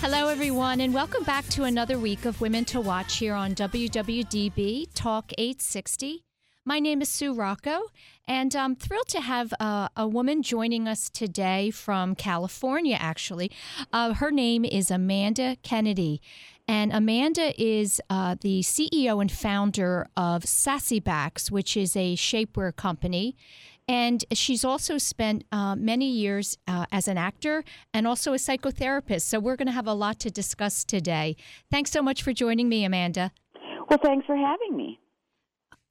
Hello, 0.00 0.28
everyone, 0.28 0.82
and 0.82 0.92
welcome 0.92 1.24
back 1.24 1.46
to 1.48 1.64
another 1.64 1.98
week 1.98 2.26
of 2.26 2.40
Women 2.40 2.66
to 2.66 2.80
Watch 2.80 3.16
here 3.16 3.34
on 3.34 3.54
WWDB 3.54 4.88
Talk 4.94 5.32
860. 5.38 6.22
My 6.66 6.78
name 6.78 7.00
is 7.00 7.08
Sue 7.08 7.32
Rocco, 7.32 7.80
and 8.28 8.54
I'm 8.54 8.76
thrilled 8.76 9.08
to 9.08 9.20
have 9.22 9.54
uh, 9.58 9.88
a 9.96 10.06
woman 10.06 10.42
joining 10.42 10.86
us 10.86 11.08
today 11.08 11.70
from 11.70 12.14
California, 12.14 12.96
actually. 13.00 13.50
Uh, 13.92 14.12
her 14.14 14.30
name 14.30 14.64
is 14.64 14.90
Amanda 14.90 15.56
Kennedy. 15.62 16.20
And 16.68 16.92
Amanda 16.92 17.54
is 17.60 18.00
uh, 18.10 18.34
the 18.40 18.60
CEO 18.60 19.20
and 19.20 19.30
founder 19.30 20.08
of 20.16 20.42
Sassybax, 20.42 21.50
which 21.50 21.76
is 21.76 21.96
a 21.96 22.16
shapewear 22.16 22.74
company. 22.74 23.36
And 23.88 24.24
she's 24.32 24.64
also 24.64 24.98
spent 24.98 25.44
uh, 25.52 25.76
many 25.76 26.10
years 26.10 26.58
uh, 26.66 26.86
as 26.90 27.06
an 27.06 27.16
actor 27.16 27.64
and 27.94 28.06
also 28.06 28.32
a 28.32 28.36
psychotherapist. 28.36 29.22
So 29.22 29.38
we're 29.38 29.56
going 29.56 29.66
to 29.66 29.72
have 29.72 29.86
a 29.86 29.94
lot 29.94 30.18
to 30.20 30.30
discuss 30.30 30.84
today. 30.84 31.36
Thanks 31.70 31.92
so 31.92 32.02
much 32.02 32.22
for 32.22 32.32
joining 32.32 32.68
me, 32.68 32.84
Amanda. 32.84 33.30
Well, 33.88 34.00
thanks 34.02 34.26
for 34.26 34.36
having 34.36 34.76
me. 34.76 34.98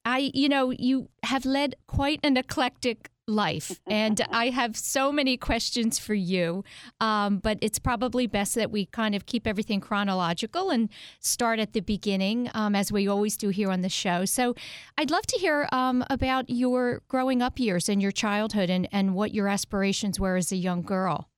I, 0.04 0.30
you 0.34 0.48
know, 0.48 0.70
you 0.70 1.08
have 1.24 1.44
led 1.44 1.74
quite 1.88 2.20
an 2.22 2.36
eclectic 2.36 3.10
life. 3.26 3.80
And 3.88 4.20
I 4.30 4.50
have 4.50 4.76
so 4.76 5.10
many 5.10 5.36
questions 5.36 5.98
for 5.98 6.12
you, 6.12 6.64
um, 7.00 7.38
but 7.38 7.56
it's 7.62 7.78
probably 7.78 8.26
best 8.26 8.54
that 8.56 8.70
we 8.70 8.86
kind 8.86 9.14
of 9.14 9.26
keep 9.26 9.46
everything 9.46 9.80
chronological 9.80 10.70
and 10.70 10.90
start 11.20 11.60
at 11.60 11.72
the 11.72 11.80
beginning, 11.80 12.50
um, 12.52 12.74
as 12.74 12.92
we 12.92 13.08
always 13.08 13.36
do 13.36 13.48
here 13.48 13.70
on 13.70 13.80
the 13.80 13.88
show. 13.88 14.24
So 14.24 14.54
I'd 14.98 15.10
love 15.10 15.26
to 15.26 15.38
hear 15.38 15.68
um, 15.72 16.04
about 16.10 16.50
your 16.50 17.02
growing 17.08 17.42
up 17.42 17.58
years 17.58 17.88
and 17.88 18.02
your 18.02 18.12
childhood 18.12 18.70
and, 18.70 18.88
and 18.92 19.14
what 19.14 19.32
your 19.32 19.48
aspirations 19.48 20.20
were 20.20 20.36
as 20.36 20.52
a 20.52 20.56
young 20.56 20.82
girl. 20.82 21.28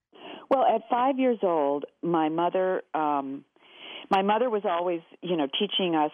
Well, 0.50 0.64
at 0.64 0.83
five 0.89 1.19
years 1.19 1.39
old, 1.42 1.84
my 2.03 2.28
mother, 2.28 2.83
um, 2.94 3.44
my 4.11 4.22
mother 4.22 4.48
was 4.50 4.62
always, 4.64 5.00
you 5.22 5.36
know, 5.36 5.47
teaching 5.59 5.94
us 5.94 6.12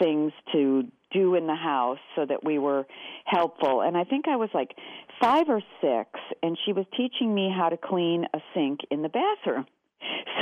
things 0.00 0.32
to 0.52 0.84
do 1.12 1.34
in 1.34 1.46
the 1.46 1.54
house 1.54 1.98
so 2.14 2.26
that 2.26 2.44
we 2.44 2.58
were 2.58 2.86
helpful. 3.24 3.80
And 3.82 3.96
I 3.96 4.04
think 4.04 4.28
I 4.28 4.36
was 4.36 4.50
like 4.52 4.74
five 5.20 5.48
or 5.48 5.60
six, 5.80 6.10
and 6.42 6.58
she 6.64 6.72
was 6.72 6.84
teaching 6.96 7.34
me 7.34 7.52
how 7.56 7.68
to 7.68 7.76
clean 7.76 8.26
a 8.34 8.38
sink 8.54 8.80
in 8.90 9.02
the 9.02 9.08
bathroom. 9.08 9.66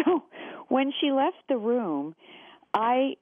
So 0.05 0.25
when 0.69 0.93
she 1.01 1.13
left 1.13 1.37
the 1.49 1.57
room, 1.57 2.15
I 2.75 3.15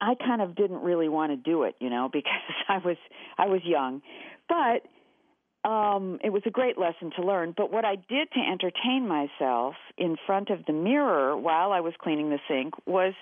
I 0.00 0.14
kind 0.16 0.42
of 0.42 0.56
didn't 0.56 0.82
really 0.82 1.08
want 1.08 1.30
to 1.32 1.36
do 1.36 1.62
it, 1.62 1.76
you 1.80 1.88
know, 1.88 2.08
because 2.12 2.32
I 2.68 2.78
was 2.78 2.96
I 3.38 3.46
was 3.46 3.60
young. 3.64 4.02
But 4.48 5.68
um 5.68 6.18
it 6.22 6.30
was 6.30 6.42
a 6.46 6.50
great 6.50 6.76
lesson 6.76 7.12
to 7.16 7.22
learn, 7.22 7.54
but 7.56 7.72
what 7.72 7.84
I 7.84 7.94
did 7.94 8.30
to 8.32 8.40
entertain 8.40 9.06
myself 9.06 9.74
in 9.96 10.16
front 10.26 10.50
of 10.50 10.66
the 10.66 10.72
mirror 10.72 11.36
while 11.36 11.72
I 11.72 11.80
was 11.80 11.94
cleaning 12.00 12.30
the 12.30 12.40
sink 12.48 12.74
was 12.86 13.14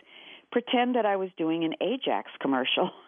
pretend 0.50 0.96
that 0.96 1.06
I 1.06 1.16
was 1.16 1.30
doing 1.36 1.64
an 1.64 1.74
Ajax 1.80 2.30
commercial. 2.40 2.90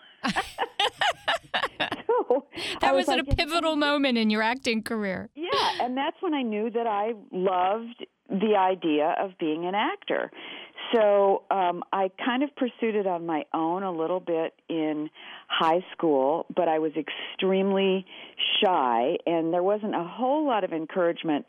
so 2.06 2.46
that 2.80 2.94
was, 2.94 3.06
was 3.06 3.08
like, 3.08 3.20
a 3.20 3.36
pivotal 3.36 3.76
moment 3.76 4.18
in 4.18 4.30
your 4.30 4.42
acting 4.42 4.82
career. 4.82 5.30
Yeah, 5.34 5.50
and 5.80 5.96
that's 5.96 6.16
when 6.20 6.34
I 6.34 6.42
knew 6.42 6.70
that 6.70 6.86
I 6.86 7.12
loved 7.32 8.06
the 8.28 8.56
idea 8.56 9.14
of 9.20 9.32
being 9.38 9.66
an 9.66 9.74
actor. 9.74 10.30
So 10.92 11.42
um, 11.50 11.82
I 11.92 12.10
kind 12.24 12.42
of 12.42 12.54
pursued 12.56 12.94
it 12.94 13.06
on 13.06 13.26
my 13.26 13.44
own 13.52 13.82
a 13.82 13.92
little 13.92 14.20
bit 14.20 14.54
in 14.68 15.10
high 15.48 15.84
school, 15.92 16.46
but 16.54 16.68
I 16.68 16.78
was 16.78 16.92
extremely 16.96 18.06
shy, 18.62 19.16
and 19.26 19.52
there 19.52 19.62
wasn't 19.62 19.94
a 19.94 20.04
whole 20.04 20.46
lot 20.46 20.64
of 20.64 20.72
encouragement 20.72 21.46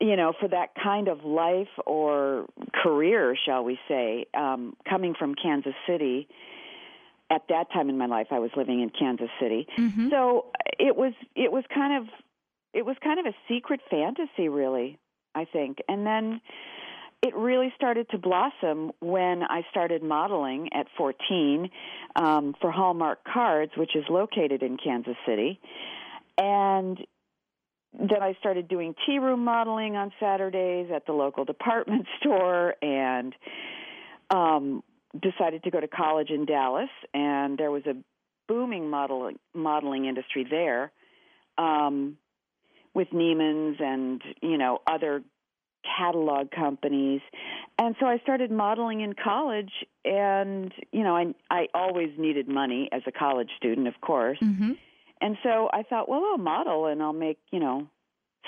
you 0.00 0.16
know, 0.16 0.32
for 0.38 0.48
that 0.48 0.74
kind 0.82 1.08
of 1.08 1.24
life 1.24 1.68
or 1.86 2.46
career, 2.82 3.36
shall 3.46 3.64
we 3.64 3.78
say, 3.88 4.26
um, 4.34 4.76
coming 4.88 5.14
from 5.18 5.34
Kansas 5.34 5.74
City. 5.86 6.28
At 7.34 7.48
that 7.48 7.72
time 7.72 7.88
in 7.88 7.98
my 7.98 8.06
life, 8.06 8.28
I 8.30 8.38
was 8.38 8.50
living 8.56 8.80
in 8.80 8.90
Kansas 8.90 9.30
City, 9.40 9.66
mm-hmm. 9.76 10.08
so 10.08 10.46
it 10.78 10.94
was 10.94 11.14
it 11.34 11.50
was 11.50 11.64
kind 11.74 12.00
of 12.00 12.08
it 12.72 12.86
was 12.86 12.96
kind 13.02 13.18
of 13.18 13.26
a 13.26 13.34
secret 13.48 13.80
fantasy, 13.90 14.48
really. 14.48 14.98
I 15.34 15.44
think, 15.44 15.78
and 15.88 16.06
then 16.06 16.40
it 17.20 17.34
really 17.34 17.72
started 17.74 18.08
to 18.10 18.18
blossom 18.18 18.92
when 19.00 19.42
I 19.42 19.62
started 19.70 20.04
modeling 20.04 20.68
at 20.72 20.86
14 20.96 21.70
um, 22.14 22.54
for 22.60 22.70
Hallmark 22.70 23.24
Cards, 23.24 23.72
which 23.76 23.96
is 23.96 24.04
located 24.08 24.62
in 24.62 24.76
Kansas 24.76 25.16
City, 25.26 25.58
and 26.38 26.98
then 27.98 28.22
I 28.22 28.34
started 28.38 28.68
doing 28.68 28.94
tea 29.06 29.18
room 29.18 29.44
modeling 29.44 29.96
on 29.96 30.12
Saturdays 30.20 30.90
at 30.94 31.06
the 31.06 31.12
local 31.12 31.44
department 31.44 32.06
store 32.20 32.74
and 32.80 33.34
um 34.30 34.82
decided 35.20 35.62
to 35.64 35.70
go 35.70 35.80
to 35.80 35.88
college 35.88 36.30
in 36.30 36.44
Dallas 36.44 36.90
and 37.12 37.58
there 37.58 37.70
was 37.70 37.84
a 37.86 37.94
booming 38.48 38.90
modeling 38.90 39.38
modeling 39.54 40.04
industry 40.06 40.46
there 40.48 40.92
um 41.56 42.16
with 42.94 43.08
Neiman's 43.10 43.78
and 43.80 44.22
you 44.42 44.58
know 44.58 44.80
other 44.86 45.22
catalog 45.98 46.50
companies 46.50 47.20
and 47.78 47.94
so 48.00 48.06
I 48.06 48.18
started 48.18 48.50
modeling 48.50 49.02
in 49.02 49.14
college 49.14 49.72
and 50.04 50.72
you 50.92 51.04
know 51.04 51.16
I 51.16 51.34
I 51.50 51.68
always 51.74 52.10
needed 52.18 52.48
money 52.48 52.88
as 52.92 53.02
a 53.06 53.12
college 53.12 53.50
student 53.58 53.88
of 53.88 54.00
course 54.00 54.38
mm-hmm. 54.42 54.72
And 55.20 55.38
so 55.42 55.70
I 55.72 55.82
thought, 55.84 56.06
well, 56.06 56.22
I'll 56.32 56.38
model 56.38 56.84
and 56.84 57.02
I'll 57.02 57.14
make, 57.14 57.38
you 57.50 57.58
know, 57.58 57.88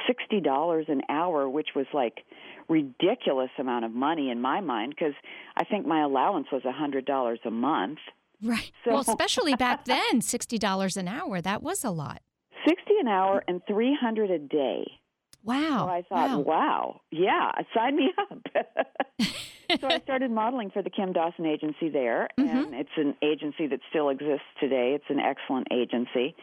sixty 0.06 0.40
dollars 0.40 0.86
an 0.88 1.02
hour, 1.08 1.48
which 1.48 1.68
was 1.74 1.86
like 1.92 2.24
ridiculous 2.68 3.50
amount 3.58 3.84
of 3.84 3.92
money 3.92 4.30
in 4.30 4.40
my 4.40 4.60
mind 4.60 4.94
because 4.96 5.14
I 5.56 5.64
think 5.64 5.86
my 5.86 6.02
allowance 6.02 6.48
was 6.52 6.64
a 6.64 6.72
hundred 6.72 7.04
dollars 7.04 7.40
a 7.44 7.50
month. 7.50 7.98
Right. 8.42 8.72
So, 8.84 8.92
well, 8.92 9.00
especially 9.08 9.54
back 9.54 9.84
then, 9.84 10.20
sixty 10.20 10.58
dollars 10.58 10.96
an 10.96 11.08
hour 11.08 11.40
that 11.40 11.62
was 11.62 11.84
a 11.84 11.90
lot. 11.90 12.22
Sixty 12.66 12.94
an 13.00 13.08
hour 13.08 13.44
and 13.46 13.60
three 13.68 13.96
hundred 13.98 14.30
a 14.30 14.38
day. 14.38 14.84
Wow. 15.44 15.86
So 15.86 15.88
I 15.88 16.02
thought, 16.08 16.38
wow, 16.38 16.40
wow 16.40 17.00
yeah, 17.12 17.52
sign 17.74 17.96
me 17.96 18.12
up. 18.18 18.86
so 19.80 19.88
I 19.88 20.00
started 20.00 20.30
modeling 20.30 20.70
for 20.70 20.82
the 20.82 20.90
Kim 20.90 21.12
Dawson 21.12 21.46
agency 21.46 21.88
there, 21.88 22.28
mm-hmm. 22.38 22.56
and 22.56 22.74
it's 22.74 22.90
an 22.96 23.14
agency 23.22 23.66
that 23.68 23.80
still 23.90 24.10
exists 24.10 24.46
today. 24.60 24.92
It's 24.94 25.04
an 25.08 25.18
excellent 25.18 25.68
agency, 25.72 26.34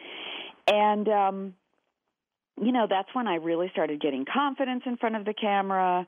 and 0.66 1.08
um, 1.08 1.54
you 2.60 2.72
know 2.72 2.86
that's 2.88 3.08
when 3.14 3.26
I 3.26 3.36
really 3.36 3.68
started 3.72 4.00
getting 4.00 4.24
confidence 4.24 4.82
in 4.86 4.96
front 4.96 5.16
of 5.16 5.24
the 5.24 5.34
camera, 5.34 6.06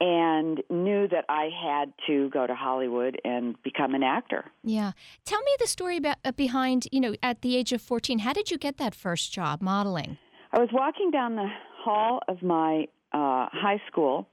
and 0.00 0.62
knew 0.70 1.06
that 1.08 1.24
I 1.28 1.48
had 1.48 1.92
to 2.08 2.28
go 2.30 2.46
to 2.46 2.54
Hollywood 2.54 3.20
and 3.24 3.60
become 3.62 3.94
an 3.94 4.02
actor. 4.02 4.44
Yeah, 4.64 4.92
tell 5.24 5.40
me 5.40 5.52
the 5.58 5.66
story 5.66 5.96
about 5.96 6.16
uh, 6.24 6.32
behind 6.32 6.88
you 6.92 7.00
know 7.00 7.14
at 7.22 7.42
the 7.42 7.56
age 7.56 7.72
of 7.72 7.82
fourteen. 7.82 8.20
How 8.20 8.32
did 8.32 8.50
you 8.50 8.58
get 8.58 8.78
that 8.78 8.94
first 8.94 9.32
job 9.32 9.62
modeling? 9.62 10.18
I 10.52 10.58
was 10.58 10.68
walking 10.72 11.10
down 11.10 11.36
the 11.36 11.48
hall 11.82 12.20
of 12.28 12.42
my 12.42 12.86
uh, 13.12 13.48
high 13.52 13.80
school, 13.90 14.28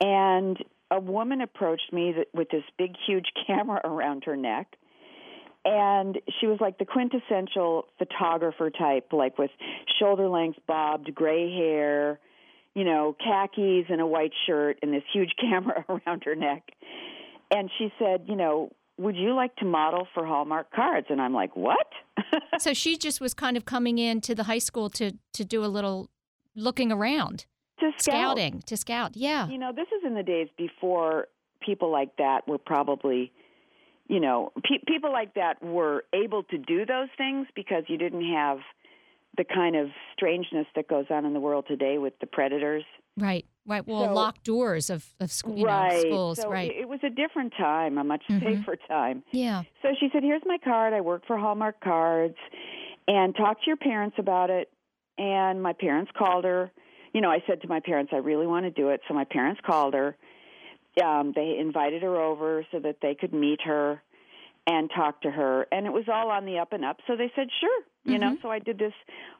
and 0.00 0.58
a 0.90 1.00
woman 1.00 1.40
approached 1.40 1.92
me 1.92 2.12
that, 2.16 2.26
with 2.34 2.50
this 2.50 2.64
big, 2.76 2.94
huge 3.06 3.26
camera 3.46 3.80
around 3.84 4.24
her 4.24 4.36
neck. 4.36 4.76
And 5.64 6.18
she 6.40 6.46
was 6.46 6.58
like 6.60 6.78
the 6.78 6.84
quintessential 6.84 7.86
photographer 7.98 8.70
type, 8.70 9.12
like 9.12 9.38
with 9.38 9.50
shoulder 9.98 10.28
length 10.28 10.58
bobbed 10.66 11.14
gray 11.14 11.52
hair, 11.54 12.18
you 12.74 12.84
know, 12.84 13.16
khakis 13.18 13.86
and 13.88 14.00
a 14.00 14.06
white 14.06 14.32
shirt 14.46 14.78
and 14.82 14.92
this 14.92 15.04
huge 15.12 15.32
camera 15.40 15.84
around 16.06 16.22
her 16.24 16.34
neck. 16.34 16.70
And 17.50 17.70
she 17.78 17.92
said, 17.98 18.24
you 18.26 18.34
know, 18.34 18.70
would 18.98 19.16
you 19.16 19.34
like 19.34 19.54
to 19.56 19.64
model 19.64 20.06
for 20.14 20.26
Hallmark 20.26 20.72
cards? 20.72 21.06
And 21.10 21.20
I'm 21.20 21.34
like, 21.34 21.54
what? 21.56 21.86
so 22.58 22.74
she 22.74 22.96
just 22.96 23.20
was 23.20 23.34
kind 23.34 23.56
of 23.56 23.64
coming 23.64 23.98
in 23.98 24.20
to 24.22 24.34
the 24.34 24.44
high 24.44 24.58
school 24.58 24.90
to 24.90 25.12
to 25.32 25.44
do 25.44 25.64
a 25.64 25.66
little 25.66 26.10
looking 26.54 26.92
around 26.92 27.46
to 27.80 27.90
scout. 27.98 28.00
scouting 28.00 28.62
to 28.66 28.76
scout 28.76 29.16
yeah 29.16 29.48
you 29.48 29.58
know 29.58 29.72
this 29.72 29.88
is 29.96 30.04
in 30.04 30.14
the 30.14 30.22
days 30.22 30.48
before 30.56 31.28
people 31.60 31.90
like 31.90 32.14
that 32.16 32.46
were 32.46 32.58
probably 32.58 33.32
you 34.12 34.20
know 34.20 34.52
pe- 34.68 34.84
people 34.86 35.10
like 35.12 35.32
that 35.34 35.54
were 35.62 36.04
able 36.12 36.42
to 36.44 36.58
do 36.58 36.84
those 36.86 37.08
things 37.16 37.46
because 37.54 37.84
you 37.88 37.96
didn't 37.98 38.26
have 38.32 38.58
the 39.38 39.44
kind 39.44 39.74
of 39.76 39.86
strangeness 40.14 40.66
that 40.76 40.86
goes 40.88 41.06
on 41.08 41.24
in 41.24 41.32
the 41.32 41.40
world 41.40 41.64
today 41.66 41.96
with 41.98 42.12
the 42.20 42.26
predators 42.26 42.84
right 43.16 43.44
Right. 43.64 43.86
Well, 43.86 44.06
So- 44.06 44.12
locked 44.14 44.42
doors 44.42 44.90
of, 44.90 45.06
of 45.20 45.30
school, 45.30 45.56
you 45.56 45.66
right. 45.66 45.92
know, 45.92 46.00
schools. 46.00 46.40
so 46.42 46.50
right. 46.50 46.68
It, 46.82 46.88
was 46.88 46.98
a 47.04 47.10
different 47.10 47.52
time, 47.56 47.96
a 47.96 48.02
much 48.02 48.24
Mhm. 48.28 48.42
safer 48.42 48.74
time. 48.88 49.22
yeah. 49.30 49.62
So 49.82 49.90
she 50.00 50.08
said, 50.12 50.24
"Here's 50.24 50.42
my 50.44 50.58
card. 50.58 50.92
I 50.92 51.00
work 51.00 51.22
for 51.28 51.38
Hallmark 51.38 51.78
Cards, 51.78 52.36
and 53.06 53.36
talk 53.36 53.60
to 53.60 53.66
your 53.68 53.76
parents 53.76 54.16
about 54.18 54.50
it." 54.50 54.68
And 55.16 55.62
my 55.62 55.74
parents 55.74 56.10
called 56.18 56.42
her. 56.44 56.72
You 57.14 57.20
know, 57.20 57.30
I 57.30 57.40
said 57.46 57.62
to 57.62 57.68
my 57.68 57.78
parents, 57.78 58.10
"I 58.12 58.16
really 58.16 58.48
want 58.48 58.64
to 58.64 58.70
do 58.72 58.88
it." 58.88 59.00
So 59.06 59.14
my 59.14 59.26
parents 59.26 59.60
called 59.64 59.94
her. 59.94 60.16
Um, 61.02 61.32
they 61.34 61.56
invited 61.58 62.02
her 62.02 62.16
over 62.20 62.66
so 62.72 62.78
that 62.80 62.96
they 63.00 63.14
could 63.14 63.32
meet 63.32 63.60
her 63.62 64.02
and 64.66 64.90
talk 64.94 65.22
to 65.22 65.30
her, 65.30 65.66
and 65.72 65.86
it 65.86 65.92
was 65.92 66.04
all 66.12 66.30
on 66.30 66.44
the 66.44 66.58
up 66.58 66.72
and 66.72 66.84
up. 66.84 66.98
So 67.06 67.16
they 67.16 67.30
said, 67.34 67.48
"Sure." 67.60 67.82
You 68.04 68.18
know, 68.18 68.36
so 68.42 68.50
I 68.50 68.58
did 68.58 68.78
this 68.78 68.92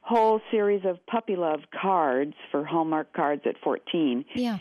whole 0.02 0.40
series 0.52 0.84
of 0.84 1.04
puppy 1.06 1.34
love 1.34 1.60
cards 1.78 2.34
for 2.52 2.64
Hallmark 2.64 3.12
Cards 3.12 3.42
at 3.44 3.56
14 3.58 4.24
Yeah. 4.36 4.58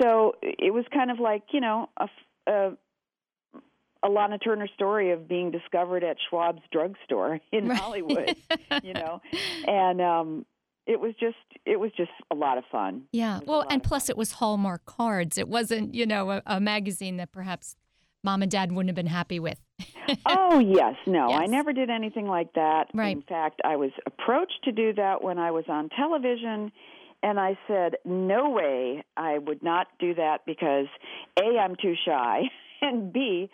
so 0.00 0.36
it 0.40 0.72
was 0.72 0.84
kind 0.94 1.10
of 1.10 1.18
like 1.18 1.42
you 1.52 1.60
know 1.60 1.88
a, 1.96 2.08
a 2.46 2.72
a 4.04 4.08
Lana 4.08 4.38
Turner 4.38 4.68
story 4.68 5.10
of 5.10 5.26
being 5.28 5.50
discovered 5.50 6.04
at 6.04 6.16
Schwab's 6.30 6.62
drugstore 6.72 7.40
in 7.52 7.68
Right. 7.68 7.78
Hollywood, 7.78 8.36
you 8.84 8.94
know, 8.94 9.20
and 9.66 10.00
um, 10.00 10.46
it 10.90 10.98
was 10.98 11.14
just 11.20 11.36
it 11.64 11.78
was 11.78 11.92
just 11.96 12.10
a 12.32 12.34
lot 12.34 12.58
of 12.58 12.64
fun. 12.70 13.02
Yeah. 13.12 13.36
It 13.36 13.40
was 13.40 13.48
a 13.48 13.50
Well, 13.50 13.66
and 13.70 13.82
plus 13.82 14.08
it 14.08 14.16
was 14.16 14.32
Hallmark 14.32 14.84
cards. 14.86 15.38
It 15.38 15.48
wasn't, 15.48 15.94
you 15.94 16.04
know, 16.04 16.30
a, 16.30 16.42
a 16.46 16.60
magazine 16.60 17.16
that 17.18 17.30
perhaps 17.30 17.76
mom 18.24 18.42
and 18.42 18.50
dad 18.50 18.72
wouldn't 18.72 18.88
have 18.88 18.96
been 18.96 19.06
happy 19.06 19.38
with. 19.38 19.60
oh 20.26 20.58
yes, 20.58 20.96
no, 21.06 21.32
I 21.32 21.46
never 21.46 21.72
did 21.72 21.90
anything 21.90 22.26
like 22.26 22.52
that. 22.54 22.88
Right. 22.92 23.16
In 23.16 23.22
fact, 23.22 23.60
I 23.64 23.76
was 23.76 23.92
approached 24.04 24.64
to 24.64 24.72
do 24.72 24.92
that 24.94 25.22
when 25.22 25.38
I 25.38 25.52
was 25.52 25.64
on 25.68 25.88
television. 25.90 26.72
And 27.22 27.38
I 27.38 27.58
said, 27.68 27.96
no 28.06 28.48
way, 28.48 29.04
I 29.14 29.36
would 29.36 29.62
not 29.62 29.88
do 29.98 30.14
that 30.14 30.38
because 30.46 30.86
A, 31.38 31.58
I'm 31.58 31.76
too 31.76 31.92
shy, 32.02 32.44
and 32.80 33.12
B, 33.12 33.50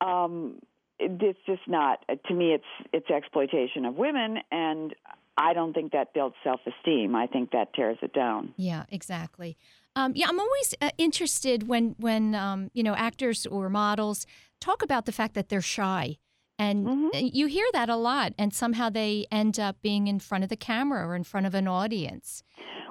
um, 0.00 0.58
it's 0.98 1.38
just 1.46 1.62
not. 1.68 2.04
To 2.26 2.34
me, 2.34 2.54
it's 2.54 2.88
it's 2.92 3.08
exploitation 3.10 3.84
of 3.84 3.94
women, 3.94 4.38
and 4.50 4.94
I 5.36 5.52
don't 5.52 5.72
think 5.72 5.92
that 5.92 6.14
builds 6.14 6.36
self 6.44 6.60
esteem. 6.66 7.14
I 7.16 7.26
think 7.26 7.50
that 7.52 7.72
tears 7.74 7.98
it 8.02 8.12
down. 8.12 8.54
Yeah, 8.56 8.84
exactly. 8.90 9.56
Um, 9.96 10.12
yeah, 10.14 10.26
I'm 10.28 10.38
always 10.40 10.74
uh, 10.80 10.90
interested 10.98 11.68
when 11.68 11.94
when 11.98 12.34
um, 12.34 12.70
you 12.74 12.82
know 12.82 12.94
actors 12.94 13.46
or 13.46 13.68
models 13.68 14.26
talk 14.60 14.82
about 14.82 15.06
the 15.06 15.12
fact 15.12 15.34
that 15.34 15.48
they're 15.48 15.60
shy, 15.60 16.18
and 16.58 16.86
Mhm. 16.86 17.30
you 17.34 17.46
hear 17.46 17.66
that 17.72 17.88
a 17.88 17.96
lot, 17.96 18.32
and 18.38 18.52
somehow 18.54 18.88
they 18.90 19.26
end 19.30 19.58
up 19.58 19.80
being 19.82 20.06
in 20.08 20.18
front 20.20 20.44
of 20.44 20.50
the 20.50 20.56
camera 20.56 21.06
or 21.06 21.14
in 21.16 21.24
front 21.24 21.46
of 21.46 21.54
an 21.54 21.66
audience. 21.68 22.42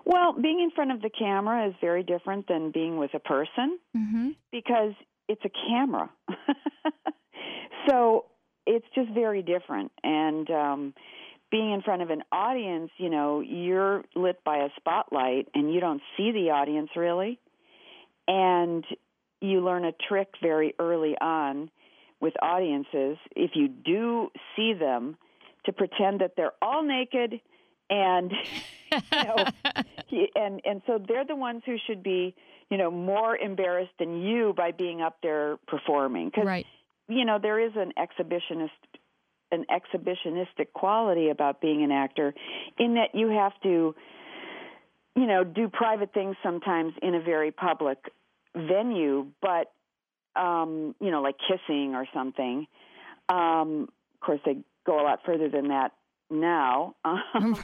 Well, 0.05 0.33
being 0.33 0.59
in 0.59 0.69
front 0.71 0.91
of 0.91 1.01
the 1.01 1.09
camera 1.09 1.67
is 1.69 1.75
very 1.79 2.03
different 2.03 2.47
than 2.47 2.71
being 2.71 2.97
with 2.97 3.13
a 3.13 3.19
person. 3.19 3.79
Mm-hmm. 3.95 4.29
because 4.51 4.93
it's 5.29 5.43
a 5.45 5.49
camera. 5.69 6.09
so 7.87 8.25
it's 8.65 8.85
just 8.95 9.09
very 9.11 9.41
different. 9.41 9.91
And 10.03 10.49
um, 10.51 10.93
being 11.53 11.71
in 11.71 11.83
front 11.83 12.01
of 12.01 12.09
an 12.09 12.23
audience, 12.31 12.89
you 12.97 13.11
know, 13.11 13.39
you're 13.39 14.03
lit 14.15 14.43
by 14.43 14.57
a 14.57 14.69
spotlight 14.75 15.47
and 15.53 15.71
you 15.71 15.79
don't 15.79 16.01
see 16.17 16.31
the 16.31 16.49
audience 16.49 16.89
really. 16.95 17.39
And 18.27 18.83
you 19.39 19.63
learn 19.63 19.85
a 19.85 19.91
trick 20.09 20.29
very 20.41 20.73
early 20.79 21.15
on 21.21 21.69
with 22.19 22.33
audiences 22.41 23.17
if 23.35 23.51
you 23.53 23.67
do 23.67 24.31
see 24.55 24.73
them 24.73 25.15
to 25.65 25.71
pretend 25.73 26.21
that 26.21 26.31
they're 26.35 26.53
all 26.59 26.81
naked 26.81 27.39
and 27.87 28.31
you 28.91 28.99
know 29.11 29.45
and 30.35 30.59
and 30.65 30.81
so 30.87 30.99
they're 31.07 31.25
the 31.25 31.35
ones 31.35 31.61
who 31.67 31.75
should 31.85 32.01
be 32.01 32.33
you 32.71 32.77
know 32.77 32.89
more 32.89 33.37
embarrassed 33.37 33.91
than 33.99 34.21
you 34.21 34.53
by 34.55 34.71
being 34.71 35.01
up 35.01 35.17
there 35.21 35.57
performing 35.67 36.29
because 36.29 36.45
right. 36.45 36.65
you 37.09 37.25
know 37.25 37.37
there 37.39 37.59
is 37.59 37.73
an 37.75 37.91
exhibitionist 37.97 38.69
an 39.53 39.65
exhibitionistic 39.69 40.73
quality 40.73 41.29
about 41.29 41.61
being 41.61 41.83
an 41.83 41.91
actor 41.91 42.33
in 42.77 42.95
that 42.95 43.09
you 43.13 43.29
have 43.29 43.53
to 43.61 43.95
you 45.15 45.27
know 45.27 45.43
do 45.43 45.69
private 45.69 46.13
things 46.13 46.35
sometimes 46.43 46.93
in 47.01 47.15
a 47.15 47.21
very 47.21 47.51
public 47.51 47.97
venue 48.55 49.27
but 49.41 49.71
um 50.39 50.95
you 50.99 51.11
know 51.11 51.21
like 51.21 51.35
kissing 51.47 51.93
or 51.95 52.05
something. 52.13 52.67
Um 53.29 53.87
of 54.15 54.19
course 54.25 54.39
they 54.45 54.57
go 54.85 54.99
a 54.99 55.03
lot 55.03 55.19
further 55.25 55.49
than 55.49 55.69
that 55.69 55.91
now. 56.29 56.95
Um, 57.05 57.63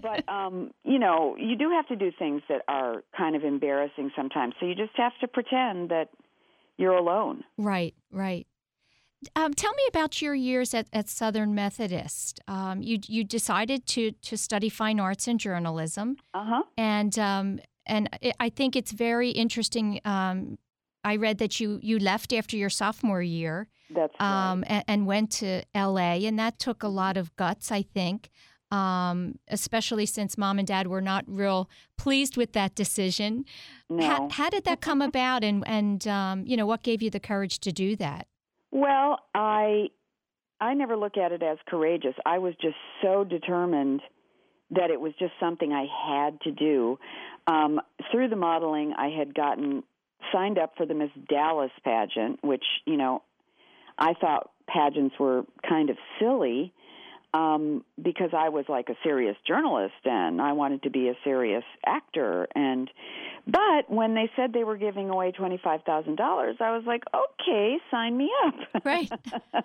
but 0.00 0.26
um 0.30 0.70
you 0.82 0.98
know 0.98 1.36
you 1.38 1.54
do 1.54 1.70
have 1.70 1.86
to 1.88 1.96
do 1.96 2.10
things 2.18 2.40
that 2.48 2.62
are 2.68 3.04
kind 3.16 3.36
of 3.36 3.44
embarrassing 3.44 4.10
sometimes. 4.16 4.54
So 4.58 4.66
you 4.66 4.74
just 4.74 4.96
have 4.96 5.12
to 5.20 5.28
pretend 5.28 5.90
that 5.90 6.08
you're 6.78 6.96
alone. 6.96 7.44
Right, 7.58 7.94
right. 8.10 8.46
Um, 9.34 9.52
tell 9.52 9.72
me 9.74 9.82
about 9.88 10.22
your 10.22 10.34
years 10.34 10.74
at, 10.74 10.86
at 10.92 11.08
Southern 11.08 11.54
Methodist. 11.54 12.40
Um, 12.46 12.82
you 12.82 12.98
you 13.06 13.24
decided 13.24 13.84
to 13.86 14.12
to 14.12 14.36
study 14.36 14.68
fine 14.68 15.00
arts 15.00 15.26
and 15.26 15.40
journalism, 15.40 16.16
uh-huh 16.34 16.62
and 16.76 17.18
um, 17.18 17.58
and 17.86 18.08
I- 18.22 18.32
I 18.38 18.48
think 18.48 18.76
it's 18.76 18.92
very 18.92 19.30
interesting. 19.30 20.00
Um, 20.04 20.58
I 21.04 21.16
read 21.16 21.38
that 21.38 21.58
you 21.58 21.80
you 21.82 21.98
left 21.98 22.32
after 22.32 22.56
your 22.56 22.70
sophomore 22.70 23.22
year 23.22 23.66
that's 23.90 24.14
right. 24.20 24.50
um, 24.50 24.64
and, 24.66 24.84
and 24.86 25.06
went 25.06 25.30
to 25.32 25.62
L.A. 25.74 26.24
and 26.26 26.38
that 26.38 26.58
took 26.58 26.82
a 26.82 26.88
lot 26.88 27.16
of 27.16 27.34
guts, 27.36 27.72
I 27.72 27.82
think. 27.82 28.30
Um, 28.70 29.38
especially 29.48 30.04
since 30.04 30.36
mom 30.36 30.58
and 30.58 30.68
dad 30.68 30.88
were 30.88 31.00
not 31.00 31.24
real 31.26 31.70
pleased 31.96 32.36
with 32.36 32.52
that 32.52 32.74
decision. 32.74 33.46
no 33.88 34.06
How, 34.06 34.28
how 34.30 34.50
did 34.50 34.64
that 34.64 34.80
come 34.82 35.00
about, 35.02 35.42
and 35.42 35.64
and 35.66 36.06
um, 36.06 36.46
you 36.46 36.56
know 36.56 36.66
what 36.66 36.82
gave 36.82 37.02
you 37.02 37.10
the 37.10 37.20
courage 37.20 37.58
to 37.60 37.72
do 37.72 37.96
that? 37.96 38.26
Well, 38.70 39.20
I 39.34 39.88
I 40.60 40.74
never 40.74 40.96
look 40.96 41.16
at 41.16 41.32
it 41.32 41.42
as 41.42 41.58
courageous. 41.66 42.14
I 42.26 42.38
was 42.38 42.54
just 42.60 42.76
so 43.02 43.24
determined 43.24 44.00
that 44.70 44.90
it 44.90 45.00
was 45.00 45.12
just 45.18 45.32
something 45.40 45.72
I 45.72 45.86
had 45.86 46.40
to 46.42 46.50
do. 46.50 46.98
Um, 47.46 47.80
through 48.10 48.28
the 48.28 48.36
modeling, 48.36 48.92
I 48.98 49.08
had 49.08 49.34
gotten 49.34 49.82
signed 50.32 50.58
up 50.58 50.74
for 50.76 50.84
the 50.84 50.94
Miss 50.94 51.10
Dallas 51.28 51.70
pageant, 51.84 52.40
which 52.42 52.64
you 52.84 52.96
know 52.96 53.22
I 53.98 54.14
thought 54.14 54.50
pageants 54.68 55.14
were 55.18 55.44
kind 55.66 55.90
of 55.90 55.96
silly 56.18 56.72
um, 57.38 57.84
because 58.02 58.30
I 58.36 58.48
was 58.48 58.64
like 58.68 58.88
a 58.88 58.96
serious 59.04 59.36
journalist 59.46 59.94
and 60.04 60.40
I 60.40 60.52
wanted 60.52 60.82
to 60.82 60.90
be 60.90 61.08
a 61.08 61.14
serious 61.22 61.62
actor. 61.86 62.48
And 62.54 62.90
but 63.46 63.88
when 63.88 64.14
they 64.14 64.30
said 64.34 64.52
they 64.52 64.64
were 64.64 64.76
giving 64.76 65.08
away 65.10 65.30
twenty 65.32 65.60
five 65.62 65.82
thousand 65.84 66.16
dollars, 66.16 66.56
I 66.60 66.76
was 66.76 66.82
like, 66.86 67.02
okay, 67.14 67.76
sign 67.90 68.16
me 68.16 68.30
up. 68.46 68.54
Right. 68.84 69.10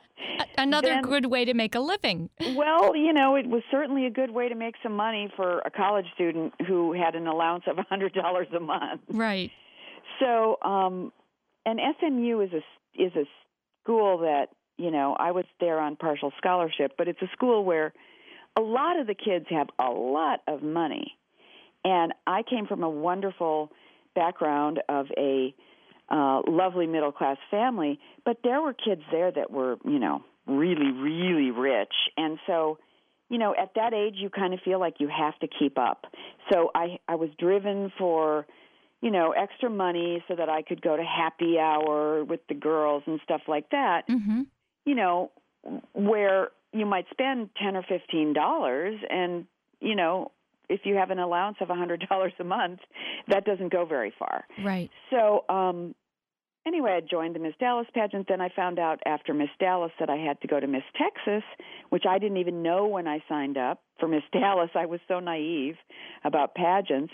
Another 0.57 0.89
Then- 0.89 1.03
good 1.03 1.25
way 1.27 1.45
to 1.45 1.53
make 1.53 1.75
a 1.75 1.79
living. 1.79 2.29
Well, 2.55 2.95
you 2.95 3.13
know, 3.13 3.35
it 3.35 3.47
was 3.47 3.63
certainly 3.71 4.05
a 4.05 4.11
good 4.11 4.31
way 4.31 4.49
to 4.49 4.55
make 4.55 4.75
some 4.83 4.95
money 4.95 5.31
for 5.35 5.59
a 5.59 5.71
college 5.71 6.05
student 6.13 6.53
who 6.67 6.93
had 6.93 7.15
an 7.15 7.27
allowance 7.27 7.63
of 7.67 7.77
a 7.79 7.83
hundred 7.83 8.13
dollars 8.13 8.47
a 8.55 8.59
month. 8.59 9.01
Right. 9.09 9.51
So, 10.19 10.57
um, 10.61 11.11
and 11.65 11.79
SMU 11.99 12.41
is 12.41 12.51
a 12.53 13.01
is 13.01 13.15
a 13.15 13.25
school 13.83 14.19
that 14.19 14.47
you 14.83 14.91
know 14.91 15.15
I 15.17 15.31
was 15.31 15.45
there 15.61 15.79
on 15.79 15.95
partial 15.95 16.33
scholarship, 16.37 16.93
but 16.97 17.07
it's 17.07 17.21
a 17.21 17.29
school 17.31 17.63
where 17.63 17.93
a 18.57 18.61
lot 18.61 18.99
of 18.99 19.07
the 19.07 19.15
kids 19.15 19.45
have 19.49 19.67
a 19.79 19.89
lot 19.89 20.41
of 20.45 20.61
money, 20.61 21.17
and 21.85 22.13
I 22.27 22.43
came 22.43 22.67
from 22.67 22.83
a 22.83 22.89
wonderful 22.89 23.71
background 24.13 24.81
of 24.89 25.07
a 25.17 25.55
uh, 26.09 26.41
lovely 26.47 26.85
middle 26.85 27.13
class 27.13 27.37
family, 27.49 27.97
but 28.25 28.39
there 28.43 28.61
were 28.61 28.73
kids 28.73 29.01
there 29.09 29.31
that 29.31 29.51
were 29.51 29.77
you 29.85 29.99
know 29.99 30.21
really 30.47 30.91
really 30.91 31.51
rich, 31.51 31.93
and 32.17 32.37
so 32.45 32.77
you 33.29 33.37
know 33.37 33.55
at 33.57 33.75
that 33.75 33.93
age 33.93 34.15
you 34.17 34.29
kind 34.29 34.53
of 34.53 34.59
feel 34.65 34.81
like 34.81 34.95
you 34.99 35.07
have 35.07 35.39
to 35.39 35.47
keep 35.47 35.77
up. 35.77 36.07
So 36.51 36.71
I 36.75 36.99
I 37.07 37.15
was 37.15 37.29
driven 37.39 37.89
for 37.97 38.45
you 39.03 39.11
know, 39.11 39.33
extra 39.33 39.69
money 39.69 40.23
so 40.29 40.35
that 40.37 40.47
I 40.47 40.61
could 40.61 40.81
go 40.81 40.95
to 40.95 41.03
happy 41.03 41.59
hour 41.59 42.23
with 42.23 42.39
the 42.47 42.55
girls 42.55 43.03
and 43.05 43.19
stuff 43.25 43.41
like 43.49 43.69
that. 43.71 44.07
Mm-hmm. 44.09 44.43
You 44.85 44.95
know, 44.95 45.31
where 45.93 46.49
you 46.71 46.85
might 46.85 47.05
spend 47.11 47.49
10 47.61 47.75
or 47.75 47.83
15 47.83 48.33
dollars 48.33 48.99
and, 49.09 49.45
you 49.79 49.95
know, 49.95 50.31
if 50.69 50.81
you 50.85 50.95
have 50.95 51.11
an 51.11 51.19
allowance 51.19 51.57
of 51.61 51.69
a 51.69 51.73
$100 51.73 51.99
a 52.39 52.43
month, 52.43 52.79
that 53.27 53.45
doesn't 53.45 53.71
go 53.71 53.85
very 53.85 54.13
far. 54.17 54.45
Right. 54.63 54.89
So, 55.09 55.45
um 55.49 55.95
anyway, 56.65 56.91
I 56.97 57.01
joined 57.01 57.35
the 57.35 57.39
Miss 57.39 57.53
Dallas 57.59 57.87
pageant. 57.93 58.27
Then 58.27 58.41
I 58.41 58.49
found 58.55 58.79
out 58.79 58.99
after 59.05 59.33
Miss 59.33 59.49
Dallas 59.59 59.91
that 59.99 60.09
I 60.09 60.17
had 60.17 60.41
to 60.41 60.47
go 60.47 60.59
to 60.59 60.67
Miss 60.67 60.83
Texas, 60.97 61.43
which 61.89 62.03
I 62.09 62.17
didn't 62.17 62.37
even 62.37 62.63
know 62.63 62.87
when 62.87 63.07
I 63.07 63.23
signed 63.29 63.57
up 63.57 63.81
for 63.99 64.07
Miss 64.07 64.23
Dallas. 64.31 64.69
I 64.75 64.85
was 64.85 64.99
so 65.07 65.19
naive 65.19 65.75
about 66.23 66.55
pageants. 66.55 67.13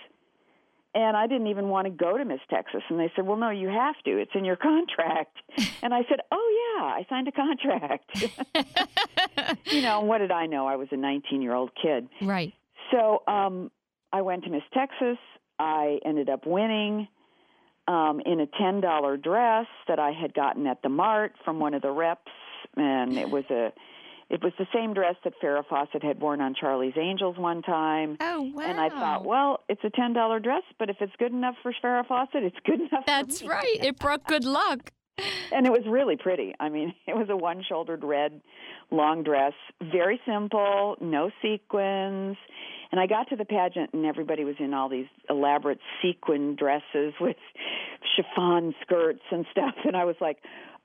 And 0.96 1.16
I 1.16 1.28
didn't 1.28 1.48
even 1.48 1.70
want 1.70 1.86
to 1.86 1.92
go 1.92 2.18
to 2.18 2.26
Miss 2.26 2.40
Texas. 2.50 2.82
And 2.90 3.00
they 3.00 3.12
said, 3.16 3.28
well, 3.28 3.38
no, 3.38 3.52
you 3.52 3.68
have 3.68 3.96
to. 4.06 4.18
It's 4.18 4.32
in 4.34 4.44
your 4.44 4.56
contract. 4.56 5.38
and 5.84 5.94
I 5.94 6.02
said, 6.10 6.20
oh, 6.32 6.76
yeah, 6.78 6.84
I 6.84 7.06
signed 7.10 7.28
a 7.28 7.32
contract. 7.32 8.10
you 9.72 9.82
know, 9.82 10.02
what 10.02 10.18
did 10.18 10.32
I 10.32 10.48
know? 10.48 10.66
I 10.66 10.78
was 10.78 10.88
a 10.92 10.98
19 10.98 11.42
year 11.42 11.54
old 11.54 11.72
kid. 11.80 12.08
Right. 12.22 12.54
So 12.92 13.22
um, 13.28 13.70
I 14.12 14.22
went 14.22 14.46
to 14.46 14.50
Miss 14.50 14.64
Texas. 14.74 15.18
I 15.60 16.00
ended 16.06 16.30
up 16.30 16.48
winning 16.48 17.08
um, 17.88 18.22
in 18.26 18.40
a 18.40 18.48
ten 18.48 18.82
dollar 18.82 19.18
dress 19.18 19.66
that 19.88 20.00
I 20.00 20.12
had 20.12 20.34
gotten 20.34 20.68
at 20.68 20.82
the 20.82 20.90
mart 20.90 21.34
from 21.44 21.60
one 21.60 21.74
of 21.74 21.82
the 21.82 21.92
reps, 21.92 22.32
and 22.78 23.18
it 23.18 23.30
was 23.30 23.44
a 23.50 23.72
it 24.30 24.44
was 24.44 24.54
the 24.60 24.68
same 24.74 24.94
dress 24.94 25.16
that 25.24 25.34
Farrah 25.42 25.66
Fawcett 25.68 26.04
had 26.04 26.20
worn 26.22 26.42
on 26.42 26.54
Charlie's 26.54 26.94
Angels 26.98 27.38
one 27.38 27.62
time. 27.62 28.18
Oh 28.20 28.52
wow! 28.54 28.64
And 28.64 28.80
I 28.80 28.90
thought, 28.90 29.26
well, 29.26 29.62
it's 29.68 29.84
a 29.84 29.90
ten 29.90 30.14
dollar 30.14 30.40
dress, 30.40 30.64
but 30.78 30.90
if 30.90 30.98
it's 31.02 31.14
good 31.18 31.32
enough 31.32 31.56
for 31.64 31.74
Farrah 31.84 32.06
Fawcett, 32.08 32.44
it's 32.44 32.58
good 32.66 32.80
enough. 32.82 33.06
That's 33.06 33.44
right. 33.44 33.84
It 33.84 33.98
brought 34.00 34.26
good 34.28 34.46
luck. 34.46 34.92
and 35.52 35.66
it 35.66 35.72
was 35.72 35.82
really 35.88 36.16
pretty. 36.16 36.54
I 36.60 36.70
mean, 36.70 36.94
it 37.08 37.16
was 37.16 37.28
a 37.30 37.36
one 37.36 37.64
shouldered 37.68 38.04
red 38.04 38.42
long 38.92 39.24
dress, 39.24 39.54
very 39.82 40.20
simple, 40.26 40.96
no 41.02 41.30
sequins. 41.42 42.38
And 42.92 43.00
I 43.00 43.06
got 43.06 43.30
to 43.30 43.36
the 43.36 43.46
pageant, 43.46 43.92
and 43.94 44.04
everybody 44.06 44.44
was 44.44 44.56
in 44.58 44.74
all 44.74 44.90
these 44.90 45.06
elaborate 45.30 45.78
sequin 46.02 46.56
dresses 46.56 47.14
with 47.22 47.36
chiffon 48.16 48.74
skirts 48.82 49.22
and 49.32 49.46
stuff. 49.52 49.76
And 49.86 49.96
I 49.96 50.06
was 50.06 50.16
like, 50.20 50.38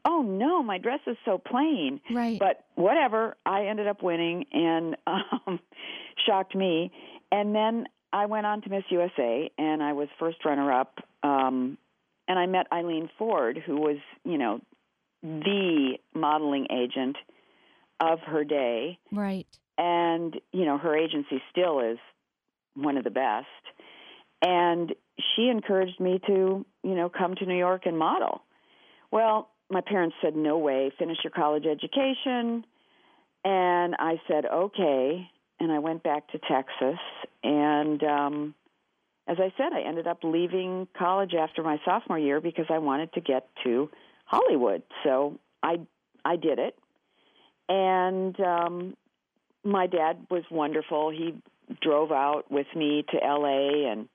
oh 0.05 0.23
no, 0.23 0.63
my 0.63 0.79
dress 0.79 1.01
is 1.07 1.17
so 1.25 1.39
plain. 1.39 2.01
Right. 2.11 2.39
But 2.39 2.65
whatever, 2.75 3.37
I 3.45 3.67
ended 3.67 3.87
up 3.87 4.03
winning 4.03 4.47
and 4.53 4.97
um, 5.07 5.61
shocked 6.27 6.55
me. 6.55 6.93
And 7.33 7.55
then 7.55 7.87
I 8.13 8.27
went 8.27 8.47
on 8.47 8.63
to 8.63 8.71
Miss 8.71 8.85
USA, 8.91 9.51
and 9.59 9.83
I 9.83 9.93
was 9.93 10.09
first 10.19 10.45
runner 10.45 10.73
up. 10.73 10.99
Um, 11.23 11.79
and 12.29 12.39
I 12.39 12.47
met 12.47 12.67
Eileen 12.73 13.11
Ford, 13.19 13.63
who 13.65 13.77
was, 13.77 13.97
you 14.25 14.39
know, 14.39 14.61
the 15.23 15.99
modeling 16.15 16.67
agent 16.71 17.17
of 18.01 18.21
her 18.21 18.45
day. 18.45 18.99
Right. 19.11 19.47
And, 19.77 20.39
you 20.53 20.65
know, 20.65 20.79
her 20.79 20.97
agency 20.97 21.43
still 21.51 21.81
is 21.81 21.99
one 22.75 22.97
of 22.97 23.05
the 23.05 23.11
best. 23.11 23.47
And 24.43 24.95
she 25.35 25.49
encouraged 25.49 25.99
me 25.99 26.21
to, 26.27 26.65
you 26.83 26.95
know, 26.95 27.09
come 27.09 27.35
to 27.37 27.47
New 27.47 27.57
York 27.57 27.87
and 27.87 27.99
model. 27.99 28.43
Well, 29.11 29.51
my 29.75 29.83
parents 29.83 30.17
said, 30.23 30.37
no 30.37 30.57
way, 30.57 30.91
finish 30.99 31.19
your 31.23 31.33
college 31.33 31.65
education. 31.67 32.65
And 33.45 33.95
I 33.99 34.21
said, 34.27 34.47
okay. 34.47 35.29
And 35.61 35.71
I 35.71 35.81
went 35.81 36.03
back 36.03 36.29
to 36.29 36.39
Texas. 36.39 36.99
And 37.43 38.03
um, 38.03 38.55
as 39.27 39.37
I 39.39 39.53
said, 39.57 39.73
I 39.75 39.83
ended 39.87 40.07
up 40.07 40.19
leaving 40.23 40.89
college 40.97 41.35
after 41.35 41.63
my 41.63 41.79
sophomore 41.85 42.19
year 42.19 42.41
because 42.41 42.67
I 42.71 42.79
wanted 42.79 43.13
to 43.15 43.21
get 43.21 43.49
to 43.65 43.91
Hollywood. 44.25 44.83
So 45.03 45.39
I 45.63 45.81
I 46.25 46.37
did 46.37 46.59
it. 46.59 46.79
And 47.69 48.39
um, 48.41 48.97
my 49.65 49.87
dad 49.87 50.27
was 50.31 50.45
wonderful. 50.51 51.11
He 51.11 51.35
drove 51.83 52.13
out 52.13 52.51
with 52.51 52.67
me 52.77 53.05
to 53.11 53.17
LA 53.17 53.91
and 53.91 54.09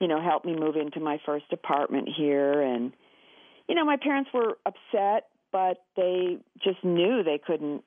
you 0.00 0.08
know 0.08 0.20
helped 0.20 0.44
me 0.44 0.54
move 0.54 0.76
into 0.76 1.00
my 1.00 1.18
first 1.24 1.46
apartment 1.52 2.08
here 2.16 2.60
and 2.60 2.92
you 3.70 3.76
know, 3.76 3.84
my 3.84 3.96
parents 3.96 4.30
were 4.34 4.58
upset, 4.66 5.28
but 5.52 5.84
they 5.96 6.38
just 6.60 6.82
knew 6.82 7.22
they 7.22 7.38
couldn't 7.38 7.84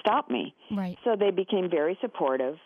stop 0.00 0.30
me. 0.30 0.54
Right. 0.74 0.96
So 1.04 1.14
they 1.14 1.30
became 1.30 1.68
very 1.70 1.98
supportive. 2.00 2.56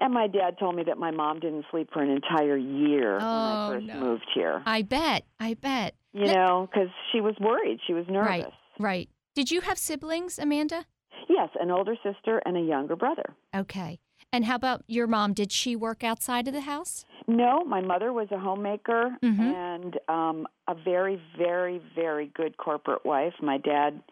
And 0.00 0.12
my 0.12 0.26
dad 0.26 0.58
told 0.58 0.74
me 0.74 0.82
that 0.88 0.98
my 0.98 1.12
mom 1.12 1.38
didn't 1.38 1.64
sleep 1.70 1.90
for 1.92 2.02
an 2.02 2.10
entire 2.10 2.56
year 2.56 3.18
oh, 3.20 3.20
when 3.20 3.24
I 3.24 3.66
oh, 3.66 3.70
first 3.70 3.86
no. 3.86 4.00
moved 4.00 4.26
here. 4.34 4.62
I 4.66 4.82
bet. 4.82 5.26
I 5.38 5.54
bet. 5.54 5.94
You 6.12 6.26
know, 6.26 6.68
because 6.68 6.88
she 7.12 7.20
was 7.20 7.36
worried. 7.40 7.78
She 7.86 7.92
was 7.92 8.04
nervous. 8.08 8.28
Right. 8.28 8.46
Right. 8.80 9.08
Did 9.36 9.52
you 9.52 9.60
have 9.60 9.78
siblings, 9.78 10.40
Amanda? 10.40 10.84
Yes, 11.28 11.50
an 11.60 11.70
older 11.70 11.94
sister 12.02 12.42
and 12.44 12.56
a 12.56 12.60
younger 12.60 12.96
brother. 12.96 13.32
Okay. 13.54 14.00
And 14.32 14.46
how 14.46 14.54
about 14.56 14.82
your 14.86 15.06
mom? 15.06 15.34
Did 15.34 15.52
she 15.52 15.76
work 15.76 16.02
outside 16.02 16.48
of 16.48 16.54
the 16.54 16.62
house? 16.62 17.04
No, 17.28 17.64
my 17.64 17.82
mother 17.82 18.12
was 18.12 18.28
a 18.32 18.38
homemaker 18.38 19.16
Mhm. 19.22 19.40
and 19.54 19.98
um, 20.08 20.48
a 20.66 20.74
very, 20.74 21.20
very, 21.36 21.78
very 21.94 22.26
good 22.28 22.56
corporate 22.56 23.04
wife. 23.04 23.34
My 23.42 23.58
dad 23.58 24.02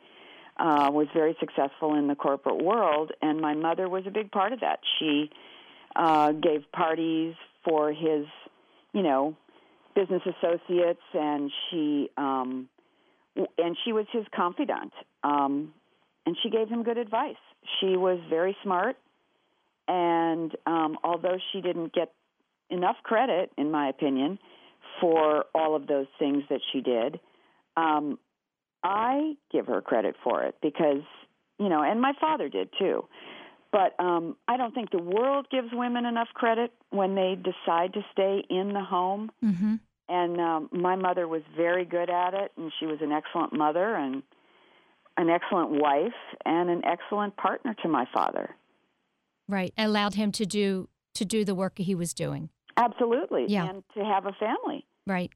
uh, 0.59 0.91
was 0.93 1.09
very 1.15 1.35
successful 1.41 1.95
in 1.95 2.07
the 2.07 2.15
corporate 2.15 2.63
world, 2.63 3.13
and 3.23 3.41
my 3.41 3.55
mother 3.55 3.89
was 3.89 4.07
a 4.07 4.11
big 4.11 4.31
part 4.31 4.53
of 4.53 4.61
that. 4.61 4.81
She 4.99 5.31
uh, 5.97 6.33
gave 6.33 6.71
parties 6.71 7.35
for 7.65 7.91
his, 7.93 8.27
you 8.93 9.03
know, 9.03 9.35
business 9.95 10.23
associates, 10.27 11.01
and 11.15 11.51
she 11.71 12.11
um, 12.19 12.69
and 13.57 13.77
she 13.85 13.93
was 13.95 14.07
his 14.13 14.27
confidant, 14.37 14.93
um, 15.25 15.73
and 16.27 16.37
she 16.43 16.51
gave 16.51 16.69
him 16.69 16.83
good 16.83 16.99
advice. 16.99 17.41
She 17.81 17.97
was 17.97 18.19
very 18.29 18.55
smart, 18.63 18.97
and 19.91 20.57
um, 20.67 20.97
although 21.03 21.37
she 21.53 21.61
didn't 21.61 21.93
get 21.93 22.13
enough 22.71 22.97
credit, 23.03 23.51
in 23.59 23.73
my 23.73 23.89
opinion, 23.89 24.39
for 25.01 25.47
all 25.53 25.75
of 25.75 25.89
those 25.89 26.07
things 26.19 26.45
that 26.49 26.61
she 26.73 26.81
did. 26.81 27.19
Um, 27.77 28.19
I 28.85 29.35
give 29.51 29.67
her 29.67 29.81
credit 29.81 30.15
for 30.23 30.45
it 30.45 30.55
because, 30.63 31.03
you 31.59 31.69
know, 31.69 31.83
and 31.83 32.01
my 32.01 32.13
father 32.21 32.49
did 32.49 32.69
too. 32.79 33.05
But 33.73 33.95
um, 33.99 34.37
I 34.47 34.57
don't 34.57 34.75
think 34.75 34.91
the 34.91 35.03
world 35.03 35.47
gives 35.51 35.69
women 35.73 36.07
enough 36.07 36.29
credit 36.35 36.73
when 36.91 37.17
they 37.17 37.37
decide 37.37 37.93
to 37.95 38.05
stay 38.13 38.45
in 38.49 38.73
the 38.73 38.83
home. 38.83 39.31
Mm-hmm. 39.45 39.75
And 40.09 40.41
um, 40.41 40.69
my 40.73 40.97
mother 40.97 41.27
was 41.27 41.43
very 41.57 41.85
good 41.85 42.11
at 42.11 42.35
it, 42.35 42.53
and 42.57 42.73
she 42.79 42.87
was 42.87 42.99
an 43.01 43.13
excellent 43.13 43.53
mother 43.53 43.95
and 43.95 44.23
an 45.17 45.31
excellent 45.31 45.71
wife 45.71 46.15
and 46.45 46.71
an 46.71 46.85
excellent 46.85 47.37
partner 47.37 47.75
to 47.83 47.89
my 47.89 48.07
father. 48.13 48.55
Right. 49.51 49.73
Allowed 49.77 50.15
him 50.15 50.31
to 50.33 50.47
do 50.47 50.89
to 51.15 51.25
do 51.25 51.45
the 51.45 51.55
work 51.55 51.79
he 51.79 51.95
was 51.95 52.15
doing. 52.15 52.51
Absolutely. 52.77 53.47
Yeah. 53.49 53.69
And 53.69 53.83
to 53.97 54.05
have 54.05 54.27
a 54.27 54.33
family. 54.33 54.87
Right. 55.07 55.31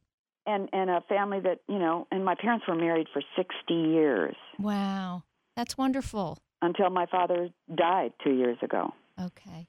and 0.46 0.68
and 0.72 0.88
a 0.90 1.00
family 1.08 1.40
that 1.40 1.58
you 1.68 1.78
know 1.78 2.06
and 2.12 2.24
my 2.24 2.34
parents 2.34 2.64
were 2.68 2.74
married 2.76 3.08
for 3.12 3.22
60 3.36 3.74
years 3.74 4.36
Wow. 4.58 5.22
That's 5.56 5.76
wonderful. 5.78 6.38
until 6.62 6.90
my 6.90 7.06
father 7.06 7.48
died 7.74 8.12
2 8.22 8.30
years 8.42 8.58
ago 8.62 8.92
Okay. 9.28 9.68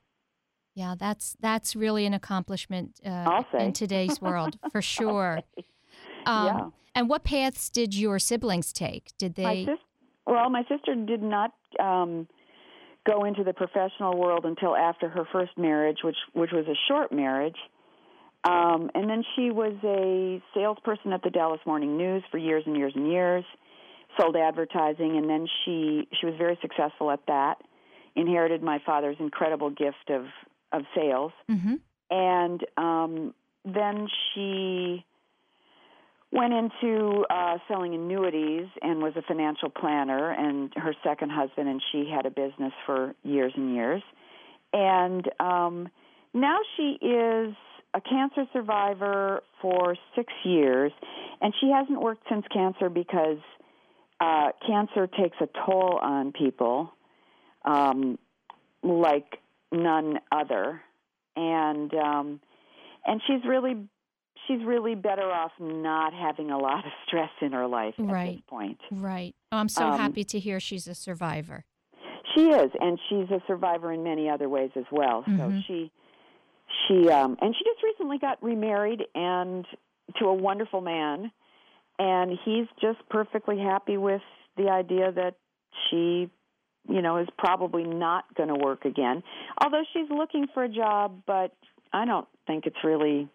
Yeah, 0.75 0.96
that's 0.98 1.38
that's 1.40 1.75
really 1.75 2.06
an 2.06 2.14
accomplishment 2.14 3.00
uh, 3.06 3.44
in 3.58 3.72
today's 3.74 4.20
world 4.22 4.58
for 4.74 4.82
sure. 4.82 5.40
Um, 6.25 6.46
Yeah. 6.48 6.70
And 6.98 7.10
what 7.10 7.24
paths 7.24 7.70
did 7.70 7.94
your 7.96 8.20
siblings 8.20 8.72
take? 8.74 9.06
Did 9.18 9.36
they? 9.36 9.44
my 9.44 9.66
sis 9.72 9.80
well 10.28 10.50
my 10.50 10.64
sister 10.72 10.94
did 10.96 11.22
not 11.24 11.52
um 11.80 12.28
go 13.05 13.24
into 13.24 13.43
the 13.43 13.53
professional 13.53 14.17
world 14.17 14.45
until 14.45 14.75
after 14.75 15.09
her 15.09 15.25
first 15.31 15.57
marriage 15.57 16.00
which 16.03 16.17
which 16.33 16.51
was 16.51 16.65
a 16.67 16.75
short 16.88 17.12
marriage. 17.12 17.57
Um 18.43 18.91
and 18.93 19.09
then 19.09 19.24
she 19.35 19.51
was 19.51 19.74
a 19.83 20.41
salesperson 20.53 21.13
at 21.13 21.24
the 21.24 21.29
Dallas 21.29 21.62
Morning 21.65 21.97
News 21.97 22.24
for 22.31 22.38
years 22.38 22.63
and 22.65 22.75
years 22.75 22.93
and 22.95 23.12
years 23.12 23.45
sold 24.17 24.35
advertising 24.35 25.17
and 25.17 25.29
then 25.29 25.47
she 25.63 26.07
she 26.19 26.25
was 26.25 26.35
very 26.38 26.57
successful 26.62 27.12
at 27.12 27.19
that 27.27 27.55
inherited 28.15 28.63
my 28.63 28.79
father's 28.85 29.17
incredible 29.19 29.69
gift 29.69 30.09
of 30.09 30.25
of 30.71 30.83
sales. 30.95 31.31
Hmm 31.47 31.75
and 32.09 32.63
um, 32.77 33.33
then 33.63 34.07
she 34.33 35.05
went 36.36 36.54
into 36.54 37.25
uh, 37.30 37.58
selling 37.68 37.96
annuities 37.96 38.68
and 38.82 39.01
was 39.01 39.13
a 39.15 39.22
financial 39.22 39.70
planner. 39.70 40.32
And 40.32 40.72
her 40.75 40.94
second 41.04 41.32
husband 41.32 41.70
and 41.70 41.82
she 41.92 42.10
had 42.13 42.25
a 42.25 42.30
business 42.30 42.74
for 42.86 43.15
years 43.24 43.54
and 43.56 43.74
years. 43.74 44.04
And 44.74 45.30
um, 45.39 45.89
now 46.34 46.58
she 46.75 46.98
is 47.01 47.56
a 47.94 48.01
cancer 48.01 48.46
survivor 48.51 49.42
for 49.62 49.96
six 50.15 50.32
years, 50.44 50.92
and 51.39 51.54
she 51.62 51.72
hasn't 51.72 52.01
worked 52.01 52.24
since 52.30 52.46
cancer 52.54 52.89
because 52.89 53.38
uh, 54.20 54.50
cancer 54.68 55.08
takes 55.08 55.38
a 55.39 55.48
toll 55.65 56.00
on 56.01 56.34
people 56.34 56.92
um, 57.63 58.20
like 58.84 59.39
none 59.72 60.20
other 60.32 60.82
and 61.36 61.94
um 61.94 62.39
and 63.06 63.22
she's 63.27 63.42
really 63.48 63.75
she's 64.48 64.64
really 64.66 64.96
better 64.96 65.32
off 65.32 65.52
not 65.60 66.14
having 66.14 66.52
a 66.52 66.58
lot 66.58 66.86
of 66.86 66.92
stress 67.08 67.30
in 67.42 67.52
her 67.52 67.68
life 67.68 67.96
at 68.00 68.06
Right. 68.06 68.36
this 68.38 68.42
point. 68.48 68.80
Right. 68.92 69.36
Oh, 69.52 69.58
I'm 69.58 69.70
so 69.70 69.86
Um, 69.88 70.00
happy 70.00 70.24
to 70.25 70.40
hear 70.40 70.60
she's 70.60 70.88
a 70.88 70.96
survivor. 70.96 71.66
She 72.36 72.50
is, 72.50 72.72
and 72.82 73.00
she's 73.10 73.30
a 73.32 73.42
survivor 73.48 73.92
in 73.94 74.04
many 74.04 74.30
other 74.30 74.50
ways 74.50 74.72
as 74.75 74.86
well. 74.92 75.24
So 75.25 75.32
Mhm. 75.32 75.64
she 75.66 75.92
she 76.88 77.10
um 77.10 77.38
and 77.42 77.56
she 77.56 77.64
just 77.64 77.82
recently 77.84 78.18
got 78.18 78.42
remarried 78.44 79.06
and 79.14 79.66
to 80.18 80.25
a 80.25 80.34
wonderful 80.34 80.82
man 80.82 81.32
and 82.00 82.38
he's 82.44 82.68
just 82.82 82.98
perfectly 83.10 83.58
happy 83.60 83.98
with 83.98 84.22
the 84.58 84.70
idea 84.70 85.12
that 85.12 85.36
she 85.90 86.30
you 86.90 87.02
know 87.02 87.18
is 87.18 87.28
probably 87.38 87.84
not 87.84 88.25
going 88.36 88.50
to 88.50 88.56
work 88.56 88.84
again 88.84 89.22
although 89.62 89.84
she's 89.94 90.10
looking 90.10 90.48
for 90.54 90.64
a 90.64 90.70
job 90.70 91.22
but 91.28 91.54
i 91.94 92.04
don't 92.04 92.28
think 92.48 92.66
it's 92.66 92.84
really 92.84 93.30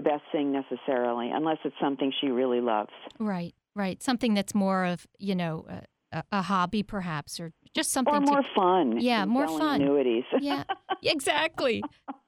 the 0.00 0.10
best 0.10 0.22
thing 0.32 0.52
necessarily 0.52 1.30
unless 1.30 1.58
it's 1.64 1.76
something 1.80 2.12
she 2.20 2.28
really 2.28 2.60
loves 2.60 2.90
Right. 3.18 3.54
Right. 3.74 4.02
Something 4.02 4.34
that's 4.34 4.54
more 4.54 4.84
of 4.84 5.06
you 5.18 5.34
know 5.34 5.66
a, 6.12 6.24
a, 6.32 6.42
hobby, 6.42 6.82
perhaps, 6.82 7.38
or 7.38 7.52
just 7.74 7.92
something 7.92 8.14
or 8.14 8.20
to 8.20 8.26
more 8.26 8.44
fun 8.54 8.98
Yeah, 9.00 9.24
more 9.24 9.46
fun. 9.46 9.80
annuities 9.80 10.24
Yeah, 10.40 10.64
exactly. 11.02 11.84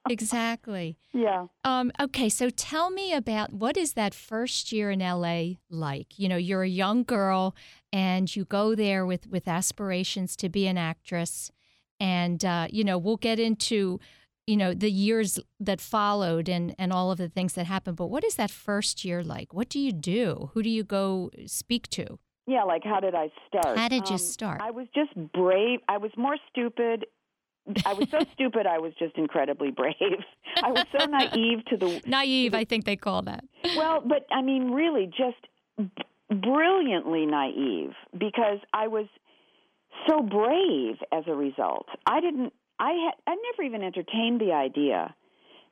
exactly. 0.09 0.97
Yeah. 1.11 1.47
Um, 1.63 1.91
okay, 1.99 2.29
so 2.29 2.49
tell 2.49 2.89
me 2.89 3.13
about 3.13 3.51
what 3.53 3.75
is 3.75 3.93
that 3.93 4.13
first 4.13 4.71
year 4.71 4.89
in 4.91 4.99
LA 4.99 5.55
like? 5.69 6.17
You 6.17 6.29
know, 6.29 6.37
you're 6.37 6.63
a 6.63 6.69
young 6.69 7.03
girl 7.03 7.55
and 7.91 8.33
you 8.33 8.45
go 8.45 8.75
there 8.75 9.05
with 9.05 9.27
with 9.27 9.47
aspirations 9.47 10.35
to 10.37 10.49
be 10.49 10.65
an 10.67 10.77
actress, 10.77 11.51
and 11.99 12.43
uh, 12.45 12.67
you 12.69 12.83
know, 12.83 12.97
we'll 12.97 13.17
get 13.17 13.39
into 13.39 13.99
you 14.47 14.57
know 14.57 14.73
the 14.73 14.91
years 14.91 15.39
that 15.59 15.79
followed 15.81 16.49
and 16.49 16.75
and 16.77 16.91
all 16.91 17.11
of 17.11 17.17
the 17.17 17.29
things 17.29 17.53
that 17.53 17.65
happened. 17.65 17.97
But 17.97 18.07
what 18.07 18.23
is 18.23 18.35
that 18.35 18.51
first 18.51 19.05
year 19.05 19.23
like? 19.23 19.53
What 19.53 19.69
do 19.69 19.79
you 19.79 19.91
do? 19.91 20.49
Who 20.53 20.61
do 20.63 20.69
you 20.69 20.83
go 20.83 21.29
speak 21.45 21.87
to? 21.91 22.19
Yeah, 22.45 22.63
like 22.63 22.83
how 22.83 22.99
did 22.99 23.15
I 23.15 23.29
start? 23.47 23.77
How 23.77 23.87
did 23.87 24.09
you 24.09 24.15
Um, 24.15 24.19
start? 24.19 24.61
I 24.61 24.71
was 24.71 24.87
just 24.93 25.11
brave. 25.33 25.79
I 25.87 25.97
was 25.97 26.11
more 26.17 26.35
stupid. 26.49 27.05
I 27.85 27.93
was 27.93 28.09
so 28.09 28.19
stupid. 28.33 28.67
I 28.67 28.79
was 28.79 28.91
just 28.99 29.17
incredibly 29.17 29.71
brave. 29.71 29.95
I 30.61 30.71
was 30.71 30.85
so 30.97 31.05
naive 31.05 31.63
to 31.69 31.77
the 31.77 32.01
Naive, 32.05 32.53
I 32.53 32.65
think 32.65 32.83
they 32.83 32.97
call 32.97 33.21
that. 33.21 33.45
well, 33.77 34.01
but 34.05 34.25
I 34.29 34.41
mean, 34.41 34.71
really, 34.71 35.05
just 35.07 35.37
b- 35.77 36.03
brilliantly 36.47 37.25
naive 37.25 37.91
because 38.17 38.59
I 38.73 38.87
was 38.87 39.05
so 40.07 40.21
brave 40.21 40.95
as 41.13 41.23
a 41.27 41.33
result. 41.35 41.87
I 42.05 42.19
didn't. 42.19 42.51
I 42.83 42.91
had. 42.91 43.13
I 43.27 43.35
never 43.35 43.63
even 43.63 43.81
entertained 43.81 44.41
the 44.41 44.51
idea 44.51 45.15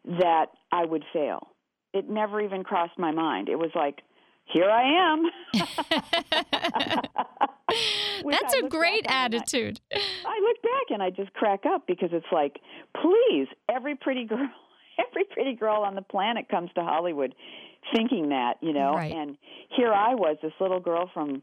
that 0.06 0.48
I 0.72 0.86
would 0.86 1.04
fail. 1.12 1.48
It 1.94 2.10
never 2.10 2.40
even 2.42 2.64
crossed 2.64 2.98
my 2.98 3.12
mind. 3.12 3.50
It 3.50 3.58
was 3.58 3.72
like, 3.76 4.00
here 4.46 4.70
I 4.70 5.14
am. 5.14 5.24
That's 8.30 8.54
I 8.56 8.62
a 8.64 8.70
great 8.70 9.06
and 9.08 9.14
I- 9.14 9.26
attitude. 9.26 9.82
I 9.94 10.40
look 10.42 10.62
back 10.62 10.90
and 10.90 11.04
I 11.04 11.10
just 11.10 11.34
crack 11.34 11.62
up 11.66 11.86
because 11.86 12.10
it's 12.14 12.26
like, 12.32 12.60
please, 13.02 13.48
every 13.70 13.96
pretty 13.96 14.26
girl, 14.26 14.50
every 15.10 15.26
pretty 15.26 15.54
girl 15.56 15.84
on 15.84 15.96
the 15.96 16.02
planet 16.02 16.48
comes 16.50 16.70
to 16.76 16.82
Hollywood 16.82 17.36
thinking 17.94 18.30
that, 18.30 18.54
you 18.62 18.74
know. 18.74 18.94
Right. 18.94 19.14
And 19.14 19.38
here 19.76 19.92
I 19.94 20.16
was, 20.16 20.38
this 20.42 20.54
little 20.62 20.80
girl 20.80 21.10
from 21.14 21.42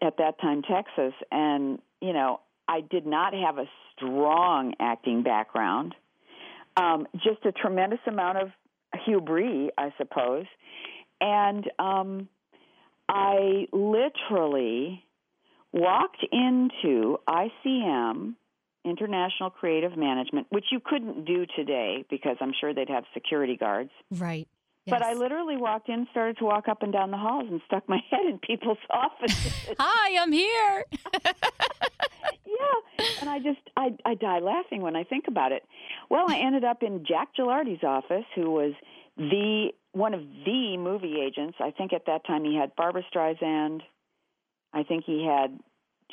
at 0.00 0.16
that 0.18 0.40
time 0.40 0.62
Texas, 0.62 1.12
and 1.30 1.78
you 2.00 2.12
know, 2.12 2.40
I 2.68 2.80
did 2.80 3.06
not 3.06 3.34
have 3.34 3.58
a 3.58 3.66
strong 4.02 4.74
acting 4.80 5.22
background. 5.22 5.94
Um, 6.76 7.06
just 7.14 7.44
a 7.44 7.52
tremendous 7.52 8.00
amount 8.06 8.38
of 8.38 8.48
hubris, 9.04 9.70
I 9.76 9.92
suppose, 9.98 10.46
and 11.20 11.70
um, 11.78 12.28
I 13.08 13.66
literally 13.72 15.04
walked 15.72 16.24
into 16.30 17.18
ICM, 17.28 18.34
International 18.84 19.50
Creative 19.50 19.96
Management, 19.96 20.46
which 20.50 20.66
you 20.72 20.80
couldn't 20.84 21.24
do 21.24 21.46
today 21.56 22.04
because 22.10 22.36
I'm 22.40 22.52
sure 22.58 22.74
they'd 22.74 22.88
have 22.88 23.04
security 23.14 23.56
guards. 23.56 23.90
Right. 24.10 24.48
But 24.86 25.02
I 25.02 25.14
literally 25.14 25.56
walked 25.56 25.88
in, 25.88 26.08
started 26.10 26.38
to 26.38 26.44
walk 26.44 26.66
up 26.66 26.82
and 26.82 26.92
down 26.92 27.12
the 27.12 27.16
halls, 27.16 27.46
and 27.48 27.60
stuck 27.66 27.88
my 27.88 28.00
head 28.10 28.26
in 28.28 28.38
people's 28.38 28.78
offices. 28.90 29.74
Hi, 29.78 30.20
I'm 30.20 30.32
here. 30.32 30.84
yeah, 32.44 33.12
and 33.20 33.30
I 33.30 33.38
just 33.38 33.60
I 33.76 33.94
I 34.04 34.14
die 34.14 34.40
laughing 34.40 34.82
when 34.82 34.96
I 34.96 35.04
think 35.04 35.26
about 35.28 35.52
it. 35.52 35.62
Well, 36.10 36.26
I 36.28 36.38
ended 36.38 36.64
up 36.64 36.82
in 36.82 37.04
Jack 37.06 37.28
Gilardi's 37.38 37.84
office, 37.84 38.24
who 38.34 38.50
was 38.50 38.72
the 39.16 39.68
one 39.92 40.14
of 40.14 40.22
the 40.44 40.76
movie 40.78 41.20
agents. 41.20 41.58
I 41.60 41.70
think 41.70 41.92
at 41.92 42.06
that 42.06 42.26
time 42.26 42.44
he 42.44 42.56
had 42.56 42.74
Barbra 42.74 43.02
Streisand. 43.14 43.82
I 44.72 44.82
think 44.82 45.04
he 45.04 45.24
had 45.24 45.60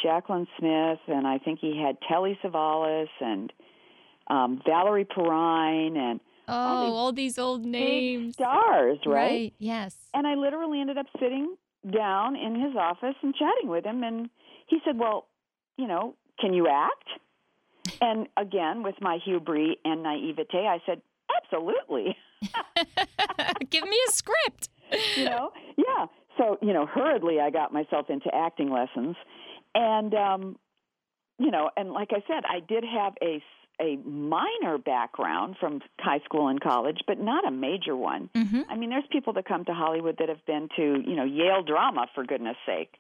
Jaclyn 0.04 0.46
Smith, 0.60 1.00
and 1.08 1.26
I 1.26 1.40
think 1.40 1.60
he 1.60 1.82
had 1.82 1.98
Telly 2.08 2.38
Savalas 2.44 3.08
and 3.20 3.52
um, 4.28 4.62
Valerie 4.66 5.06
Perrine 5.06 5.98
and 5.98 6.20
Oh, 6.50 6.94
all 6.94 7.12
these 7.13 7.38
old 7.38 7.65
names. 7.65 8.34
stars, 8.34 9.00
right? 9.06 9.53
Yes. 9.60 9.96
And 10.13 10.25
I 10.27 10.36
literally 10.36 10.82
ended 10.82 10.98
up 10.98 11.06
sitting 11.20 11.56
down 11.89 12.36
in 12.36 12.56
his 12.56 12.75
office 12.75 13.15
and 13.22 13.34
chatting 13.36 13.70
with 13.70 13.86
him. 13.86 14.03
And 14.03 14.29
he 14.68 14.79
said, 14.86 14.98
Well, 14.98 15.27
you 15.77 15.88
know, 15.88 16.15
can 16.39 16.53
you 16.53 16.68
act? 16.68 17.08
And 18.01 18.27
again, 18.38 18.84
with 18.84 18.96
my 19.01 19.18
hubris 19.24 19.75
and 19.83 20.03
naivete, 20.03 20.68
I 20.68 20.79
said, 20.85 21.01
Absolutely. 21.44 22.16
Give 23.70 23.83
me 23.83 23.98
a 24.07 24.12
script. 24.12 24.70
you 25.16 25.25
know? 25.25 25.51
Yeah. 25.77 26.05
So, 26.38 26.57
you 26.62 26.74
know, 26.74 26.85
hurriedly 26.85 27.40
I 27.40 27.50
got 27.50 27.74
myself 27.74 28.09
into 28.09 28.29
acting 28.33 28.72
lessons. 28.72 29.16
And, 29.75 30.14
um, 30.14 30.57
you 31.38 31.51
know, 31.51 31.70
and 31.75 31.92
like 31.92 32.09
I 32.12 32.24
said, 32.27 32.44
I 32.50 32.59
did 32.59 32.83
have 32.83 33.14
a, 33.22 33.42
a 33.81 33.98
minor 33.98 34.77
background 34.77 35.55
from 35.59 35.81
high 36.00 36.20
school 36.25 36.48
and 36.48 36.59
college, 36.59 37.00
but 37.07 37.20
not 37.20 37.48
a 37.48 37.51
major 37.51 37.96
one. 37.96 38.29
hmm 38.35 38.61
I 38.70 38.75
mean, 38.75 38.89
there's 38.89 39.05
people 39.11 39.33
that 39.33 39.46
come 39.46 39.65
to 39.65 39.74
Hollywood 39.74 40.18
that 40.20 40.29
have 40.29 40.46
been 40.46 40.70
to, 40.75 41.03
you 41.05 41.15
know, 41.15 41.24
Yale 41.25 41.63
drama 41.63 42.07
for 42.13 42.24
goodness 42.24 42.57
sake. 42.65 42.94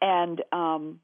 And 0.00 0.42
um 0.52 1.00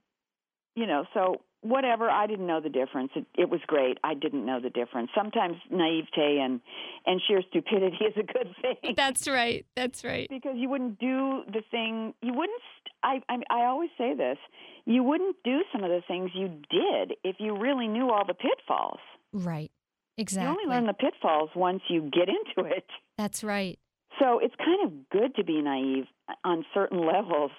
you 0.76 0.86
know, 0.86 1.04
so 1.14 1.40
whatever, 1.62 2.08
I 2.08 2.26
didn't 2.26 2.46
know 2.46 2.60
the 2.60 2.68
difference. 2.68 3.10
It, 3.14 3.26
it 3.36 3.50
was 3.50 3.60
great. 3.66 3.98
I 4.02 4.14
didn't 4.14 4.46
know 4.46 4.60
the 4.60 4.70
difference. 4.70 5.10
Sometimes 5.14 5.56
naivete 5.70 6.38
and 6.40 6.60
and 7.06 7.20
sheer 7.26 7.42
stupidity 7.48 7.98
is 8.04 8.14
a 8.16 8.22
good 8.22 8.54
thing 8.60 8.94
That's 8.96 9.28
right. 9.28 9.66
That's 9.76 10.04
right. 10.04 10.28
because 10.28 10.54
you 10.56 10.68
wouldn't 10.68 10.98
do 10.98 11.42
the 11.46 11.62
thing 11.70 12.14
you 12.22 12.32
wouldn't 12.32 12.60
st- 12.78 13.24
I, 13.28 13.32
I 13.32 13.62
I 13.62 13.64
always 13.66 13.90
say 13.98 14.14
this. 14.14 14.38
You 14.86 15.02
wouldn't 15.02 15.36
do 15.44 15.62
some 15.72 15.84
of 15.84 15.90
the 15.90 16.02
things 16.08 16.30
you 16.34 16.48
did 16.48 17.16
if 17.24 17.36
you 17.38 17.56
really 17.56 17.88
knew 17.88 18.10
all 18.10 18.24
the 18.26 18.34
pitfalls. 18.34 19.00
Right. 19.32 19.70
Exactly 20.16 20.46
you 20.46 20.50
only 20.50 20.74
learn 20.74 20.86
the 20.86 20.94
pitfalls 20.94 21.50
once 21.54 21.82
you 21.88 22.02
get 22.02 22.28
into 22.28 22.68
it. 22.68 22.86
That's 23.16 23.44
right. 23.44 23.78
So 24.18 24.38
it's 24.38 24.54
kind 24.56 24.84
of 24.84 25.08
good 25.10 25.34
to 25.36 25.44
be 25.44 25.62
naive 25.62 26.06
on 26.44 26.64
certain 26.74 27.06
levels 27.06 27.52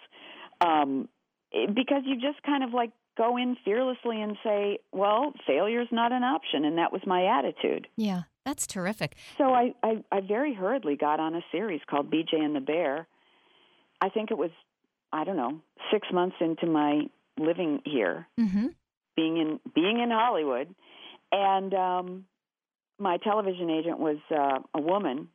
um, 0.60 1.08
because 1.52 2.04
you 2.06 2.16
just 2.16 2.44
kind 2.46 2.64
of 2.64 2.74
like 2.74 2.92
go 3.18 3.38
in 3.38 3.58
fearlessly 3.64 4.22
and 4.22 4.38
say, 4.44 4.80
well, 4.92 5.34
failure 5.46 5.82
is 5.82 5.88
not 5.92 6.12
an 6.12 6.24
option. 6.24 6.66
And 6.66 6.78
that 6.78 6.92
was 6.92 7.02
my 7.06 7.26
attitude. 7.26 7.88
Yeah. 7.96 8.24
That's 8.46 8.66
terrific. 8.66 9.16
So 9.38 9.54
I, 9.54 9.74
I, 9.84 10.04
I 10.12 10.22
very 10.22 10.54
hurriedly 10.54 10.96
got 10.96 11.20
on 11.20 11.36
a 11.36 11.42
series 11.52 11.82
called 11.88 12.12
BJ 12.12 12.40
and 12.44 12.56
the 12.56 12.60
Bear. 12.60 13.08
I 14.02 14.10
think 14.10 14.32
it 14.32 14.38
was, 14.38 14.50
I 15.14 15.24
don't 15.24 15.38
know, 15.38 15.62
six 15.92 16.08
months 16.12 16.38
into 16.40 16.66
my 16.66 17.04
living 17.38 17.82
here, 17.86 18.28
hmm 18.38 18.68
being 19.16 19.38
in 19.38 19.60
being 19.76 20.00
in 20.00 20.10
Hollywood, 20.10 20.74
and 21.34 21.74
um, 21.74 22.26
my 22.98 23.18
television 23.18 23.70
agent 23.70 24.00
was 24.00 24.18
uh, 24.32 24.60
a 24.74 24.82
woman, 24.82 25.28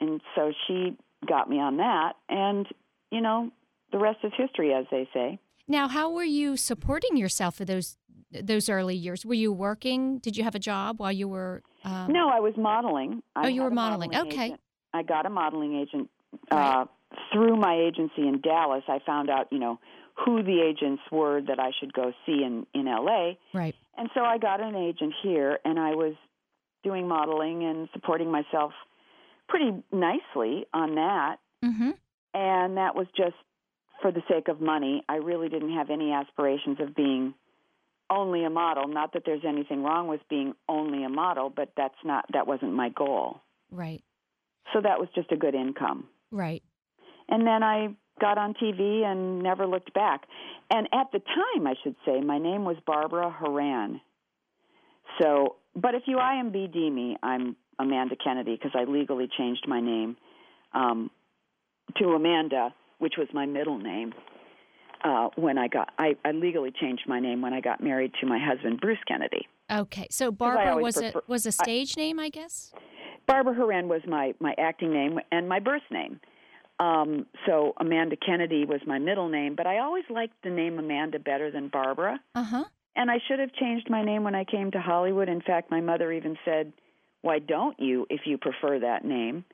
and 0.00 0.20
so 0.36 0.52
she 0.66 0.96
got 1.26 1.50
me 1.50 1.58
on 1.58 1.78
that, 1.78 2.12
and 2.28 2.66
you 3.10 3.20
know, 3.20 3.50
the 3.92 3.98
rest 3.98 4.18
is 4.22 4.32
history, 4.36 4.72
as 4.72 4.86
they 4.90 5.08
say. 5.12 5.38
Now, 5.66 5.88
how 5.88 6.10
were 6.10 6.24
you 6.24 6.56
supporting 6.56 7.16
yourself 7.16 7.56
for 7.56 7.64
those 7.64 7.96
those 8.42 8.68
early 8.68 8.96
years? 8.96 9.24
Were 9.24 9.34
you 9.34 9.52
working? 9.52 10.18
Did 10.18 10.36
you 10.36 10.42
have 10.44 10.54
a 10.54 10.58
job 10.58 10.98
while 10.98 11.12
you 11.12 11.28
were? 11.28 11.62
Um, 11.84 12.12
no, 12.12 12.28
I 12.28 12.40
was 12.40 12.54
modeling. 12.56 13.22
I 13.36 13.44
Oh, 13.44 13.48
you 13.48 13.62
were 13.62 13.68
a 13.68 13.74
modeling. 13.74 14.14
Okay. 14.16 14.46
agent. 14.46 14.60
I 14.92 15.02
got 15.02 15.26
a 15.26 15.30
modeling 15.30 15.76
agent 15.76 16.10
Right. 16.50 16.82
uh, 16.82 16.84
through 17.32 17.56
my 17.56 17.76
agency 17.76 18.26
in 18.26 18.40
Dallas. 18.40 18.82
I 18.88 18.98
found 19.06 19.30
out, 19.30 19.46
you 19.52 19.58
know, 19.60 19.78
who 20.24 20.42
the 20.42 20.60
agents 20.60 21.02
were 21.12 21.40
that 21.42 21.60
I 21.60 21.70
should 21.78 21.92
go 21.92 22.12
see 22.26 22.42
in 22.42 22.66
in 22.74 22.86
LA. 22.86 23.34
Right. 23.52 23.74
And 23.96 24.10
so 24.14 24.22
I 24.22 24.38
got 24.38 24.60
an 24.60 24.74
agent 24.74 25.14
here, 25.22 25.58
and 25.64 25.78
I 25.78 25.90
was 25.94 26.14
doing 26.82 27.06
modeling 27.06 27.62
and 27.64 27.88
supporting 27.92 28.30
myself 28.30 28.72
pretty 29.48 29.70
nicely 29.92 30.66
on 30.74 30.96
that. 30.96 31.36
Mm-hmm. 31.64 31.90
And 32.34 32.76
that 32.76 32.94
was 32.96 33.06
just 33.16 33.36
for 34.04 34.12
the 34.12 34.20
sake 34.28 34.48
of 34.48 34.60
money. 34.60 35.02
I 35.08 35.14
really 35.14 35.48
didn't 35.48 35.72
have 35.72 35.88
any 35.88 36.12
aspirations 36.12 36.76
of 36.78 36.94
being 36.94 37.32
only 38.10 38.44
a 38.44 38.50
model. 38.50 38.86
Not 38.86 39.14
that 39.14 39.22
there's 39.24 39.44
anything 39.48 39.82
wrong 39.82 40.08
with 40.08 40.20
being 40.28 40.52
only 40.68 41.04
a 41.04 41.08
model, 41.08 41.48
but 41.48 41.70
that's 41.74 41.94
not 42.04 42.26
that 42.34 42.46
wasn't 42.46 42.74
my 42.74 42.90
goal. 42.90 43.40
Right. 43.70 44.02
So 44.74 44.82
that 44.82 45.00
was 45.00 45.08
just 45.14 45.32
a 45.32 45.36
good 45.36 45.54
income. 45.54 46.04
Right. 46.30 46.62
And 47.30 47.46
then 47.46 47.62
I 47.62 47.96
got 48.20 48.36
on 48.36 48.52
TV 48.52 49.06
and 49.06 49.42
never 49.42 49.66
looked 49.66 49.94
back. 49.94 50.24
And 50.70 50.86
at 50.92 51.06
the 51.10 51.20
time, 51.20 51.66
I 51.66 51.72
should 51.82 51.96
say, 52.04 52.20
my 52.20 52.38
name 52.38 52.66
was 52.66 52.76
Barbara 52.86 53.30
Horan. 53.30 54.02
So, 55.18 55.56
but 55.74 55.94
if 55.94 56.02
you 56.04 56.18
IMBD 56.18 56.92
me, 56.92 57.16
I'm 57.22 57.56
Amanda 57.78 58.16
Kennedy 58.22 58.54
because 58.54 58.72
I 58.78 58.84
legally 58.84 59.30
changed 59.38 59.64
my 59.66 59.80
name 59.80 60.18
um, 60.74 61.10
to 61.96 62.04
Amanda, 62.10 62.74
which 62.98 63.14
was 63.18 63.28
my 63.32 63.46
middle 63.46 63.78
name. 63.78 64.12
Uh, 65.02 65.28
when 65.36 65.58
I 65.58 65.68
got, 65.68 65.92
I, 65.98 66.16
I 66.24 66.32
legally 66.32 66.70
changed 66.70 67.02
my 67.06 67.20
name 67.20 67.42
when 67.42 67.52
I 67.52 67.60
got 67.60 67.82
married 67.82 68.12
to 68.20 68.26
my 68.26 68.38
husband, 68.38 68.80
Bruce 68.80 68.98
Kennedy. 69.06 69.46
Okay. 69.70 70.06
So 70.10 70.30
Barbara 70.30 70.76
was 70.82 70.96
a 70.96 71.12
prefer- 71.12 71.22
was 71.26 71.46
a 71.46 71.52
stage 71.52 71.96
name, 71.96 72.18
I 72.18 72.30
guess. 72.30 72.72
Barbara 73.26 73.54
Horan 73.54 73.88
was 73.88 74.02
my 74.06 74.34
my 74.40 74.54
acting 74.58 74.92
name 74.92 75.18
and 75.30 75.48
my 75.48 75.60
birth 75.60 75.82
name. 75.90 76.20
Um, 76.80 77.26
so 77.46 77.72
Amanda 77.78 78.16
Kennedy 78.16 78.64
was 78.64 78.80
my 78.86 78.98
middle 78.98 79.28
name, 79.28 79.54
but 79.54 79.66
I 79.66 79.78
always 79.78 80.04
liked 80.10 80.34
the 80.42 80.50
name 80.50 80.78
Amanda 80.78 81.18
better 81.18 81.50
than 81.50 81.68
Barbara. 81.68 82.18
Uh 82.34 82.44
huh. 82.44 82.64
And 82.96 83.10
I 83.10 83.18
should 83.26 83.38
have 83.40 83.52
changed 83.52 83.90
my 83.90 84.04
name 84.04 84.24
when 84.24 84.34
I 84.34 84.44
came 84.44 84.70
to 84.70 84.80
Hollywood. 84.80 85.28
In 85.28 85.40
fact, 85.40 85.70
my 85.70 85.80
mother 85.80 86.12
even 86.12 86.36
said, 86.44 86.72
why 87.22 87.38
don't 87.40 87.78
you 87.80 88.06
if 88.10 88.22
you 88.26 88.38
prefer 88.38 88.78
that 88.78 89.04
name? 89.04 89.44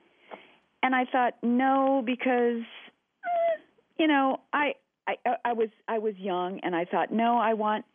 And 0.83 0.95
I 0.95 1.05
thought, 1.11 1.35
no, 1.43 2.01
because 2.05 2.63
you 4.01 4.07
know, 4.07 4.39
I, 4.51 4.73
I 5.07 5.15
I 5.45 5.53
was 5.53 5.69
I 5.87 5.99
was 5.99 6.15
young 6.17 6.59
and 6.63 6.75
I 6.75 6.85
thought, 6.85 7.11
no, 7.11 7.37
I 7.37 7.53
want 7.53 7.85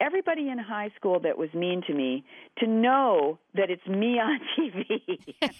everybody 0.00 0.48
in 0.48 0.58
high 0.58 0.92
school 0.94 1.18
that 1.20 1.36
was 1.36 1.52
mean 1.52 1.82
to 1.88 1.92
me 1.92 2.24
to 2.58 2.68
know 2.68 3.40
that 3.54 3.68
it's 3.68 3.84
me 3.84 4.18
on 4.20 4.38
TV. 4.56 5.34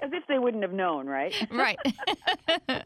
As 0.00 0.10
if 0.12 0.24
they 0.28 0.38
wouldn't 0.38 0.62
have 0.62 0.72
known, 0.72 1.08
right? 1.08 1.34
Right. 1.50 1.76
and 2.68 2.84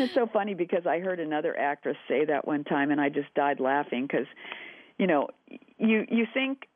it's 0.00 0.14
so 0.14 0.28
funny 0.32 0.54
because 0.54 0.86
I 0.86 1.00
heard 1.00 1.18
another 1.18 1.58
actress 1.58 1.96
say 2.06 2.24
that 2.26 2.46
one 2.46 2.62
time 2.62 2.92
and 2.92 3.00
I 3.00 3.08
just 3.08 3.34
died 3.34 3.58
laughing 3.58 4.06
cuz 4.06 4.28
you 4.96 5.08
know, 5.08 5.28
you 5.76 6.06
you 6.08 6.24
think 6.32 6.68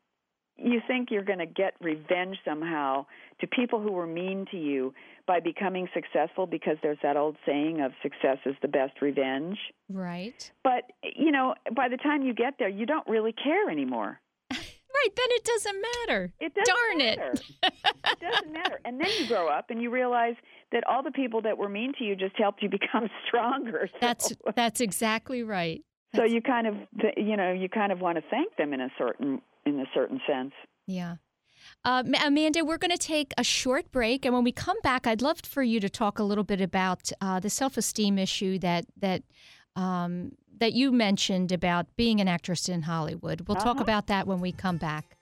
you 0.56 0.80
think 0.88 1.12
you're 1.12 1.22
going 1.22 1.38
to 1.38 1.46
get 1.46 1.74
revenge 1.80 2.36
somehow 2.44 3.06
to 3.40 3.46
people 3.46 3.80
who 3.80 3.92
were 3.92 4.08
mean 4.08 4.44
to 4.50 4.56
you 4.56 4.92
by 5.28 5.38
becoming 5.38 5.86
successful 5.94 6.46
because 6.46 6.76
there's 6.82 6.98
that 7.04 7.16
old 7.16 7.36
saying 7.46 7.80
of 7.82 7.92
success 8.02 8.38
is 8.46 8.56
the 8.62 8.66
best 8.68 9.00
revenge. 9.00 9.58
Right. 9.88 10.50
But, 10.64 10.84
you 11.04 11.30
know, 11.30 11.54
by 11.76 11.88
the 11.88 11.98
time 11.98 12.22
you 12.22 12.34
get 12.34 12.54
there, 12.58 12.68
you 12.68 12.86
don't 12.86 13.06
really 13.06 13.32
care 13.32 13.70
anymore. 13.70 14.18
right, 14.50 15.12
then 15.14 15.26
it 15.28 15.44
doesn't 15.44 15.82
matter. 15.82 16.32
It 16.40 16.54
doesn't 16.54 16.74
Darn 16.74 16.98
matter. 16.98 17.32
it. 17.32 17.72
it 18.10 18.20
doesn't 18.20 18.52
matter. 18.52 18.80
And 18.84 19.00
then 19.00 19.08
you 19.20 19.28
grow 19.28 19.48
up 19.48 19.66
and 19.70 19.80
you 19.82 19.90
realize 19.90 20.34
that 20.72 20.82
all 20.88 21.02
the 21.02 21.10
people 21.12 21.42
that 21.42 21.56
were 21.58 21.68
mean 21.68 21.92
to 21.98 22.04
you 22.04 22.16
just 22.16 22.36
helped 22.36 22.62
you 22.62 22.68
become 22.80 23.08
stronger. 23.28 23.88
So, 23.92 23.98
That's 24.00 24.32
that's 24.56 24.80
exactly 24.80 25.42
right. 25.42 25.82
so 26.16 26.24
you 26.24 26.40
kind 26.42 26.66
of 26.66 26.74
you 27.16 27.36
know, 27.36 27.52
you 27.52 27.68
kind 27.68 27.92
of 27.92 28.00
want 28.00 28.16
to 28.16 28.24
thank 28.30 28.56
them 28.56 28.72
in 28.72 28.80
a 28.80 28.88
certain 28.98 29.42
in 29.66 29.78
a 29.78 29.84
certain 29.94 30.20
sense. 30.26 30.52
Yeah. 30.86 31.16
Uh, 31.84 32.02
Amanda, 32.24 32.64
we're 32.64 32.76
going 32.78 32.90
to 32.90 32.98
take 32.98 33.32
a 33.38 33.44
short 33.44 33.90
break, 33.92 34.24
and 34.24 34.34
when 34.34 34.44
we 34.44 34.52
come 34.52 34.76
back, 34.82 35.06
I'd 35.06 35.22
love 35.22 35.40
for 35.44 35.62
you 35.62 35.80
to 35.80 35.88
talk 35.88 36.18
a 36.18 36.22
little 36.22 36.44
bit 36.44 36.60
about 36.60 37.10
uh, 37.20 37.40
the 37.40 37.48
self-esteem 37.48 38.18
issue 38.18 38.58
that 38.58 38.84
that 39.00 39.22
um, 39.76 40.32
that 40.58 40.72
you 40.72 40.90
mentioned 40.90 41.52
about 41.52 41.86
being 41.96 42.20
an 42.20 42.26
actress 42.28 42.68
in 42.68 42.82
Hollywood. 42.82 43.42
We'll 43.46 43.54
talk 43.56 43.76
Uh-huh. 43.76 43.82
about 43.84 44.08
that 44.08 44.26
when 44.26 44.40
we 44.40 44.50
come 44.52 44.76
back. 44.76 45.16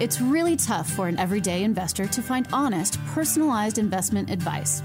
It's 0.00 0.20
really 0.20 0.56
tough 0.56 0.88
for 0.90 1.08
an 1.08 1.18
everyday 1.18 1.62
investor 1.62 2.06
to 2.06 2.22
find 2.22 2.48
honest, 2.52 2.98
personalized 3.06 3.76
investment 3.76 4.30
advice. 4.30 4.82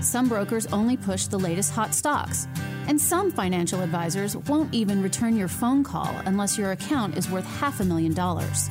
Some 0.00 0.28
brokers 0.28 0.66
only 0.66 0.96
push 0.96 1.26
the 1.26 1.38
latest 1.38 1.72
hot 1.72 1.94
stocks, 1.94 2.46
and 2.86 3.00
some 3.00 3.32
financial 3.32 3.82
advisors 3.82 4.36
won't 4.36 4.72
even 4.72 5.02
return 5.02 5.36
your 5.36 5.48
phone 5.48 5.82
call 5.82 6.14
unless 6.24 6.56
your 6.56 6.72
account 6.72 7.16
is 7.16 7.30
worth 7.30 7.44
half 7.44 7.80
a 7.80 7.84
million 7.84 8.14
dollars. 8.14 8.70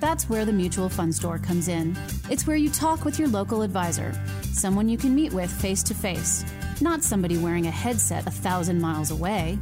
That's 0.00 0.28
where 0.28 0.44
the 0.44 0.52
Mutual 0.52 0.90
Fund 0.90 1.14
Store 1.14 1.38
comes 1.38 1.68
in. 1.68 1.96
It's 2.30 2.46
where 2.46 2.56
you 2.56 2.68
talk 2.68 3.04
with 3.04 3.18
your 3.18 3.28
local 3.28 3.62
advisor, 3.62 4.12
someone 4.52 4.88
you 4.88 4.98
can 4.98 5.14
meet 5.14 5.32
with 5.32 5.50
face 5.50 5.82
to 5.84 5.94
face, 5.94 6.44
not 6.82 7.02
somebody 7.02 7.38
wearing 7.38 7.66
a 7.66 7.70
headset 7.70 8.26
a 8.26 8.30
thousand 8.30 8.80
miles 8.80 9.10
away. 9.10 9.58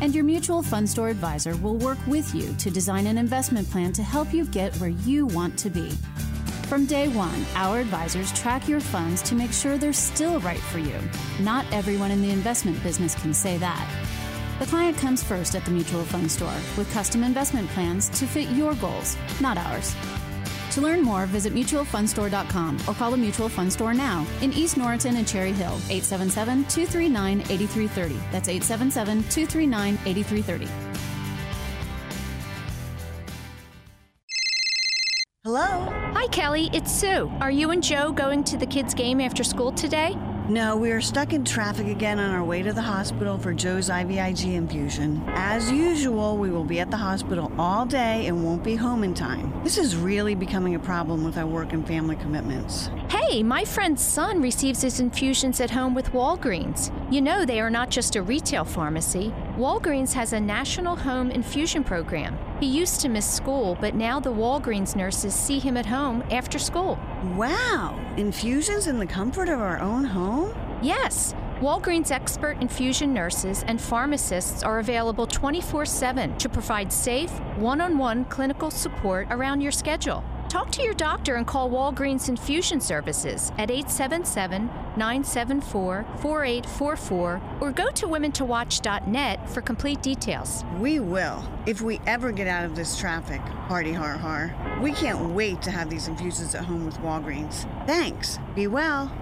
And 0.00 0.14
your 0.14 0.24
mutual 0.24 0.62
fund 0.62 0.88
store 0.88 1.08
advisor 1.08 1.56
will 1.56 1.76
work 1.76 1.98
with 2.06 2.34
you 2.34 2.54
to 2.54 2.70
design 2.70 3.06
an 3.06 3.18
investment 3.18 3.70
plan 3.70 3.92
to 3.94 4.02
help 4.02 4.32
you 4.32 4.44
get 4.46 4.74
where 4.76 4.90
you 4.90 5.26
want 5.26 5.58
to 5.60 5.70
be. 5.70 5.92
From 6.68 6.84
day 6.84 7.08
one, 7.08 7.46
our 7.54 7.78
advisors 7.78 8.30
track 8.38 8.68
your 8.68 8.80
funds 8.80 9.22
to 9.22 9.34
make 9.34 9.54
sure 9.54 9.78
they're 9.78 9.94
still 9.94 10.38
right 10.40 10.60
for 10.60 10.78
you. 10.78 11.00
Not 11.40 11.64
everyone 11.72 12.10
in 12.10 12.20
the 12.20 12.30
investment 12.30 12.82
business 12.82 13.14
can 13.14 13.32
say 13.32 13.56
that. 13.56 13.88
The 14.58 14.66
client 14.66 14.98
comes 14.98 15.22
first 15.22 15.54
at 15.54 15.64
the 15.64 15.70
mutual 15.70 16.04
fund 16.04 16.30
store 16.30 16.60
with 16.76 16.92
custom 16.92 17.24
investment 17.24 17.70
plans 17.70 18.10
to 18.10 18.26
fit 18.26 18.50
your 18.50 18.74
goals, 18.74 19.16
not 19.40 19.56
ours. 19.56 19.96
To 20.72 20.82
learn 20.82 21.00
more, 21.00 21.24
visit 21.24 21.54
mutualfundstore.com 21.54 22.80
or 22.86 22.92
call 22.92 23.12
the 23.12 23.16
Mutual 23.16 23.48
Fund 23.48 23.72
Store 23.72 23.94
now 23.94 24.26
in 24.42 24.52
East 24.52 24.76
Norriton 24.76 25.16
and 25.16 25.26
Cherry 25.26 25.52
Hill, 25.52 25.80
877 25.88 26.64
239 26.64 27.40
8330. 27.40 28.14
That's 28.30 28.48
877 28.50 29.22
239 29.30 29.98
8330. 30.04 30.87
Kelly. 36.58 36.76
It's 36.76 36.90
Sue. 36.90 37.30
Are 37.40 37.50
you 37.50 37.70
and 37.70 37.82
Joe 37.82 38.10
going 38.12 38.42
to 38.44 38.56
the 38.56 38.66
kids' 38.66 38.94
game 38.94 39.20
after 39.20 39.44
school 39.44 39.72
today? 39.72 40.16
No, 40.48 40.76
we 40.76 40.90
are 40.92 41.00
stuck 41.00 41.32
in 41.32 41.44
traffic 41.44 41.86
again 41.88 42.18
on 42.18 42.34
our 42.34 42.42
way 42.42 42.62
to 42.62 42.72
the 42.72 42.82
hospital 42.82 43.36
for 43.36 43.52
Joe's 43.52 43.90
IVIG 43.90 44.54
infusion. 44.54 45.22
As 45.28 45.70
usual, 45.70 46.38
we 46.38 46.50
will 46.50 46.64
be 46.64 46.80
at 46.80 46.90
the 46.90 46.96
hospital 46.96 47.52
all 47.58 47.84
day 47.84 48.26
and 48.26 48.42
won't 48.42 48.64
be 48.64 48.74
home 48.74 49.04
in 49.04 49.12
time. 49.12 49.52
This 49.62 49.76
is 49.76 49.94
really 49.94 50.34
becoming 50.34 50.74
a 50.74 50.78
problem 50.78 51.22
with 51.22 51.36
our 51.36 51.46
work 51.46 51.74
and 51.74 51.86
family 51.86 52.16
commitments. 52.16 52.90
Hey, 53.10 53.42
my 53.42 53.64
friend's 53.64 54.02
son 54.02 54.40
receives 54.40 54.80
his 54.80 55.00
infusions 55.00 55.60
at 55.60 55.70
home 55.70 55.94
with 55.94 56.12
Walgreens. 56.12 56.90
You 57.12 57.20
know, 57.20 57.44
they 57.44 57.60
are 57.60 57.70
not 57.70 57.90
just 57.90 58.16
a 58.16 58.22
retail 58.22 58.64
pharmacy. 58.64 59.34
Walgreens 59.58 60.12
has 60.12 60.34
a 60.34 60.38
national 60.38 60.94
home 60.94 61.32
infusion 61.32 61.82
program. 61.82 62.38
He 62.60 62.66
used 62.66 63.00
to 63.00 63.08
miss 63.08 63.28
school, 63.28 63.76
but 63.80 63.96
now 63.96 64.20
the 64.20 64.32
Walgreens 64.32 64.94
nurses 64.94 65.34
see 65.34 65.58
him 65.58 65.76
at 65.76 65.84
home 65.84 66.22
after 66.30 66.60
school. 66.60 66.96
Wow! 67.34 67.98
Infusions 68.16 68.86
in 68.86 69.00
the 69.00 69.06
comfort 69.06 69.48
of 69.48 69.58
our 69.58 69.80
own 69.80 70.04
home? 70.04 70.54
Yes, 70.80 71.34
Walgreens 71.60 72.12
expert 72.12 72.58
infusion 72.60 73.12
nurses 73.12 73.64
and 73.66 73.80
pharmacists 73.80 74.62
are 74.62 74.78
available 74.78 75.26
24 75.26 75.86
7 75.86 76.38
to 76.38 76.48
provide 76.48 76.92
safe, 76.92 77.32
one 77.56 77.80
on 77.80 77.98
one 77.98 78.26
clinical 78.26 78.70
support 78.70 79.26
around 79.28 79.60
your 79.60 79.72
schedule. 79.72 80.22
Talk 80.48 80.70
to 80.72 80.82
your 80.82 80.94
doctor 80.94 81.34
and 81.34 81.46
call 81.46 81.68
Walgreens 81.68 82.30
Infusion 82.30 82.80
Services 82.80 83.52
at 83.58 83.70
877 83.70 84.66
974 84.96 86.06
4844 86.20 87.40
or 87.60 87.72
go 87.72 87.90
to 87.90 88.06
womentowatch.net 88.06 89.50
for 89.50 89.60
complete 89.60 90.00
details. 90.00 90.64
We 90.78 91.00
will, 91.00 91.44
if 91.66 91.82
we 91.82 92.00
ever 92.06 92.32
get 92.32 92.48
out 92.48 92.64
of 92.64 92.74
this 92.74 92.98
traffic. 92.98 93.40
Hardy 93.40 93.92
har 93.92 94.16
har. 94.16 94.54
We 94.80 94.92
can't 94.92 95.34
wait 95.34 95.60
to 95.62 95.70
have 95.70 95.90
these 95.90 96.08
infusions 96.08 96.54
at 96.54 96.64
home 96.64 96.86
with 96.86 96.96
Walgreens. 97.00 97.66
Thanks. 97.86 98.38
Be 98.54 98.68
well. 98.68 99.12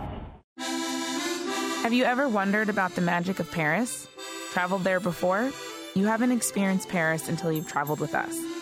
Have 0.59 1.93
you 1.93 2.05
ever 2.05 2.29
wondered 2.29 2.69
about 2.69 2.95
the 2.95 3.01
magic 3.01 3.41
of 3.41 3.51
Paris? 3.51 4.07
Traveled 4.53 4.85
there 4.85 5.01
before? 5.01 5.51
You 5.97 6.07
haven't 6.07 6.31
experienced 6.31 6.89
Paris 6.89 7.29
until 7.29 7.51
you've 7.51 7.69
traveled 7.69 7.99
with 7.99 8.15
us. 8.15 8.56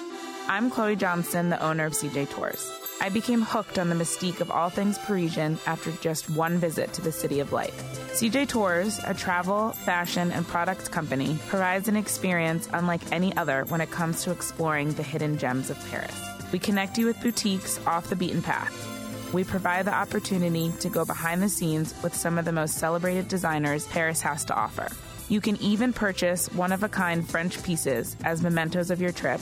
I'm 0.46 0.70
Chloe 0.70 0.94
Johnston, 0.94 1.48
the 1.48 1.62
owner 1.62 1.86
of 1.86 1.94
CJ 1.94 2.28
Tours. 2.28 2.70
I 3.00 3.08
became 3.08 3.40
hooked 3.40 3.78
on 3.78 3.88
the 3.88 3.94
mystique 3.94 4.42
of 4.42 4.50
all 4.50 4.68
things 4.68 4.98
Parisian 4.98 5.58
after 5.66 5.90
just 6.02 6.28
one 6.28 6.58
visit 6.58 6.92
to 6.92 7.00
the 7.00 7.12
City 7.12 7.40
of 7.40 7.52
Light. 7.52 7.72
CJ 8.12 8.48
Tours, 8.48 9.00
a 9.06 9.14
travel, 9.14 9.70
fashion, 9.70 10.30
and 10.32 10.46
products 10.46 10.86
company, 10.86 11.38
provides 11.48 11.88
an 11.88 11.96
experience 11.96 12.68
unlike 12.74 13.00
any 13.10 13.34
other 13.38 13.64
when 13.68 13.80
it 13.80 13.90
comes 13.90 14.22
to 14.22 14.32
exploring 14.32 14.92
the 14.92 15.02
hidden 15.02 15.38
gems 15.38 15.70
of 15.70 15.90
Paris. 15.90 16.14
We 16.52 16.58
connect 16.58 16.98
you 16.98 17.06
with 17.06 17.22
boutiques 17.22 17.80
off 17.86 18.10
the 18.10 18.16
beaten 18.16 18.42
path. 18.42 19.32
We 19.32 19.44
provide 19.44 19.86
the 19.86 19.94
opportunity 19.94 20.72
to 20.80 20.90
go 20.90 21.06
behind 21.06 21.42
the 21.42 21.48
scenes 21.48 21.94
with 22.02 22.14
some 22.14 22.36
of 22.36 22.44
the 22.44 22.52
most 22.52 22.76
celebrated 22.76 23.28
designers 23.28 23.86
Paris 23.86 24.20
has 24.20 24.44
to 24.44 24.54
offer. 24.54 24.88
You 25.30 25.40
can 25.40 25.56
even 25.56 25.94
purchase 25.94 26.52
one 26.52 26.70
of 26.70 26.82
a 26.82 26.88
kind 26.88 27.26
French 27.26 27.62
pieces 27.62 28.14
as 28.24 28.42
mementos 28.42 28.90
of 28.90 29.00
your 29.00 29.10
trip, 29.10 29.40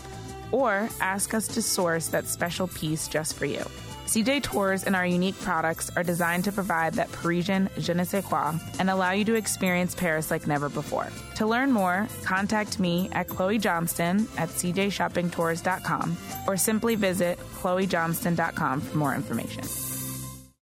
or 0.53 0.89
ask 1.01 1.35
us 1.35 1.49
to 1.49 1.63
source 1.63 2.07
that 2.09 2.29
special 2.29 2.69
piece 2.69 3.09
just 3.09 3.35
for 3.35 3.47
you. 3.47 3.65
CJ 4.07 4.43
Tours 4.43 4.85
and 4.85 4.95
our 4.95 5.07
unique 5.07 5.41
products 5.41 5.91
are 5.97 6.03
designed 6.03 6.45
to 6.45 6.53
provide 6.53 6.93
that 6.95 7.11
Parisian 7.13 7.71
je 7.79 7.95
ne 7.95 8.05
sais 8.05 8.23
quoi 8.23 8.53
and 8.79 8.91
allow 8.91 9.13
you 9.13 9.25
to 9.25 9.35
experience 9.35 9.95
Paris 9.95 10.31
like 10.31 10.47
never 10.47 10.69
before. 10.69 11.09
To 11.37 11.47
learn 11.47 11.73
more, 11.73 12.07
contact 12.23 12.79
me 12.79 13.09
at 13.13 13.29
Chloe 13.29 13.59
Johnston 13.59 14.29
at 14.37 14.51
cjshoppingtours.com 14.51 16.17
or 16.47 16.57
simply 16.59 16.95
visit 16.95 17.39
chloejohnston.com 17.63 18.81
for 18.83 18.99
more 18.99 19.15
information. 19.15 19.65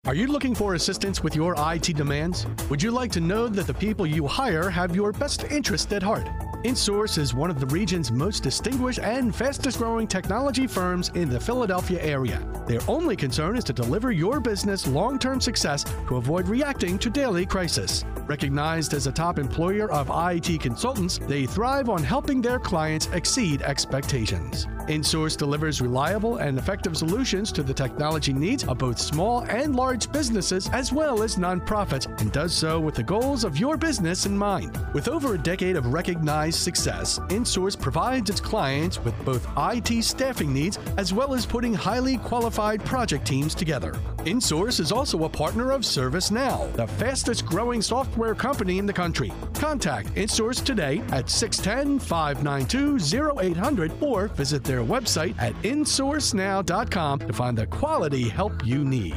Are 0.06 0.14
you 0.14 0.28
looking 0.28 0.54
for 0.54 0.74
assistance 0.74 1.22
with 1.22 1.34
your 1.34 1.56
IT 1.58 1.96
demands? 1.96 2.46
Would 2.70 2.82
you 2.82 2.90
like 2.92 3.10
to 3.12 3.20
know 3.20 3.48
that 3.48 3.66
the 3.66 3.74
people 3.74 4.06
you 4.06 4.26
hire 4.26 4.70
have 4.70 4.94
your 4.94 5.12
best 5.12 5.44
interest 5.50 5.92
at 5.92 6.02
heart? 6.02 6.28
InSource 6.66 7.16
is 7.16 7.32
one 7.32 7.48
of 7.48 7.60
the 7.60 7.66
region's 7.66 8.10
most 8.10 8.42
distinguished 8.42 8.98
and 8.98 9.32
fastest 9.32 9.78
growing 9.78 10.08
technology 10.08 10.66
firms 10.66 11.12
in 11.14 11.28
the 11.28 11.38
Philadelphia 11.38 12.02
area. 12.02 12.44
Their 12.66 12.80
only 12.88 13.14
concern 13.14 13.56
is 13.56 13.62
to 13.64 13.72
deliver 13.72 14.10
your 14.10 14.40
business 14.40 14.84
long 14.84 15.16
term 15.20 15.40
success 15.40 15.84
to 16.08 16.16
avoid 16.16 16.48
reacting 16.48 16.98
to 16.98 17.08
daily 17.08 17.46
crisis. 17.46 18.04
Recognized 18.26 18.94
as 18.94 19.06
a 19.06 19.12
top 19.12 19.38
employer 19.38 19.88
of 19.92 20.10
IT 20.12 20.60
consultants, 20.60 21.18
they 21.28 21.46
thrive 21.46 21.88
on 21.88 22.02
helping 22.02 22.42
their 22.42 22.58
clients 22.58 23.06
exceed 23.12 23.62
expectations. 23.62 24.66
InSource 24.88 25.36
delivers 25.36 25.80
reliable 25.80 26.38
and 26.38 26.58
effective 26.58 26.96
solutions 26.96 27.52
to 27.52 27.62
the 27.62 27.74
technology 27.74 28.32
needs 28.32 28.64
of 28.64 28.78
both 28.78 28.98
small 28.98 29.42
and 29.42 29.76
large 29.76 30.10
businesses 30.10 30.68
as 30.72 30.92
well 30.92 31.22
as 31.22 31.36
nonprofits 31.36 32.06
and 32.20 32.32
does 32.32 32.52
so 32.52 32.80
with 32.80 32.96
the 32.96 33.02
goals 33.02 33.44
of 33.44 33.58
your 33.58 33.76
business 33.76 34.26
in 34.26 34.36
mind. 34.36 34.76
With 34.92 35.08
over 35.08 35.34
a 35.34 35.38
decade 35.38 35.76
of 35.76 35.92
recognized 35.92 36.55
success, 36.58 37.18
InSource 37.28 37.80
provides 37.80 38.30
its 38.30 38.40
clients 38.40 39.02
with 39.04 39.14
both 39.24 39.46
IT 39.56 40.02
staffing 40.02 40.52
needs 40.52 40.78
as 40.96 41.12
well 41.12 41.34
as 41.34 41.46
putting 41.46 41.74
highly 41.74 42.18
qualified 42.18 42.84
project 42.84 43.26
teams 43.26 43.54
together. 43.54 43.92
InSource 44.18 44.80
is 44.80 44.92
also 44.92 45.24
a 45.24 45.28
partner 45.28 45.72
of 45.72 45.82
ServiceNow, 45.82 46.72
the 46.74 46.86
fastest 46.86 47.46
growing 47.46 47.80
software 47.80 48.34
company 48.34 48.78
in 48.78 48.86
the 48.86 48.92
country. 48.92 49.32
Contact 49.54 50.12
InSource 50.14 50.64
today 50.64 51.02
at 51.12 51.30
610 51.30 51.98
592 51.98 53.30
0800 53.38 53.92
or 54.02 54.28
visit 54.28 54.64
their 54.64 54.82
website 54.82 55.34
at 55.38 55.54
insourcenow.com 55.62 57.18
to 57.20 57.32
find 57.32 57.58
the 57.58 57.66
quality 57.66 58.28
help 58.28 58.64
you 58.64 58.84
need. 58.84 59.16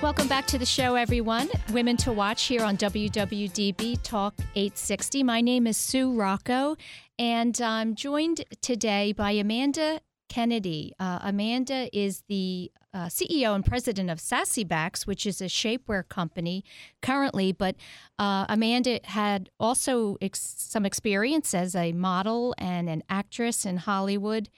Welcome 0.00 0.28
back 0.28 0.46
to 0.46 0.58
the 0.58 0.64
show, 0.64 0.94
everyone. 0.94 1.48
Women 1.72 1.96
to 1.98 2.12
Watch 2.12 2.44
here 2.44 2.62
on 2.62 2.76
WWDB 2.76 4.00
Talk 4.04 4.34
860. 4.54 5.24
My 5.24 5.40
name 5.40 5.66
is 5.66 5.76
Sue 5.76 6.14
Rocco, 6.14 6.76
and 7.18 7.60
I'm 7.60 7.96
joined 7.96 8.44
today 8.62 9.12
by 9.12 9.32
Amanda 9.32 10.00
Kennedy. 10.28 10.92
Uh, 11.00 11.18
Amanda 11.22 11.88
is 11.92 12.22
the 12.28 12.70
uh, 12.94 13.06
CEO 13.06 13.56
and 13.56 13.66
president 13.66 14.08
of 14.08 14.18
Sassybax, 14.18 15.04
which 15.04 15.26
is 15.26 15.40
a 15.40 15.46
shapewear 15.46 16.08
company 16.08 16.64
currently. 17.02 17.50
But 17.50 17.74
uh, 18.20 18.46
Amanda 18.48 19.00
had 19.02 19.50
also 19.58 20.16
ex- 20.20 20.54
some 20.58 20.86
experience 20.86 21.54
as 21.54 21.74
a 21.74 21.92
model 21.92 22.54
and 22.56 22.88
an 22.88 23.02
actress 23.08 23.66
in 23.66 23.78
Hollywood. 23.78 24.48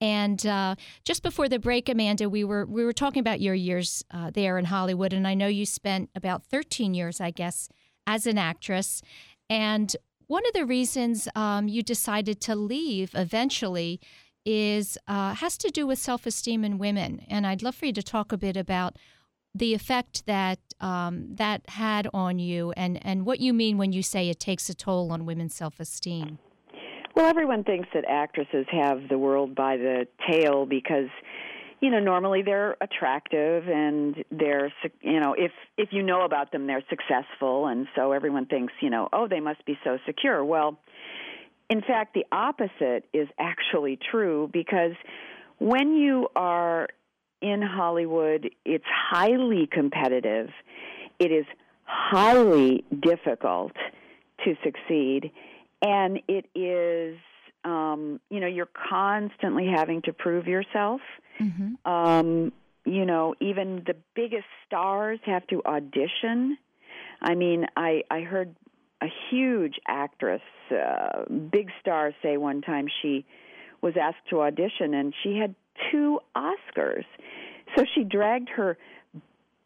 And 0.00 0.44
uh, 0.46 0.76
just 1.04 1.22
before 1.22 1.48
the 1.48 1.58
break, 1.58 1.88
Amanda, 1.88 2.28
we 2.28 2.42
were 2.42 2.64
we 2.64 2.84
were 2.84 2.92
talking 2.92 3.20
about 3.20 3.40
your 3.40 3.54
years 3.54 4.02
uh, 4.10 4.30
there 4.30 4.56
in 4.58 4.64
Hollywood, 4.64 5.12
and 5.12 5.26
I 5.26 5.34
know 5.34 5.46
you 5.46 5.66
spent 5.66 6.10
about 6.14 6.44
13 6.44 6.94
years, 6.94 7.20
I 7.20 7.30
guess, 7.30 7.68
as 8.06 8.26
an 8.26 8.38
actress. 8.38 9.02
And 9.50 9.94
one 10.26 10.46
of 10.46 10.52
the 10.54 10.64
reasons 10.64 11.28
um, 11.34 11.68
you 11.68 11.82
decided 11.82 12.40
to 12.42 12.54
leave 12.54 13.10
eventually 13.14 14.00
is 14.46 14.96
uh, 15.06 15.34
has 15.34 15.58
to 15.58 15.70
do 15.70 15.86
with 15.86 15.98
self 15.98 16.24
esteem 16.24 16.64
in 16.64 16.78
women. 16.78 17.26
And 17.28 17.46
I'd 17.46 17.62
love 17.62 17.74
for 17.74 17.86
you 17.86 17.92
to 17.92 18.02
talk 18.02 18.32
a 18.32 18.38
bit 18.38 18.56
about 18.56 18.96
the 19.54 19.74
effect 19.74 20.24
that 20.26 20.60
um, 20.80 21.34
that 21.34 21.68
had 21.68 22.08
on 22.14 22.38
you, 22.38 22.72
and 22.72 23.04
and 23.04 23.26
what 23.26 23.40
you 23.40 23.52
mean 23.52 23.76
when 23.76 23.92
you 23.92 24.02
say 24.02 24.30
it 24.30 24.40
takes 24.40 24.70
a 24.70 24.74
toll 24.74 25.12
on 25.12 25.26
women's 25.26 25.54
self 25.54 25.78
esteem. 25.78 26.38
Well, 27.20 27.28
everyone 27.28 27.64
thinks 27.64 27.86
that 27.92 28.06
actresses 28.08 28.64
have 28.70 29.10
the 29.10 29.18
world 29.18 29.54
by 29.54 29.76
the 29.76 30.06
tail 30.26 30.64
because 30.64 31.10
you 31.78 31.90
know 31.90 32.00
normally 32.00 32.40
they're 32.40 32.78
attractive 32.80 33.68
and 33.68 34.24
they're 34.30 34.72
you 35.02 35.20
know 35.20 35.34
if 35.36 35.52
if 35.76 35.90
you 35.92 36.02
know 36.02 36.22
about 36.22 36.50
them 36.50 36.66
they're 36.66 36.82
successful. 36.88 37.66
And 37.66 37.88
so 37.94 38.12
everyone 38.12 38.46
thinks 38.46 38.72
you 38.80 38.88
know 38.88 39.10
oh 39.12 39.28
they 39.28 39.40
must 39.40 39.66
be 39.66 39.78
so 39.84 39.98
secure. 40.06 40.42
Well 40.42 40.78
in 41.68 41.82
fact 41.82 42.14
the 42.14 42.24
opposite 42.32 43.04
is 43.12 43.28
actually 43.38 43.98
true 44.10 44.48
because 44.50 44.92
when 45.58 45.96
you 45.96 46.26
are 46.34 46.88
in 47.42 47.60
Hollywood 47.60 48.48
it's 48.64 48.86
highly 48.88 49.68
competitive. 49.70 50.48
It 51.18 51.30
is 51.30 51.44
highly 51.84 52.82
difficult 52.98 53.72
to 54.46 54.54
succeed 54.64 55.32
and 55.82 56.20
it 56.28 56.46
is 56.54 57.16
um 57.64 58.20
you 58.30 58.40
know 58.40 58.46
you're 58.46 58.68
constantly 58.90 59.66
having 59.66 60.02
to 60.02 60.12
prove 60.12 60.46
yourself. 60.46 61.00
Mm-hmm. 61.40 61.90
um 61.90 62.52
you 62.84 63.04
know 63.04 63.34
even 63.40 63.82
the 63.86 63.96
biggest 64.14 64.46
stars 64.66 65.20
have 65.24 65.46
to 65.48 65.62
audition. 65.64 66.58
I 67.22 67.34
mean 67.34 67.66
i 67.76 68.02
i 68.10 68.20
heard 68.20 68.54
a 69.02 69.06
huge 69.30 69.76
actress 69.88 70.42
uh, 70.70 71.24
big 71.50 71.70
star 71.80 72.12
say 72.22 72.36
one 72.36 72.60
time 72.60 72.86
she 73.00 73.24
was 73.80 73.94
asked 74.00 74.28
to 74.28 74.42
audition 74.42 74.94
and 74.94 75.14
she 75.22 75.36
had 75.36 75.54
two 75.90 76.20
oscars. 76.36 77.04
So 77.76 77.84
she 77.94 78.04
dragged 78.04 78.50
her 78.50 78.76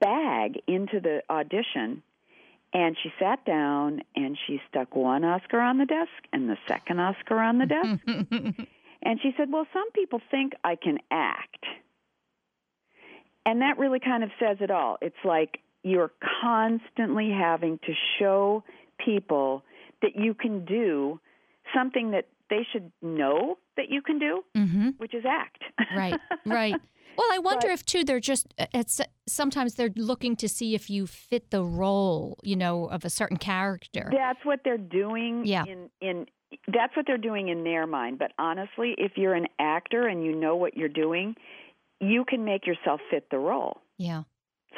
bag 0.00 0.60
into 0.66 1.00
the 1.00 1.22
audition 1.28 2.02
and 2.74 2.96
she 3.00 3.12
sat 3.20 3.44
down 3.44 4.02
and 4.16 4.36
she 4.46 4.60
stuck 4.68 4.96
one 4.96 5.24
Oscar 5.24 5.60
on 5.60 5.78
the 5.78 5.86
desk 5.86 6.10
and 6.32 6.48
the 6.48 6.58
second 6.66 6.98
Oscar 6.98 7.38
on 7.38 7.58
the 7.58 7.66
desk. 7.66 8.02
and 9.02 9.20
she 9.22 9.32
said, 9.36 9.50
Well, 9.50 9.66
some 9.72 9.90
people 9.92 10.20
think 10.30 10.54
I 10.64 10.74
can 10.74 10.98
act. 11.10 11.64
And 13.46 13.62
that 13.62 13.78
really 13.78 14.00
kind 14.00 14.24
of 14.24 14.30
says 14.40 14.56
it 14.60 14.72
all. 14.72 14.98
It's 15.00 15.14
like 15.24 15.60
you're 15.84 16.10
constantly 16.42 17.30
having 17.30 17.78
to 17.86 17.92
show 18.18 18.64
people 19.04 19.62
that 20.02 20.16
you 20.16 20.34
can 20.34 20.64
do 20.64 21.20
something 21.74 22.10
that 22.10 22.26
they 22.50 22.66
should 22.72 22.92
know 23.02 23.58
that 23.76 23.88
you 23.88 24.02
can 24.02 24.18
do, 24.18 24.42
mm-hmm. 24.56 24.90
which 24.98 25.14
is 25.14 25.24
act. 25.26 25.62
right, 25.96 26.18
right. 26.46 26.74
Well, 27.16 27.28
I 27.32 27.38
wonder 27.38 27.68
but, 27.68 27.74
if 27.74 27.86
too 27.86 28.04
they're 28.04 28.20
just 28.20 28.52
uh, 28.58 28.66
it's 28.74 29.00
sometimes 29.26 29.74
they're 29.74 29.92
looking 29.96 30.36
to 30.36 30.48
see 30.48 30.74
if 30.74 30.90
you 30.90 31.06
fit 31.06 31.50
the 31.50 31.62
role, 31.62 32.38
you 32.42 32.56
know, 32.56 32.86
of 32.86 33.04
a 33.04 33.10
certain 33.10 33.36
character. 33.36 34.10
That's 34.12 34.44
what 34.44 34.60
they're 34.64 34.78
doing 34.78 35.44
yeah. 35.44 35.64
in 35.64 35.90
in 36.00 36.26
that's 36.68 36.96
what 36.96 37.06
they're 37.06 37.18
doing 37.18 37.48
in 37.48 37.64
their 37.64 37.86
mind, 37.86 38.18
but 38.18 38.32
honestly, 38.38 38.94
if 38.98 39.12
you're 39.16 39.34
an 39.34 39.46
actor 39.58 40.06
and 40.06 40.24
you 40.24 40.34
know 40.34 40.56
what 40.56 40.76
you're 40.76 40.88
doing, 40.88 41.34
you 42.00 42.24
can 42.24 42.44
make 42.44 42.66
yourself 42.66 43.00
fit 43.10 43.28
the 43.30 43.38
role. 43.38 43.78
Yeah. 43.98 44.22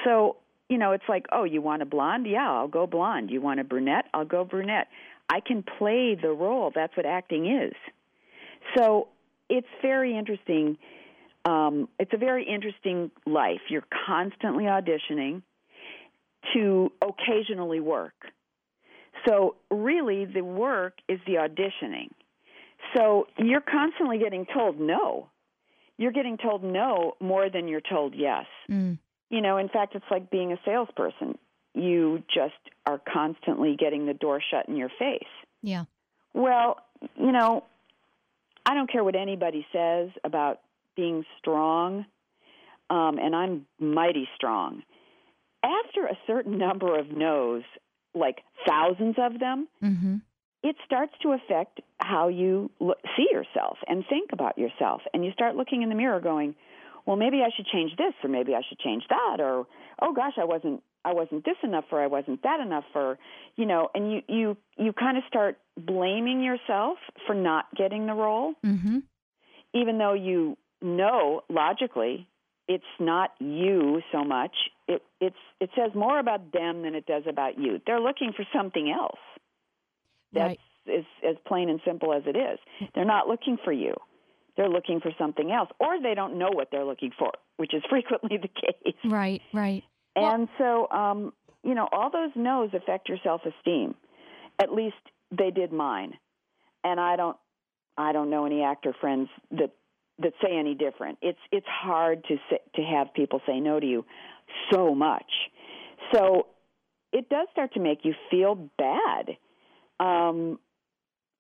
So, 0.05 0.37
you 0.69 0.79
know, 0.79 0.93
it's 0.93 1.09
like, 1.09 1.27
"Oh, 1.33 1.45
you 1.45 1.61
want 1.61 1.83
a 1.83 1.87
blonde? 1.87 2.27
Yeah, 2.27 2.51
I'll 2.51 2.69
go 2.69 2.87
blonde. 2.87 3.31
You 3.31 3.41
want 3.41 3.61
a 3.61 3.65
brunette? 3.65 4.07
I'll 4.15 4.25
go 4.25 4.45
brunette." 4.45 4.89
I 5.29 5.41
can 5.41 5.65
play 5.79 6.15
the 6.21 6.31
role. 6.31 6.73
That's 6.75 6.97
what 6.97 7.07
acting 7.07 7.47
is. 7.47 7.75
So, 8.77 9.09
it's 9.49 9.69
very 9.81 10.17
interesting 10.17 10.77
um, 11.47 11.89
it's 12.01 12.13
a 12.13 12.17
very 12.17 12.45
interesting 12.45 13.11
life. 13.25 13.61
You're 13.69 13.87
constantly 14.07 14.65
auditioning 14.65 15.43
to 16.53 16.91
occasionally 17.01 17.81
work. 17.81 18.15
So, 19.27 19.57
really, 19.71 20.25
the 20.25 20.43
work 20.43 20.95
is 21.09 21.21
the 21.27 21.35
auditioning. 21.35 22.11
So, 22.97 23.29
you're 23.39 23.63
constantly 23.63 24.19
getting 24.19 24.45
told 24.53 24.81
no. 24.81 25.29
You're 25.99 26.13
getting 26.13 26.37
told 26.37 26.63
no 26.63 27.15
more 27.21 27.49
than 27.49 27.69
you're 27.69 27.81
told 27.81 28.15
yes. 28.15 28.45
Mm. 28.71 28.99
You 29.31 29.41
know, 29.41 29.57
in 29.57 29.69
fact, 29.69 29.95
it's 29.95 30.05
like 30.11 30.31
being 30.31 30.53
a 30.53 30.59
salesperson. 30.65 31.39
You 31.77 32.23
just 32.33 32.55
are 32.87 33.01
constantly 33.13 33.77
getting 33.79 34.07
the 34.07 34.15
door 34.15 34.41
shut 34.51 34.69
in 34.69 34.77
your 34.77 34.91
face. 34.99 35.23
Yeah. 35.63 35.85
Well, 36.33 36.79
you 37.17 37.33
know, 37.33 37.65
I 38.65 38.75
don't 38.75 38.91
care 38.91 39.05
what 39.05 39.15
anybody 39.15 39.67
says 39.73 40.09
about 40.25 40.61
being 40.97 41.25
strong, 41.39 42.07
um, 42.89 43.19
and 43.19 43.37
I'm 43.37 43.67
mighty 43.79 44.29
strong. 44.37 44.83
After 45.63 46.07
a 46.07 46.17
certain 46.27 46.59
number 46.59 46.99
of 46.99 47.11
no's, 47.11 47.63
like 48.15 48.39
thousands 48.67 49.17
of 49.19 49.39
them, 49.39 49.69
mm-hmm. 49.83 50.17
it 50.63 50.77
starts 50.85 51.13
to 51.23 51.33
affect 51.33 51.81
how 51.99 52.29
you 52.29 52.71
look, 52.81 52.99
see 53.17 53.27
yourself 53.31 53.79
and 53.87 54.05
think 54.09 54.31
about 54.33 54.57
yourself. 54.57 55.03
And 55.13 55.25
you 55.25 55.33
start 55.33 55.57
looking 55.57 55.83
in 55.83 55.89
the 55.91 55.95
mirror 55.95 56.21
going, 56.21 56.55
well, 57.05 57.17
maybe 57.17 57.43
I 57.43 57.51
should 57.55 57.67
change 57.67 57.93
this 57.97 58.15
or 58.23 58.31
maybe 58.31 58.55
I 58.55 58.63
should 58.69 58.79
change 58.79 59.05
that 59.11 59.41
or 59.41 59.67
oh 60.01 60.13
gosh, 60.13 60.35
I 60.41 60.45
wasn't 60.45 60.83
I 61.07 61.13
wasn't 61.13 61.45
this 61.45 61.57
enough 61.63 61.85
or 61.93 62.03
I 62.03 62.09
wasn't 62.09 62.43
that 62.43 62.61
enough 62.61 62.85
or 62.95 63.19
you 63.55 63.65
know, 63.65 63.89
and 63.95 64.13
you 64.13 64.21
you 64.29 64.57
you 64.77 64.93
kind 64.93 65.17
of 65.17 65.23
start 65.29 65.59
blaming 65.79 66.43
yourself 66.43 66.99
for 67.27 67.35
not 67.35 67.67
getting 67.77 68.07
the 68.07 68.15
role. 68.15 68.55
Mm-hmm. 68.65 68.99
Even 69.73 69.99
though 69.99 70.15
you 70.15 70.57
know 70.83 71.43
logically 71.49 72.27
it's 72.69 72.85
not 72.99 73.31
you 73.39 74.03
so 74.13 74.25
much. 74.25 74.55
It 74.89 75.03
it's 75.21 75.37
it 75.61 75.71
says 75.77 75.93
more 75.95 76.19
about 76.19 76.53
them 76.53 76.83
than 76.83 76.95
it 76.95 77.07
does 77.07 77.23
about 77.29 77.59
you. 77.59 77.81
They're 77.87 78.01
looking 78.01 78.33
for 78.37 78.45
something 78.53 78.91
else. 78.91 79.21
That's 80.33 80.59
Right. 80.89 80.99
as 80.99 81.05
as 81.31 81.37
plain 81.47 81.69
and 81.71 81.81
simple 81.85 82.13
as 82.13 82.25
it 82.27 82.37
is. 82.37 82.59
They're 82.95 83.05
not 83.05 83.29
looking 83.29 83.59
for 83.65 83.73
you. 83.73 83.95
They're 84.57 84.69
looking 84.69 85.01
for 85.01 85.13
something 85.19 85.53
else, 85.53 85.69
or 85.79 86.01
they 86.03 86.15
don't 86.15 86.39
know 86.39 86.49
what 86.51 86.69
they're 86.73 86.85
looking 86.85 87.13
for, 87.19 87.31
which 87.59 87.75
is 87.75 87.83
frequently 87.91 88.39
the 88.39 88.49
case. 88.49 88.95
Right, 89.05 89.43
right. 89.53 89.85
Well- 90.17 90.33
And 90.33 90.49
so, 90.59 90.89
um, 90.91 91.33
you 91.63 91.75
know, 91.75 91.89
all 91.93 92.11
those 92.11 92.31
no's 92.35 92.71
affect 92.75 93.09
your 93.09 93.19
self-esteem. 93.23 93.95
At 94.59 94.73
least 94.73 94.97
they 95.31 95.51
did 95.51 95.73
mine. 95.73 96.15
And 96.85 97.01
I 97.01 97.17
don't, 97.17 97.37
I 97.99 98.13
don't 98.13 98.31
know 98.31 98.47
any 98.47 98.63
actor 98.63 98.93
friends 99.01 99.29
that 99.53 99.71
that 100.19 100.33
say 100.43 100.57
any 100.57 100.75
different. 100.75 101.19
It's 101.21 101.39
it's 101.53 101.67
hard 101.67 102.25
to 102.25 102.37
say, 102.49 102.59
to 102.77 102.83
have 102.83 103.13
people 103.13 103.41
say 103.47 103.61
no 103.61 103.79
to 103.81 103.87
you 103.87 104.05
so 104.71 104.95
much. 104.95 105.31
So 106.13 106.47
it 107.13 107.29
does 107.29 107.49
start 107.53 107.75
to 107.75 107.81
make 107.81 108.05
you 108.05 108.15
feel 108.31 108.55
bad. 108.79 109.37
Um, 110.01 110.59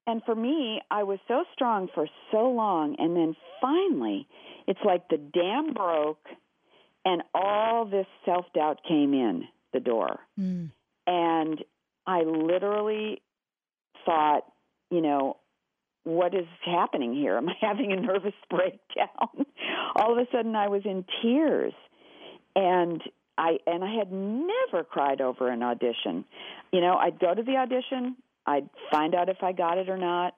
and 0.06 0.22
for 0.24 0.34
me, 0.34 0.80
I 0.90 1.02
was 1.04 1.18
so 1.26 1.44
strong 1.52 1.88
for 1.94 2.06
so 2.30 2.48
long, 2.50 2.96
and 2.98 3.16
then 3.16 3.34
finally, 3.60 4.26
it's 4.66 4.80
like 4.84 5.08
the 5.08 5.18
dam 5.18 5.72
broke, 5.74 6.24
and 7.06 7.22
all 7.32 7.86
this 7.86 8.06
self 8.26 8.44
doubt 8.52 8.80
came 8.86 9.14
in 9.14 9.44
the 9.72 9.80
door. 9.80 10.18
Mm. 10.38 10.72
And 11.06 11.64
I 12.04 12.22
literally 12.22 13.22
thought, 14.04 14.42
you 14.90 15.00
know, 15.00 15.36
what 16.02 16.34
is 16.34 16.46
happening 16.64 17.14
here? 17.14 17.36
Am 17.36 17.48
I 17.48 17.54
having 17.60 17.92
a 17.92 17.96
nervous 17.96 18.34
breakdown? 18.50 19.46
All 19.96 20.12
of 20.12 20.18
a 20.18 20.26
sudden, 20.30 20.54
I 20.54 20.68
was 20.68 20.82
in 20.84 21.04
tears, 21.22 21.72
and 22.56 23.00
I 23.38 23.58
and 23.66 23.84
I 23.84 23.94
had 23.94 24.10
never 24.12 24.84
cried 24.84 25.20
over 25.20 25.48
an 25.48 25.62
audition. 25.62 26.24
You 26.72 26.80
know, 26.80 26.94
I'd 26.94 27.20
go 27.20 27.34
to 27.34 27.42
the 27.42 27.56
audition, 27.56 28.16
I'd 28.46 28.68
find 28.90 29.14
out 29.14 29.28
if 29.28 29.42
I 29.42 29.52
got 29.52 29.78
it 29.78 29.88
or 29.88 29.96
not. 29.96 30.34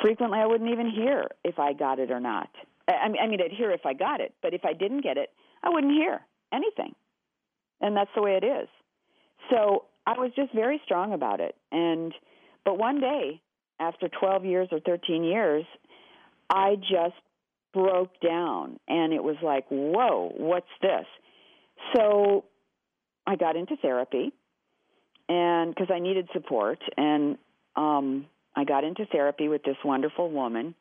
Frequently, 0.00 0.38
I 0.38 0.46
wouldn't 0.46 0.70
even 0.70 0.88
hear 0.88 1.28
if 1.44 1.58
I 1.58 1.72
got 1.72 1.98
it 1.98 2.10
or 2.10 2.20
not. 2.20 2.48
I 2.88 2.92
I 2.92 3.08
mean, 3.08 3.20
I 3.22 3.26
mean, 3.26 3.40
I'd 3.42 3.52
hear 3.52 3.70
if 3.70 3.84
I 3.84 3.92
got 3.92 4.20
it, 4.20 4.34
but 4.42 4.54
if 4.54 4.64
I 4.64 4.72
didn't 4.72 5.02
get 5.02 5.18
it, 5.18 5.30
I 5.62 5.70
wouldn't 5.70 5.92
hear 5.92 6.20
anything. 6.52 6.94
And 7.80 7.96
that's 7.96 8.10
the 8.14 8.22
way 8.22 8.38
it 8.40 8.44
is. 8.44 8.68
So 9.50 9.84
I 10.06 10.12
was 10.18 10.32
just 10.36 10.52
very 10.54 10.80
strong 10.84 11.12
about 11.12 11.40
it. 11.40 11.54
And 11.72 12.12
but 12.64 12.78
one 12.78 13.00
day, 13.00 13.40
after 13.78 14.08
12 14.08 14.44
years 14.44 14.68
or 14.70 14.80
13 14.80 15.24
years, 15.24 15.64
I 16.50 16.76
just 16.76 17.16
broke 17.72 18.20
down, 18.20 18.78
and 18.88 19.12
it 19.12 19.22
was 19.22 19.36
like, 19.42 19.64
whoa, 19.70 20.32
what's 20.36 20.66
this? 20.82 21.06
So 21.94 22.44
I 23.26 23.36
got 23.36 23.56
into 23.56 23.76
therapy, 23.76 24.32
and 25.28 25.74
because 25.74 25.88
I 25.94 26.00
needed 26.00 26.28
support, 26.32 26.80
and 26.96 27.38
um, 27.76 28.26
I 28.56 28.64
got 28.64 28.84
into 28.84 29.06
therapy 29.06 29.48
with 29.48 29.62
this 29.62 29.76
wonderful 29.84 30.30
woman, 30.30 30.74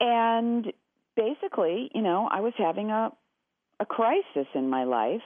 and 0.00 0.72
basically, 1.16 1.90
you 1.94 2.02
know, 2.02 2.28
I 2.30 2.40
was 2.40 2.52
having 2.58 2.90
a 2.90 3.10
a 3.80 3.86
crisis 3.86 4.46
in 4.54 4.68
my 4.68 4.84
life 4.84 5.22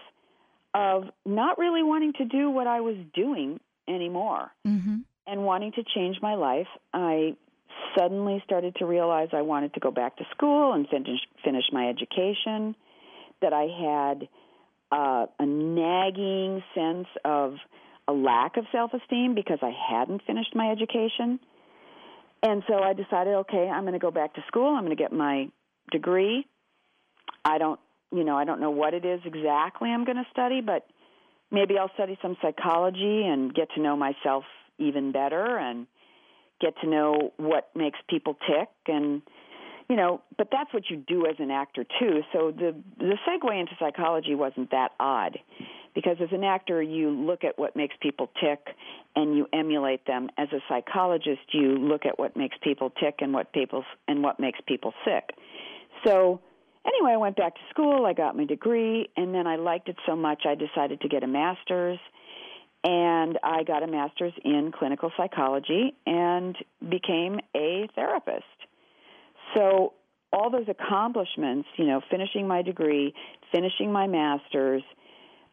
of 0.74 1.04
not 1.24 1.58
really 1.58 1.82
wanting 1.82 2.12
to 2.14 2.24
do 2.24 2.50
what 2.50 2.66
I 2.66 2.80
was 2.80 2.96
doing 3.14 3.60
anymore 3.88 4.50
Mm-hmm. 4.66 4.98
and 5.26 5.44
wanting 5.44 5.72
to 5.72 5.82
change 5.94 6.16
my 6.22 6.34
life. 6.34 6.68
I 6.92 7.36
suddenly 7.96 8.42
started 8.44 8.76
to 8.76 8.86
realize 8.86 9.28
I 9.32 9.42
wanted 9.42 9.74
to 9.74 9.80
go 9.80 9.90
back 9.90 10.16
to 10.16 10.24
school 10.30 10.72
and 10.72 10.88
finish 10.88 11.20
finish 11.44 11.64
my 11.72 11.88
education. 11.88 12.74
That 13.40 13.52
I 13.52 13.66
had 13.88 14.28
uh, 14.92 15.26
a 15.38 15.46
nagging 15.46 16.62
sense 16.74 17.08
of 17.24 17.56
a 18.06 18.12
lack 18.12 18.56
of 18.56 18.64
self 18.70 18.92
esteem 18.94 19.34
because 19.34 19.58
I 19.62 19.72
hadn't 19.90 20.22
finished 20.26 20.54
my 20.54 20.70
education. 20.70 21.40
And 22.44 22.62
so 22.68 22.74
I 22.74 22.92
decided, 22.92 23.34
okay, 23.34 23.68
I'm 23.68 23.82
going 23.82 23.92
to 23.94 23.98
go 23.98 24.10
back 24.10 24.34
to 24.34 24.44
school. 24.48 24.74
I'm 24.74 24.84
going 24.84 24.96
to 24.96 25.00
get 25.02 25.12
my 25.12 25.48
degree. 25.90 26.46
I 27.44 27.58
don't, 27.58 27.78
you 28.12 28.24
know, 28.24 28.36
I 28.36 28.44
don't 28.44 28.60
know 28.60 28.70
what 28.70 28.94
it 28.94 29.04
is 29.04 29.20
exactly 29.24 29.90
I'm 29.90 30.04
going 30.04 30.16
to 30.16 30.26
study, 30.30 30.60
but 30.60 30.86
maybe 31.50 31.78
I'll 31.78 31.92
study 31.94 32.18
some 32.22 32.36
psychology 32.42 33.26
and 33.26 33.54
get 33.54 33.68
to 33.74 33.80
know 33.80 33.96
myself 33.96 34.44
even 34.78 35.12
better 35.12 35.58
and 35.58 35.86
get 36.60 36.74
to 36.82 36.88
know 36.88 37.32
what 37.36 37.70
makes 37.74 37.98
people 38.08 38.36
tick 38.46 38.68
and 38.86 39.22
you 39.88 39.96
know, 39.96 40.22
but 40.38 40.48
that's 40.50 40.72
what 40.72 40.84
you 40.88 40.96
do 40.96 41.26
as 41.26 41.34
an 41.38 41.50
actor 41.50 41.84
too. 42.00 42.22
So 42.32 42.50
the 42.50 42.74
the 42.98 43.16
segue 43.28 43.60
into 43.60 43.72
psychology 43.78 44.34
wasn't 44.34 44.70
that 44.70 44.92
odd 44.98 45.38
because 45.94 46.16
as 46.22 46.30
an 46.32 46.44
actor 46.44 46.82
you 46.82 47.10
look 47.10 47.44
at 47.44 47.58
what 47.58 47.76
makes 47.76 47.94
people 48.00 48.30
tick 48.40 48.74
and 49.16 49.36
you 49.36 49.46
emulate 49.52 50.06
them. 50.06 50.30
As 50.38 50.48
a 50.52 50.60
psychologist 50.68 51.42
you 51.52 51.76
look 51.76 52.06
at 52.06 52.18
what 52.18 52.36
makes 52.36 52.56
people 52.62 52.90
tick 52.90 53.16
and 53.18 53.34
what 53.34 53.52
people 53.52 53.84
and 54.08 54.22
what 54.22 54.40
makes 54.40 54.60
people 54.66 54.94
sick. 55.04 55.36
So 56.06 56.40
anyway, 56.86 57.12
I 57.12 57.16
went 57.16 57.36
back 57.36 57.54
to 57.54 57.60
school, 57.70 58.06
I 58.06 58.12
got 58.12 58.36
my 58.36 58.44
degree, 58.44 59.08
and 59.16 59.34
then 59.34 59.46
I 59.46 59.56
liked 59.56 59.88
it 59.88 59.96
so 60.06 60.16
much 60.16 60.44
I 60.46 60.54
decided 60.54 61.00
to 61.00 61.08
get 61.08 61.22
a 61.22 61.26
master's 61.26 61.98
and 62.84 63.38
I 63.42 63.62
got 63.62 63.82
a 63.82 63.86
master's 63.86 64.32
in 64.44 64.72
clinical 64.76 65.12
psychology 65.16 65.94
and 66.04 66.56
became 66.80 67.38
a 67.54 67.88
therapist. 67.94 68.44
So 69.54 69.92
all 70.32 70.50
those 70.50 70.68
accomplishments, 70.68 71.68
you 71.76 71.86
know, 71.86 72.00
finishing 72.10 72.48
my 72.48 72.62
degree, 72.62 73.14
finishing 73.52 73.92
my 73.92 74.06
master's, 74.06 74.82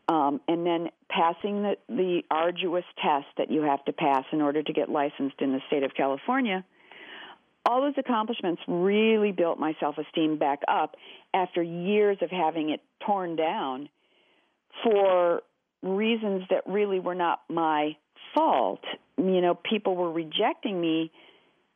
um, 0.08 0.42
and 0.48 0.66
then 0.66 0.90
passing 1.10 1.62
the, 1.62 1.76
the 1.88 2.22
arduous 2.32 2.86
test 3.04 3.28
that 3.38 3.52
you 3.52 3.62
have 3.62 3.84
to 3.86 3.94
pass 3.94 4.24
in 4.32 4.42
order 4.42 4.64
to 4.64 4.74
get 4.74 4.90
licensed 4.90 5.40
in 5.40 5.52
the 5.52 5.60
state 5.68 5.84
of 5.84 5.94
California, 5.94 6.66
all 7.70 7.82
those 7.82 7.94
accomplishments 7.98 8.64
really 8.68 9.32
built 9.32 9.60
my 9.60 9.74
self 9.80 9.96
esteem 10.00 10.40
back 10.40 10.62
up 10.68 10.96
after 11.36 11.62
years 11.62 12.18
of 12.22 12.32
having 12.32 12.72
it 12.72 12.82
torn 13.06 13.36
down 13.36 13.88
for 14.84 15.44
reasons 15.84 16.42
that 16.50 16.64
really 16.66 17.00
were 17.00 17.14
not 17.14 17.42
my 17.48 17.96
fault. 18.34 18.84
You 19.18 19.42
know, 19.42 19.54
people 19.54 19.96
were 19.96 20.12
rejecting 20.12 20.82
me 20.82 21.12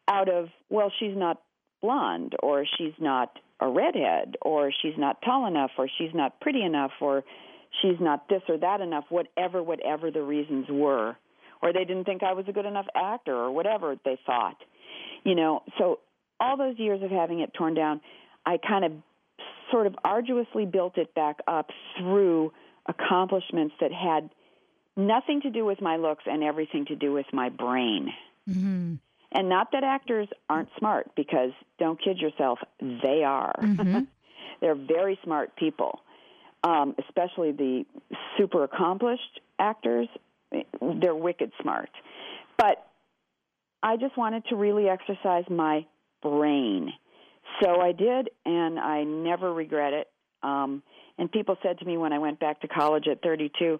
out 0.07 0.29
of, 0.29 0.47
well, 0.71 0.91
she's 0.99 1.15
not 1.15 1.39
blonde, 1.79 2.33
or 2.41 2.65
she's 2.77 2.93
not 2.99 3.37
a 3.59 3.69
redhead, 3.69 4.35
or 4.41 4.71
she's 4.81 4.97
not 4.97 5.21
tall 5.23 5.45
enough, 5.45 5.71
or 5.77 5.87
she's 5.99 6.13
not 6.15 6.41
pretty 6.41 6.63
enough, 6.63 6.91
or 7.01 7.23
she's 7.83 7.99
not 7.99 8.27
this 8.29 8.41
or 8.49 8.57
that 8.57 8.81
enough, 8.81 9.05
whatever, 9.09 9.61
whatever 9.61 10.09
the 10.09 10.23
reasons 10.23 10.65
were. 10.69 11.15
Or 11.61 11.71
they 11.71 11.85
didn't 11.85 12.05
think 12.05 12.23
I 12.23 12.33
was 12.33 12.45
a 12.47 12.51
good 12.51 12.65
enough 12.65 12.87
actor, 12.95 13.35
or 13.35 13.51
whatever 13.51 13.95
they 14.03 14.17
thought. 14.25 14.57
You 15.23 15.35
know, 15.35 15.63
so 15.77 15.99
all 16.39 16.57
those 16.57 16.77
years 16.77 17.01
of 17.01 17.11
having 17.11 17.39
it 17.39 17.53
torn 17.53 17.73
down, 17.73 18.01
I 18.45 18.57
kind 18.57 18.85
of 18.85 18.91
sort 19.71 19.87
of 19.87 19.95
arduously 20.03 20.65
built 20.65 20.97
it 20.97 21.13
back 21.15 21.37
up 21.47 21.69
through 21.97 22.51
accomplishments 22.87 23.75
that 23.79 23.91
had 23.93 24.29
nothing 24.95 25.41
to 25.41 25.49
do 25.49 25.65
with 25.65 25.81
my 25.81 25.95
looks 25.95 26.23
and 26.27 26.43
everything 26.43 26.85
to 26.85 26.95
do 26.95 27.13
with 27.13 27.25
my 27.31 27.49
brain. 27.49 28.13
Mm-hmm. 28.49 28.95
And 29.31 29.49
not 29.49 29.71
that 29.71 29.83
actors 29.83 30.27
aren't 30.49 30.69
smart, 30.77 31.09
because 31.15 31.51
don't 31.79 31.99
kid 31.99 32.19
yourself, 32.19 32.59
they 32.79 33.23
are. 33.25 33.55
Mhm. 33.61 34.07
They're 34.61 34.75
very 34.75 35.19
smart 35.23 35.55
people, 35.55 36.01
um, 36.63 36.95
especially 36.99 37.51
the 37.51 37.85
super 38.37 38.63
accomplished 38.63 39.41
actors. 39.59 40.07
They're 40.81 41.15
wicked 41.15 41.51
smart. 41.61 41.89
But 42.57 42.85
I 43.83 43.97
just 43.97 44.17
wanted 44.17 44.45
to 44.45 44.55
really 44.55 44.87
exercise 44.87 45.43
my 45.49 45.85
brain. 46.21 46.93
So 47.61 47.81
I 47.81 47.91
did, 47.91 48.29
and 48.45 48.79
I 48.79 49.03
never 49.03 49.53
regret 49.53 49.91
it. 49.93 50.07
Um, 50.41 50.81
and 51.17 51.29
people 51.31 51.57
said 51.61 51.79
to 51.79 51.85
me 51.85 51.97
when 51.97 52.13
I 52.13 52.19
went 52.19 52.39
back 52.39 52.61
to 52.61 52.67
college 52.67 53.07
at 53.11 53.21
32, 53.21 53.79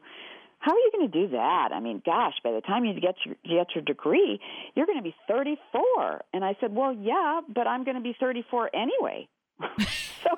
how 0.60 0.72
are 0.72 0.78
you 0.78 0.91
going 0.93 1.12
to 1.12 1.26
do 1.26 1.28
that? 1.30 1.70
I 1.74 1.80
mean, 1.80 2.01
gosh, 2.06 2.34
by 2.43 2.51
the 2.51 2.62
time 2.62 2.86
you 2.86 2.93
get 2.93 3.16
your, 3.26 3.36
get 3.43 3.76
your 3.76 3.84
degree, 3.84 4.39
you're 4.76 4.86
going 4.86 4.97
to 4.97 5.04
be 5.04 5.16
34. 5.28 6.22
And 6.34 6.43
I 6.43 6.56
said, 6.62 6.76
well, 6.76 6.93
yeah, 6.93 7.41
but 7.54 7.66
I'm 7.68 7.84
going 7.84 7.97
to 7.97 8.04
be 8.04 8.16
34 8.20 8.72
anyway. 8.74 9.28
so 9.80 10.30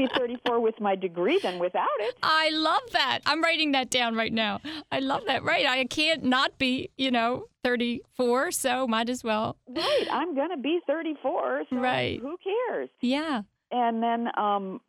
be 0.00 0.08
34 0.18 0.60
with 0.60 0.80
my 0.80 0.96
degree 0.96 1.38
than 1.38 1.58
without 1.58 1.86
it. 2.00 2.16
I 2.22 2.50
love 2.50 2.82
that. 2.92 3.20
I'm 3.26 3.42
writing 3.42 3.72
that 3.72 3.90
down 3.90 4.14
right 4.14 4.32
now. 4.32 4.60
I 4.90 5.00
love 5.00 5.22
that. 5.26 5.42
Right. 5.44 5.66
I 5.66 5.84
can't 5.84 6.24
not 6.24 6.58
be, 6.58 6.90
you 6.96 7.10
know, 7.10 7.46
34, 7.64 8.52
so 8.52 8.86
might 8.86 9.10
as 9.10 9.22
well. 9.22 9.56
Right. 9.68 10.06
I'm 10.10 10.34
going 10.34 10.50
to 10.50 10.56
be 10.56 10.80
34. 10.86 11.64
So 11.68 11.76
right. 11.76 12.18
Who 12.20 12.36
cares? 12.42 12.88
Yeah. 13.00 13.42
And 13.70 14.02
then, 14.02 14.28
um, 14.36 14.80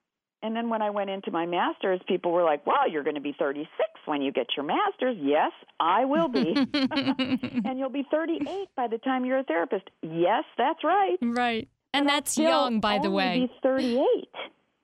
and 0.44 0.56
then 0.56 0.70
when 0.70 0.82
I 0.82 0.90
went 0.90 1.10
into 1.10 1.30
my 1.30 1.46
master's, 1.46 2.02
people 2.08 2.32
were 2.32 2.44
like, 2.44 2.66
"Well, 2.66 2.90
you're 2.90 3.04
going 3.04 3.16
to 3.16 3.22
be 3.22 3.36
36 3.38 3.70
when 4.06 4.24
you 4.24 4.32
get 4.32 4.48
your 4.58 4.66
master's." 4.66 5.16
Yes, 5.20 5.52
I 5.80 6.06
will 6.06 6.30
be. 6.30 6.56
and 6.74 7.78
you'll 7.78 7.92
be 7.92 8.08
38 8.10 8.70
by 8.76 8.88
the 8.88 8.98
time 8.98 9.24
you're 9.24 9.38
a 9.38 9.44
therapist. 9.44 9.88
Yes, 10.02 10.44
that's 10.58 10.84
right. 10.84 11.18
Right. 11.22 11.70
And 11.94 12.06
But 12.06 12.12
that's 12.12 12.38
young, 12.40 12.80
by 12.80 12.98
the 12.98 13.12
way. 13.12 13.42
Be 13.42 13.54
38, 13.62 14.02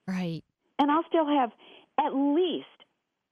Right. 0.08 0.42
and 0.78 0.90
I'll 0.90 1.04
still 1.08 1.26
have 1.28 1.50
at 2.00 2.14
least 2.14 2.66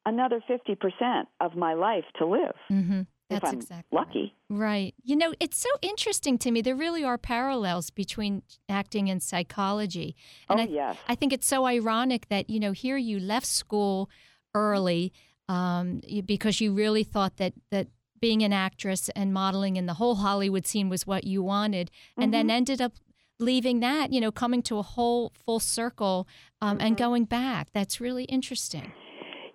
another 0.04 0.40
50% 0.48 1.24
of 1.40 1.56
my 1.56 1.74
life 1.74 2.04
to 2.18 2.26
live 2.26 2.54
Mm-hmm. 2.70 3.00
if 3.00 3.06
That's 3.30 3.48
I'm 3.48 3.54
exactly 3.56 3.96
lucky. 3.96 4.34
Right. 4.48 4.94
You 5.02 5.16
know, 5.16 5.32
it's 5.40 5.58
so 5.58 5.68
interesting 5.82 6.38
to 6.38 6.50
me. 6.52 6.60
There 6.60 6.76
really 6.76 7.02
are 7.02 7.18
parallels 7.18 7.90
between 7.90 8.42
acting 8.68 9.10
and 9.10 9.20
psychology. 9.22 10.14
And 10.48 10.60
oh 10.60 10.62
I, 10.62 10.66
yes. 10.66 10.96
I 11.08 11.14
think 11.16 11.32
it's 11.32 11.46
so 11.46 11.64
ironic 11.66 12.28
that, 12.28 12.48
you 12.50 12.60
know, 12.60 12.72
here 12.72 12.96
you 12.96 13.18
left 13.18 13.46
school 13.46 14.08
early 14.54 15.12
um, 15.48 16.00
because 16.24 16.60
you 16.60 16.72
really 16.72 17.02
thought 17.04 17.36
that, 17.38 17.54
that 17.70 17.88
being 18.20 18.42
an 18.42 18.52
actress 18.52 19.08
and 19.16 19.32
modeling 19.32 19.76
in 19.76 19.86
the 19.86 19.94
whole 19.94 20.16
Hollywood 20.16 20.66
scene 20.66 20.88
was 20.88 21.06
what 21.06 21.24
you 21.24 21.42
wanted, 21.42 21.90
and 22.16 22.32
then 22.32 22.46
Mm-hmm. 22.46 22.56
ended 22.56 22.80
up 22.80 22.92
leaving 23.38 23.80
that, 23.80 24.12
you 24.12 24.20
know, 24.20 24.30
coming 24.32 24.62
to 24.62 24.78
a 24.78 24.82
whole 24.82 25.32
full 25.44 25.60
circle 25.60 26.26
um, 26.60 26.78
Mm-hmm. 26.78 26.86
and 26.86 26.96
going 26.96 27.24
back. 27.24 27.68
That's 27.72 28.00
really 28.00 28.24
interesting. 28.24 28.92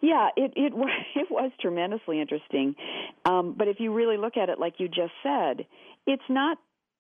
Yeah, 0.02 0.30
it 0.36 0.54
it 0.56 0.74
was 0.76 0.90
it 1.16 1.28
was 1.30 1.52
tremendously 1.60 2.20
interesting. 2.22 2.76
Um, 3.26 3.56
but 3.58 3.68
if 3.68 3.80
you 3.80 3.94
really 3.94 4.18
look 4.18 4.38
at 4.38 4.50
it, 4.50 4.60
like 4.60 4.76
you 4.80 4.88
just 4.88 5.14
said, 5.24 5.66
it's 6.08 6.24
not 6.30 6.58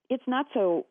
it's 0.09 0.23
not 0.27 0.47
so 0.53 0.85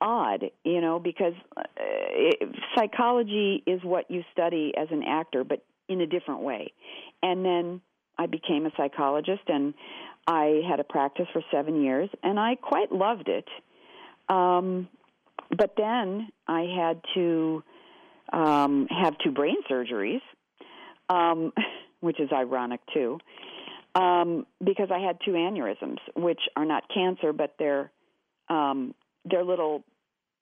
odd, 0.00 0.44
you 0.64 0.80
know, 0.80 0.98
because 0.98 1.34
uh, 1.56 1.62
it, 1.78 2.54
psychology 2.74 3.62
is 3.66 3.80
what 3.82 4.10
you 4.10 4.22
study 4.32 4.72
as 4.76 4.88
an 4.90 5.02
actor, 5.02 5.44
but 5.44 5.64
in 5.88 6.00
a 6.00 6.06
different 6.06 6.40
way. 6.40 6.72
And 7.22 7.44
then 7.44 7.80
I 8.18 8.26
became 8.26 8.66
a 8.66 8.70
psychologist, 8.76 9.42
and 9.48 9.74
I 10.26 10.62
had 10.68 10.80
a 10.80 10.84
practice 10.84 11.26
for 11.32 11.42
seven 11.50 11.82
years, 11.82 12.08
and 12.22 12.38
I 12.38 12.56
quite 12.56 12.92
loved 12.92 13.28
it. 13.28 13.46
Um, 14.28 14.88
but 15.56 15.74
then 15.76 16.28
I 16.46 16.62
had 16.76 17.00
to 17.14 17.62
um, 18.32 18.86
have 18.90 19.14
two 19.22 19.30
brain 19.30 19.56
surgeries 19.70 20.20
um, 21.08 21.52
which 22.00 22.20
is 22.20 22.30
ironic 22.32 22.80
too, 22.92 23.18
um, 23.94 24.46
because 24.64 24.88
I 24.92 24.98
had 24.98 25.18
two 25.24 25.32
aneurysms, 25.32 25.98
which 26.14 26.40
are 26.56 26.64
not 26.64 26.84
cancer, 26.92 27.32
but 27.32 27.54
they're 27.58 27.90
um, 28.48 28.94
they're 29.24 29.44
little 29.44 29.84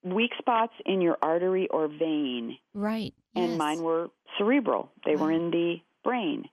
weak 0.03 0.33
spots 0.39 0.73
in 0.85 1.01
your 1.01 1.17
artery 1.23 1.69
or 1.71 1.89
vein, 1.89 2.59
Right. 2.75 3.15
and 3.35 3.53
Yes. 3.53 3.59
mine 3.59 3.83
were 3.83 4.11
cerebral. 4.37 4.91
They 5.07 5.17
were 5.17 5.31
in 5.31 5.51
the 5.51 5.77
brain, 6.03 6.49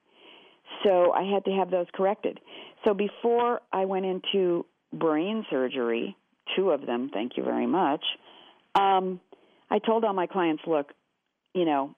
so 0.84 1.12
I 1.12 1.24
had 1.24 1.44
to 1.44 1.50
have 1.52 1.70
those 1.70 1.86
corrected. 1.92 2.40
So 2.84 2.94
before 2.94 3.60
I 3.72 3.84
went 3.84 4.06
into 4.06 4.64
brain 4.92 5.44
surgery, 5.50 6.16
two 6.56 6.70
of 6.70 6.86
them, 6.86 7.10
thank 7.12 7.36
you 7.36 7.44
very 7.44 7.66
much. 7.66 8.04
Um, 8.74 9.20
I 9.70 9.78
told 9.78 10.04
all 10.04 10.12
my 10.12 10.26
clients, 10.26 10.62
look, 10.66 10.92
you 11.54 11.64
know, 11.64 11.94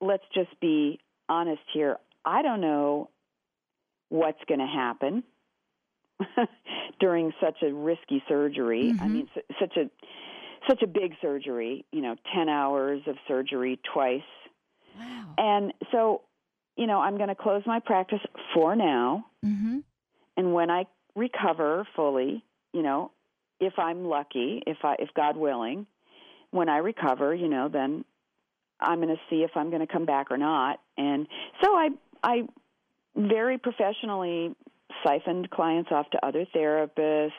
let's 0.00 0.24
just 0.34 0.58
be 0.60 0.98
honest 1.28 1.62
here. 1.72 1.98
I 2.24 2.42
don't 2.42 2.60
know 2.60 3.10
what's 4.08 4.42
going 4.48 4.60
to 4.60 4.66
happen 4.66 5.22
during 7.00 7.32
such 7.40 7.62
a 7.62 7.72
risky 7.72 8.22
surgery. 8.28 8.94
I 9.00 9.04
Mhm. 9.06 9.10
mean, 9.12 9.28
su- 9.34 9.42
such 9.58 9.76
a 9.76 9.90
such 10.68 10.82
a 10.82 10.86
big 10.86 11.14
surgery. 11.20 11.84
You 11.92 12.00
know, 12.00 12.16
ten 12.34 12.48
hours 12.48 13.02
of 13.06 13.16
surgery 13.28 13.76
twice, 13.92 14.22
Wow. 14.98 15.34
and 15.38 15.72
so 15.92 16.22
you 16.76 16.86
know, 16.86 17.00
I'm 17.00 17.16
going 17.16 17.28
to 17.30 17.34
close 17.34 17.62
my 17.64 17.80
practice 17.80 18.20
for 18.52 18.76
now. 18.76 19.24
Mm-hmm. 19.42 19.78
And 20.36 20.52
when 20.52 20.70
I 20.70 20.84
recover 21.14 21.86
fully, 21.96 22.44
you 22.74 22.82
know, 22.82 23.12
if 23.60 23.78
I'm 23.78 24.04
lucky, 24.06 24.62
if 24.66 24.84
I 24.84 24.96
if 24.98 25.08
God 25.14 25.36
willing, 25.36 25.86
when 26.56 26.68
I 26.68 26.78
recover, 26.78 27.34
you 27.34 27.48
know, 27.48 27.68
then 27.68 28.04
I'm 28.80 29.00
going 29.00 29.14
to 29.14 29.20
see 29.30 29.42
if 29.42 29.50
I'm 29.54 29.70
going 29.70 29.86
to 29.86 29.92
come 29.92 30.04
back 30.04 30.30
or 30.30 30.38
not. 30.38 30.80
And 30.98 31.26
so 31.62 31.74
I 31.74 31.88
I 32.22 32.42
very 33.14 33.58
professionally 33.58 34.54
siphoned 35.04 35.50
clients 35.50 35.90
off 35.92 36.10
to 36.10 36.26
other 36.26 36.46
therapists 36.54 37.30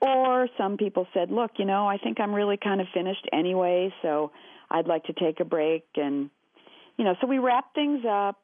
or 0.00 0.48
some 0.58 0.76
people 0.76 1.06
said, 1.14 1.30
"Look, 1.30 1.52
you 1.58 1.64
know, 1.64 1.86
I 1.86 1.98
think 1.98 2.20
I'm 2.20 2.34
really 2.34 2.56
kind 2.56 2.80
of 2.80 2.86
finished 2.94 3.26
anyway, 3.32 3.92
so 4.02 4.30
I'd 4.70 4.86
like 4.86 5.04
to 5.04 5.12
take 5.12 5.40
a 5.40 5.44
break." 5.44 5.84
And 5.96 6.30
you 6.96 7.04
know, 7.04 7.14
so 7.20 7.26
we 7.26 7.38
wrapped 7.38 7.74
things 7.74 8.04
up 8.08 8.38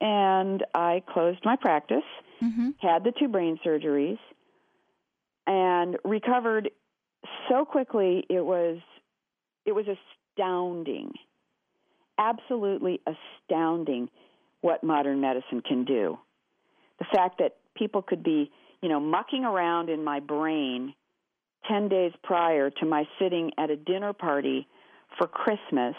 and 0.00 0.64
I 0.74 1.02
closed 1.08 1.40
my 1.44 1.56
practice 1.56 2.02
Mm-hmm. 2.42 2.70
had 2.78 3.04
the 3.04 3.12
two 3.16 3.28
brain 3.28 3.56
surgeries 3.64 4.18
and 5.46 5.96
recovered 6.04 6.70
so 7.48 7.64
quickly 7.64 8.24
it 8.28 8.44
was 8.44 8.78
it 9.66 9.72
was 9.72 9.86
astounding 9.86 11.12
absolutely 12.18 13.00
astounding 13.06 14.08
what 14.60 14.84
modern 14.84 15.20
medicine 15.20 15.60
can 15.66 15.84
do 15.84 16.18
the 16.98 17.06
fact 17.12 17.38
that 17.38 17.56
people 17.74 18.02
could 18.02 18.22
be 18.22 18.50
you 18.82 18.88
know 18.88 19.00
mucking 19.00 19.44
around 19.44 19.88
in 19.88 20.04
my 20.04 20.20
brain 20.20 20.94
10 21.68 21.88
days 21.88 22.12
prior 22.22 22.70
to 22.70 22.84
my 22.86 23.04
sitting 23.18 23.50
at 23.58 23.70
a 23.70 23.76
dinner 23.76 24.12
party 24.12 24.66
for 25.18 25.26
christmas 25.26 25.94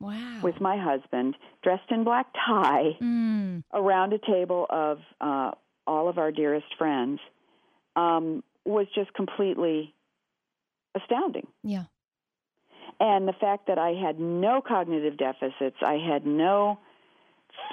Wow. 0.00 0.40
with 0.42 0.60
my 0.60 0.76
husband 0.76 1.36
dressed 1.62 1.90
in 1.90 2.02
black 2.04 2.26
tie 2.34 2.96
Mm. 3.00 3.62
around 3.72 4.12
a 4.12 4.18
table 4.18 4.66
of 4.68 4.98
uh, 5.20 5.52
all 5.86 6.08
of 6.08 6.18
our 6.18 6.32
dearest 6.32 6.66
friends 6.76 7.20
um, 7.94 8.42
was 8.64 8.86
just 8.94 9.12
completely 9.14 9.94
astounding. 11.00 11.46
Yeah. 11.62 11.84
And 13.02 13.26
the 13.26 13.32
fact 13.32 13.66
that 13.66 13.78
I 13.78 13.94
had 13.94 14.20
no 14.20 14.62
cognitive 14.62 15.16
deficits, 15.16 15.76
I 15.84 15.94
had 15.94 16.24
no 16.24 16.78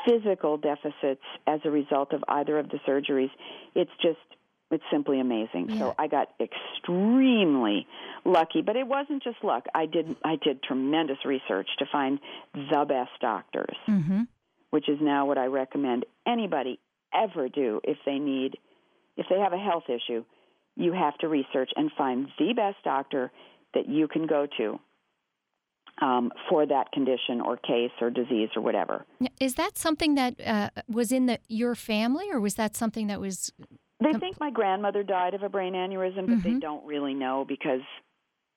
physical 0.03 0.57
deficits 0.57 1.21
as 1.45 1.59
a 1.65 1.69
result 1.69 2.13
of 2.13 2.23
either 2.27 2.57
of 2.57 2.69
the 2.69 2.79
surgeries, 2.87 3.29
it's 3.75 3.91
just 4.01 4.17
it's 4.71 4.83
simply 4.91 5.19
amazing. 5.19 5.69
Yeah. 5.69 5.79
So 5.79 5.95
I 5.99 6.07
got 6.07 6.29
extremely 6.39 7.87
lucky, 8.25 8.61
but 8.61 8.75
it 8.75 8.87
wasn't 8.87 9.23
just 9.23 9.43
luck. 9.43 9.65
I 9.75 9.85
did 9.85 10.15
I 10.25 10.35
did 10.35 10.63
tremendous 10.63 11.17
research 11.25 11.69
to 11.77 11.85
find 11.91 12.19
the 12.53 12.85
best 12.87 13.11
doctors 13.21 13.77
Mm-hmm. 13.87 14.23
which 14.71 14.89
is 14.89 14.97
now 14.99 15.27
what 15.27 15.37
I 15.37 15.45
recommend 15.45 16.05
anybody 16.27 16.79
ever 17.13 17.49
do 17.49 17.81
if 17.83 17.97
they 18.03 18.17
need, 18.17 18.57
if 19.15 19.27
they 19.29 19.39
have 19.39 19.53
a 19.53 19.57
health 19.57 19.85
issue, 19.89 20.23
you 20.75 20.91
have 20.93 21.15
to 21.19 21.27
research 21.27 21.69
and 21.75 21.91
find 21.95 22.27
the 22.39 22.53
best 22.53 22.77
doctor 22.83 23.31
that 23.75 23.87
you 23.87 24.07
can 24.07 24.25
go 24.25 24.47
to 24.57 24.79
um, 26.01 26.31
for 26.49 26.65
that 26.65 26.91
condition 26.91 27.41
or 27.41 27.57
case 27.57 27.91
or 28.01 28.09
disease 28.09 28.49
or 28.55 28.61
whatever. 28.61 29.05
Is 29.39 29.55
that 29.55 29.77
something 29.77 30.15
that 30.15 30.35
uh, 30.45 30.69
was 30.87 31.11
in 31.11 31.25
the 31.25 31.39
your 31.47 31.75
family, 31.75 32.27
or 32.31 32.39
was 32.39 32.55
that 32.55 32.75
something 32.75 33.07
that 33.07 33.19
was? 33.19 33.51
They 34.01 34.13
think 34.13 34.39
my 34.39 34.49
grandmother 34.49 35.03
died 35.03 35.33
of 35.33 35.43
a 35.43 35.49
brain 35.49 35.73
aneurysm, 35.73 36.27
but 36.27 36.41
they 36.43 36.53
Mhm. 36.53 36.61
don't 36.61 36.85
really 36.85 37.13
know 37.13 37.43
because 37.45 37.81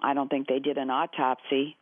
I 0.01 0.15
don't 0.15 0.29
think 0.29 0.47
they 0.47 0.61
did 0.61 0.79
an 0.79 0.91
autopsy. 0.91 1.77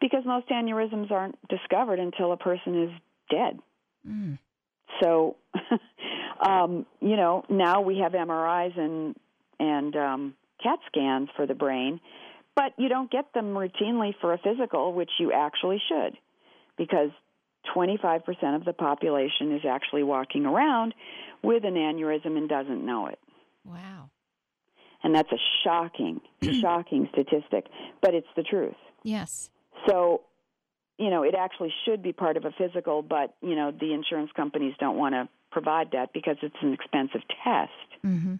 Because 0.00 0.24
most 0.24 0.48
aneurysms 0.48 1.10
aren't 1.10 1.36
discovered 1.48 1.98
until 1.98 2.32
a 2.32 2.36
person 2.36 2.82
is 2.84 2.90
dead. 3.30 3.58
Mm. 4.06 4.38
So, 5.00 5.36
um, 6.40 6.86
you 7.00 7.16
know, 7.16 7.44
now 7.48 7.80
we 7.80 7.98
have 7.98 8.12
MRIs 8.12 8.78
and 8.78 9.16
and 9.58 9.96
um, 9.96 10.34
CAT 10.62 10.78
scans 10.86 11.28
for 11.36 11.46
the 11.46 11.54
brain, 11.54 12.00
but 12.54 12.72
you 12.76 12.88
don't 12.88 13.10
get 13.10 13.32
them 13.34 13.54
routinely 13.54 14.14
for 14.20 14.32
a 14.32 14.38
physical, 14.38 14.92
which 14.92 15.10
you 15.18 15.32
actually 15.32 15.80
should, 15.88 16.16
because 16.76 17.10
25% 17.74 18.56
of 18.56 18.64
the 18.64 18.72
population 18.72 19.52
is 19.52 19.62
actually 19.68 20.02
walking 20.02 20.46
around 20.46 20.94
with 21.42 21.64
an 21.64 21.74
aneurysm 21.74 22.36
and 22.36 22.48
doesn't 22.48 22.84
know 22.84 23.06
it. 23.06 23.18
Wow. 23.64 24.10
And 25.02 25.14
that's 25.14 25.30
a 25.32 25.38
shocking, 25.64 26.20
shocking 26.60 27.08
statistic, 27.12 27.66
but 28.00 28.14
it's 28.14 28.26
the 28.36 28.42
truth. 28.42 28.74
Yes. 29.02 29.50
So, 29.88 30.22
you 30.98 31.10
know, 31.10 31.22
it 31.22 31.34
actually 31.34 31.72
should 31.84 32.02
be 32.02 32.12
part 32.12 32.36
of 32.36 32.44
a 32.44 32.52
physical, 32.52 33.02
but, 33.02 33.34
you 33.40 33.56
know, 33.56 33.72
the 33.72 33.92
insurance 33.92 34.30
companies 34.36 34.74
don't 34.78 34.96
want 34.96 35.14
to 35.14 35.28
provide 35.50 35.90
that 35.92 36.12
because 36.12 36.36
it's 36.42 36.56
an 36.62 36.72
expensive 36.72 37.22
test. 37.42 38.04
Mm-hmm. 38.04 38.34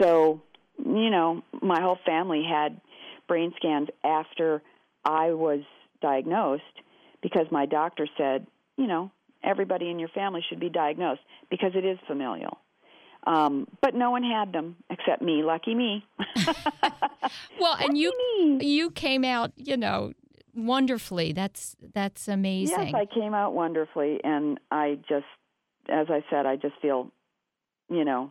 So, 0.00 0.42
you 0.78 1.10
know, 1.10 1.42
my 1.62 1.80
whole 1.80 1.98
family 2.04 2.44
had 2.48 2.80
brain 3.26 3.52
scans 3.56 3.88
after 4.04 4.62
I 5.04 5.32
was 5.32 5.60
diagnosed 6.00 6.62
because 7.22 7.46
my 7.50 7.66
doctor 7.66 8.06
said, 8.16 8.46
you 8.76 8.86
know, 8.86 9.10
everybody 9.42 9.90
in 9.90 9.98
your 9.98 10.08
family 10.08 10.42
should 10.48 10.60
be 10.60 10.68
diagnosed 10.68 11.20
because 11.50 11.72
it 11.74 11.84
is 11.84 11.98
familial. 12.06 12.58
Um, 13.26 13.66
but 13.80 13.94
no 13.94 14.10
one 14.10 14.22
had 14.22 14.52
them 14.52 14.76
except 14.90 15.22
me. 15.22 15.42
Lucky 15.42 15.74
me. 15.74 16.04
well, 17.60 17.76
and 17.80 17.96
you 17.96 18.12
me. 18.46 18.66
you 18.66 18.90
came 18.90 19.24
out, 19.24 19.52
you 19.56 19.76
know, 19.78 20.12
wonderfully. 20.54 21.32
That's 21.32 21.74
that's 21.94 22.28
amazing. 22.28 22.88
Yes, 22.88 22.94
I 22.94 23.06
came 23.06 23.32
out 23.32 23.54
wonderfully, 23.54 24.20
and 24.22 24.60
I 24.70 24.98
just, 25.08 25.24
as 25.88 26.08
I 26.10 26.22
said, 26.28 26.44
I 26.44 26.56
just 26.56 26.74
feel, 26.82 27.10
you 27.88 28.04
know, 28.04 28.30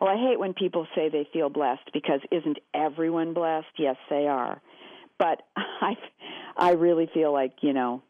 well, 0.00 0.10
I 0.10 0.16
hate 0.20 0.38
when 0.38 0.52
people 0.54 0.86
say 0.94 1.08
they 1.08 1.28
feel 1.32 1.48
blessed 1.48 1.90
because 1.92 2.20
isn't 2.30 2.58
everyone 2.74 3.32
blessed? 3.34 3.66
Yes, 3.78 3.96
they 4.10 4.26
are, 4.26 4.60
but 5.18 5.42
I, 5.56 5.96
I 6.56 6.72
really 6.72 7.08
feel 7.12 7.32
like 7.32 7.54
you 7.62 7.72
know, 7.72 8.02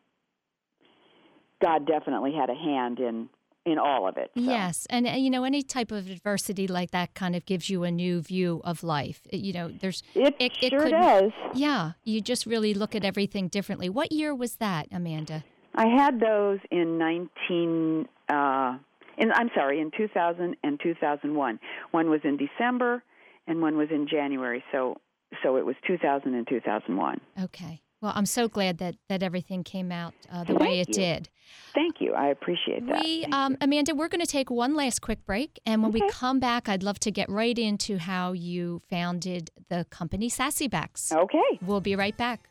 God 1.62 1.87
definitely 1.87 2.32
had 2.32 2.51
a 2.51 2.55
hand 2.55 2.99
in 3.01 3.28
in 3.64 3.78
all 3.80 4.07
of 4.07 4.16
it. 4.16 4.30
so. 4.37 4.41
Yes, 4.41 4.87
and 4.91 5.09
uh, 5.09 5.11
you 5.11 5.28
know 5.28 5.43
any 5.43 5.61
type 5.62 5.91
of 5.91 6.09
adversity 6.09 6.68
like 6.68 6.93
that 6.93 7.14
kind 7.14 7.34
of 7.34 7.45
gives 7.47 7.68
you 7.68 7.82
a 7.82 7.91
new 7.91 8.20
view 8.20 8.61
of 8.64 8.84
life. 8.84 9.22
You 9.32 9.53
know, 9.53 9.68
there's 9.68 10.05
It, 10.14 10.37
It- 10.39 10.53
it 10.62 10.70
sure 10.70 10.82
could- 10.84 10.91
does. 10.93 11.32
yeah, 11.55 11.93
you 12.05 12.20
just 12.20 12.47
really 12.47 12.74
look 12.74 12.95
at 12.95 13.05
everything 13.05 13.49
differently. 13.49 13.89
What 13.89 14.12
year 14.12 14.32
was 14.34 14.57
that, 14.57 14.87
Amanda? 14.93 15.43
I 15.74 15.89
had 15.89 16.20
those 16.20 16.61
in 16.70 16.97
19 16.99 18.09
uh 18.28 18.78
in 19.19 19.33
I'm 19.33 19.51
sorry, 19.55 19.81
in 19.81 19.91
2000 19.97 20.57
and 20.62 20.81
2001. 20.83 21.61
One 21.91 22.11
was 22.11 22.21
in 22.25 22.37
December 22.37 23.03
and 23.47 23.61
one 23.61 23.77
was 23.77 23.89
in 23.91 24.07
January. 24.09 24.62
So 24.73 24.97
so 25.43 25.57
it 25.57 25.67
was 25.67 25.77
2000 25.87 26.35
and 26.35 26.47
2001. 26.49 27.21
Okay. 27.43 27.83
Well, 28.03 28.12
I'm 28.14 28.27
so 28.27 28.47
glad 28.47 28.79
that 28.79 28.97
that 29.09 29.23
everything 29.23 29.64
came 29.64 29.91
out 29.91 30.14
uh, 30.31 30.45
the 30.45 30.55
way 30.55 30.81
it 30.81 30.89
you. 30.89 30.95
did. 30.95 31.29
Thank 31.75 31.97
you. 32.01 32.12
I 32.12 32.29
appreciate 32.29 32.87
that. 32.87 33.03
We, 33.03 33.25
um. 33.33 33.57
Amanda, 33.61 33.95
we're 33.95 34.09
going 34.09 34.21
to 34.21 34.27
take 34.27 34.51
one 34.51 34.75
last 34.75 35.01
quick 35.01 35.25
break, 35.25 35.59
and 35.64 35.83
when 35.83 35.93
we 35.93 36.07
come 36.11 36.39
back, 36.39 36.69
I'd 36.69 36.83
love 36.83 36.99
to 37.01 37.11
get 37.11 37.29
right 37.31 37.59
into 37.59 37.99
how 37.99 38.33
you 38.33 38.83
founded 38.91 39.51
the 39.71 39.87
company 39.91 40.29
Sassybax. 40.29 41.12
Okay. 41.12 41.59
We'll 41.62 41.81
be 41.81 41.97
right 41.97 42.17
back. 42.17 42.49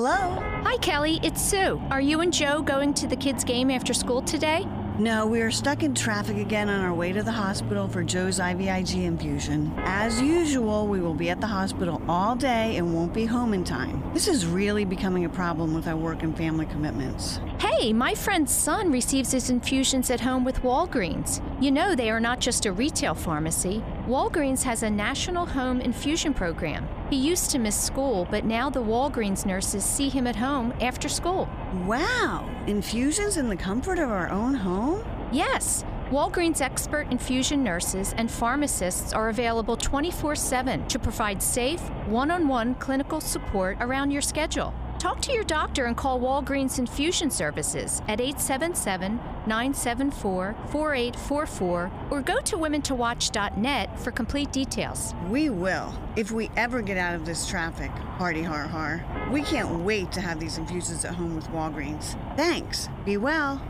Hello? 0.00 0.40
Hi, 0.62 0.76
Kelly. 0.76 1.18
It's 1.24 1.42
Sue. 1.42 1.82
Are 1.90 2.00
you 2.00 2.20
and 2.20 2.32
Joe 2.32 2.62
going 2.62 2.94
to 2.94 3.08
the 3.08 3.16
kids' 3.16 3.42
game 3.42 3.68
after 3.68 3.92
school 3.92 4.22
today? 4.22 4.64
No, 4.96 5.26
we 5.26 5.40
are 5.40 5.50
stuck 5.50 5.82
in 5.82 5.92
traffic 5.92 6.36
again 6.36 6.68
on 6.68 6.84
our 6.84 6.94
way 6.94 7.10
to 7.10 7.24
the 7.24 7.32
hospital 7.32 7.88
for 7.88 8.04
Joe's 8.04 8.38
IVIG 8.38 9.02
infusion. 9.02 9.74
As 9.78 10.22
usual, 10.22 10.86
we 10.86 11.00
will 11.00 11.14
be 11.14 11.30
at 11.30 11.40
the 11.40 11.48
hospital 11.48 12.00
all 12.08 12.36
day 12.36 12.76
and 12.76 12.94
won't 12.94 13.12
be 13.12 13.24
home 13.24 13.52
in 13.52 13.64
time. 13.64 14.08
This 14.14 14.28
is 14.28 14.46
really 14.46 14.84
becoming 14.84 15.24
a 15.24 15.28
problem 15.28 15.74
with 15.74 15.88
our 15.88 15.96
work 15.96 16.22
and 16.22 16.36
family 16.36 16.66
commitments. 16.66 17.40
Hey, 17.58 17.92
my 17.92 18.14
friend's 18.14 18.52
son 18.52 18.92
receives 18.92 19.32
his 19.32 19.50
infusions 19.50 20.12
at 20.12 20.20
home 20.20 20.44
with 20.44 20.62
Walgreens. 20.62 21.42
You 21.60 21.72
know, 21.72 21.96
they 21.96 22.08
are 22.08 22.20
not 22.20 22.38
just 22.38 22.66
a 22.66 22.72
retail 22.72 23.16
pharmacy. 23.16 23.82
Walgreens 24.08 24.62
has 24.62 24.84
a 24.84 24.88
national 24.88 25.44
home 25.44 25.82
infusion 25.82 26.32
program. 26.32 26.88
He 27.10 27.16
used 27.16 27.50
to 27.50 27.58
miss 27.58 27.78
school, 27.78 28.26
but 28.30 28.42
now 28.42 28.70
the 28.70 28.82
Walgreens 28.82 29.44
nurses 29.44 29.84
see 29.84 30.08
him 30.08 30.26
at 30.26 30.34
home 30.34 30.72
after 30.80 31.10
school. 31.10 31.46
Wow! 31.84 32.48
Infusions 32.66 33.36
in 33.36 33.50
the 33.50 33.56
comfort 33.56 33.98
of 33.98 34.08
our 34.08 34.30
own 34.30 34.54
home? 34.54 35.04
Yes, 35.30 35.84
Walgreens 36.10 36.62
expert 36.62 37.08
infusion 37.10 37.62
nurses 37.62 38.14
and 38.16 38.30
pharmacists 38.30 39.12
are 39.12 39.28
available 39.28 39.76
24 39.76 40.36
7 40.36 40.88
to 40.88 40.98
provide 40.98 41.42
safe, 41.42 41.82
one 42.06 42.30
on 42.30 42.48
one 42.48 42.76
clinical 42.76 43.20
support 43.20 43.76
around 43.78 44.10
your 44.10 44.22
schedule. 44.22 44.72
Talk 44.98 45.20
to 45.22 45.32
your 45.32 45.44
doctor 45.44 45.84
and 45.84 45.96
call 45.96 46.18
Walgreens 46.18 46.80
Infusion 46.80 47.30
Services 47.30 48.02
at 48.08 48.20
877 48.20 49.16
974 49.46 50.56
4844 50.70 51.90
or 52.10 52.22
go 52.22 52.40
to 52.40 52.56
womentowatch.net 52.56 54.00
for 54.00 54.10
complete 54.10 54.50
details. 54.50 55.14
We 55.28 55.50
will, 55.50 55.94
if 56.16 56.32
we 56.32 56.50
ever 56.56 56.82
get 56.82 56.98
out 56.98 57.14
of 57.14 57.24
this 57.24 57.46
traffic. 57.46 57.90
Hardy 57.90 58.42
har 58.42 58.66
har. 58.66 59.04
We 59.30 59.42
can't 59.42 59.84
wait 59.84 60.10
to 60.12 60.20
have 60.20 60.40
these 60.40 60.58
infusions 60.58 61.04
at 61.04 61.14
home 61.14 61.36
with 61.36 61.46
Walgreens. 61.50 62.16
Thanks. 62.36 62.88
Be 63.04 63.18
well. 63.18 63.62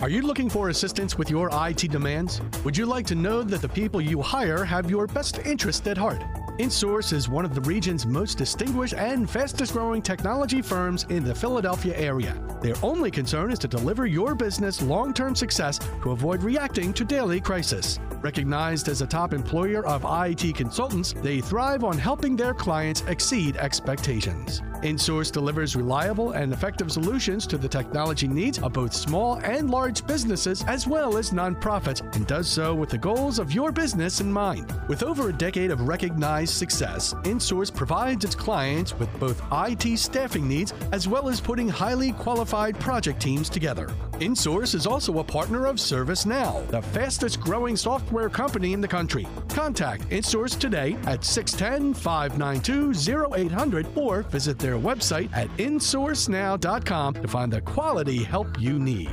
Are 0.00 0.10
you 0.10 0.20
looking 0.20 0.50
for 0.50 0.68
assistance 0.68 1.16
with 1.16 1.30
your 1.30 1.48
IT 1.50 1.90
demands? 1.90 2.42
Would 2.62 2.76
you 2.76 2.84
like 2.84 3.06
to 3.06 3.14
know 3.14 3.42
that 3.42 3.62
the 3.62 3.68
people 3.68 4.02
you 4.02 4.20
hire 4.20 4.64
have 4.64 4.90
your 4.90 5.06
best 5.06 5.38
interest 5.46 5.88
at 5.88 5.96
heart? 5.96 6.22
InSource 6.58 7.12
is 7.12 7.28
one 7.28 7.44
of 7.44 7.54
the 7.54 7.60
region's 7.60 8.04
most 8.04 8.36
distinguished 8.36 8.94
and 8.94 9.30
fastest 9.30 9.74
growing 9.74 10.02
technology 10.02 10.60
firms 10.60 11.06
in 11.08 11.22
the 11.22 11.32
Philadelphia 11.32 11.96
area. 11.96 12.36
Their 12.60 12.74
only 12.82 13.12
concern 13.12 13.52
is 13.52 13.60
to 13.60 13.68
deliver 13.68 14.06
your 14.06 14.34
business 14.34 14.82
long 14.82 15.14
term 15.14 15.36
success 15.36 15.78
to 16.02 16.10
avoid 16.10 16.42
reacting 16.42 16.92
to 16.94 17.04
daily 17.04 17.40
crisis. 17.40 18.00
Recognized 18.22 18.88
as 18.88 19.00
a 19.00 19.06
top 19.06 19.32
employer 19.32 19.86
of 19.86 20.04
IT 20.04 20.56
consultants, 20.56 21.12
they 21.22 21.40
thrive 21.40 21.84
on 21.84 21.96
helping 21.96 22.34
their 22.34 22.54
clients 22.54 23.02
exceed 23.02 23.56
expectations. 23.56 24.60
InSource 24.82 25.30
delivers 25.30 25.76
reliable 25.76 26.32
and 26.32 26.52
effective 26.52 26.90
solutions 26.90 27.46
to 27.48 27.58
the 27.58 27.68
technology 27.68 28.26
needs 28.26 28.58
of 28.58 28.72
both 28.72 28.92
small 28.92 29.36
and 29.38 29.70
large 29.70 30.06
businesses 30.06 30.64
as 30.66 30.86
well 30.86 31.16
as 31.16 31.30
nonprofits 31.30 32.00
and 32.16 32.26
does 32.26 32.48
so 32.48 32.74
with 32.74 32.88
the 32.88 32.98
goals 32.98 33.38
of 33.38 33.52
your 33.52 33.72
business 33.72 34.20
in 34.20 34.32
mind. 34.32 34.72
With 34.88 35.02
over 35.04 35.28
a 35.28 35.32
decade 35.32 35.70
of 35.70 35.86
recognized 35.86 36.47
success, 36.50 37.14
InSource 37.24 37.74
provides 37.74 38.24
its 38.24 38.34
clients 38.34 38.94
with 38.98 39.08
both 39.18 39.42
IT 39.52 39.98
staffing 39.98 40.48
needs 40.48 40.72
as 40.92 41.08
well 41.08 41.28
as 41.28 41.40
putting 41.40 41.68
highly 41.68 42.12
qualified 42.12 42.78
project 42.80 43.20
teams 43.20 43.48
together. 43.48 43.90
InSource 44.14 44.74
is 44.74 44.86
also 44.86 45.18
a 45.18 45.24
partner 45.24 45.66
of 45.66 45.76
ServiceNow, 45.76 46.66
the 46.68 46.82
fastest 46.82 47.40
growing 47.40 47.76
software 47.76 48.28
company 48.28 48.72
in 48.72 48.80
the 48.80 48.88
country. 48.88 49.26
Contact 49.48 50.08
InSource 50.10 50.58
today 50.58 50.96
at 51.06 51.24
610 51.24 51.94
592 51.94 53.34
0800 53.34 53.86
or 53.96 54.22
visit 54.22 54.58
their 54.58 54.76
website 54.76 55.30
at 55.32 55.48
insourcenow.com 55.58 57.14
to 57.14 57.28
find 57.28 57.52
the 57.52 57.60
quality 57.60 58.22
help 58.24 58.60
you 58.60 58.78
need. 58.78 59.10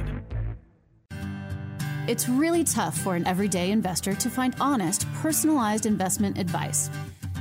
It's 2.07 2.29
really 2.29 2.63
tough 2.63 2.95
for 2.95 3.15
an 3.15 3.25
everyday 3.25 3.71
investor 3.71 4.13
to 4.13 4.29
find 4.29 4.55
honest, 4.59 5.11
personalized 5.13 5.87
investment 5.87 6.37
advice. 6.37 6.91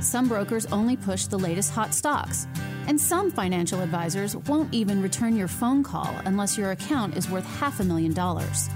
Some 0.01 0.27
brokers 0.27 0.65
only 0.67 0.95
push 0.95 1.25
the 1.25 1.39
latest 1.39 1.71
hot 1.71 1.93
stocks, 1.93 2.47
and 2.87 2.99
some 2.99 3.31
financial 3.31 3.81
advisors 3.81 4.35
won't 4.35 4.73
even 4.73 5.01
return 5.01 5.35
your 5.35 5.47
phone 5.47 5.83
call 5.83 6.13
unless 6.25 6.57
your 6.57 6.71
account 6.71 7.17
is 7.17 7.29
worth 7.29 7.45
half 7.57 7.79
a 7.79 7.83
million 7.83 8.13
dollars. 8.13 8.69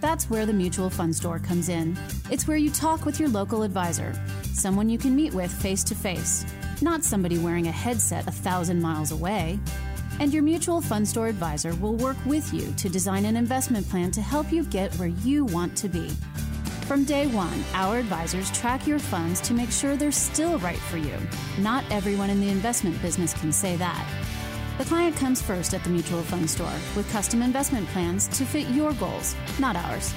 That's 0.00 0.28
where 0.28 0.44
the 0.44 0.52
Mutual 0.52 0.90
Fund 0.90 1.16
Store 1.16 1.38
comes 1.38 1.70
in. 1.70 1.96
It's 2.30 2.46
where 2.46 2.58
you 2.58 2.70
talk 2.70 3.06
with 3.06 3.18
your 3.18 3.30
local 3.30 3.62
advisor, 3.62 4.12
someone 4.52 4.90
you 4.90 4.98
can 4.98 5.16
meet 5.16 5.32
with 5.32 5.50
face 5.50 5.82
to 5.84 5.94
face, 5.94 6.44
not 6.82 7.02
somebody 7.02 7.38
wearing 7.38 7.68
a 7.68 7.72
headset 7.72 8.26
a 8.26 8.30
thousand 8.30 8.82
miles 8.82 9.12
away. 9.12 9.58
And 10.20 10.32
your 10.32 10.42
mutual 10.42 10.80
fund 10.80 11.08
store 11.08 11.28
advisor 11.28 11.74
will 11.76 11.96
work 11.96 12.18
with 12.26 12.52
you 12.52 12.72
to 12.76 12.88
design 12.88 13.24
an 13.24 13.36
investment 13.36 13.88
plan 13.88 14.10
to 14.10 14.20
help 14.20 14.52
you 14.52 14.64
get 14.64 14.94
where 14.96 15.08
you 15.08 15.46
want 15.46 15.74
to 15.78 15.88
be. 15.88 16.10
From 16.86 17.04
day 17.04 17.26
one, 17.26 17.64
our 17.72 17.96
advisors 17.96 18.50
track 18.50 18.86
your 18.86 18.98
funds 18.98 19.40
to 19.40 19.54
make 19.54 19.70
sure 19.70 19.96
they're 19.96 20.12
still 20.12 20.58
right 20.58 20.78
for 20.78 20.98
you. 20.98 21.16
Not 21.58 21.82
everyone 21.90 22.28
in 22.28 22.40
the 22.40 22.50
investment 22.50 23.00
business 23.00 23.32
can 23.32 23.52
say 23.52 23.74
that. 23.76 24.06
The 24.76 24.84
client 24.84 25.16
comes 25.16 25.40
first 25.40 25.72
at 25.72 25.82
the 25.82 25.88
mutual 25.88 26.22
fund 26.22 26.48
store 26.48 26.78
with 26.94 27.10
custom 27.10 27.40
investment 27.40 27.88
plans 27.88 28.28
to 28.28 28.44
fit 28.44 28.68
your 28.68 28.92
goals, 28.94 29.34
not 29.58 29.76
ours. 29.76 30.12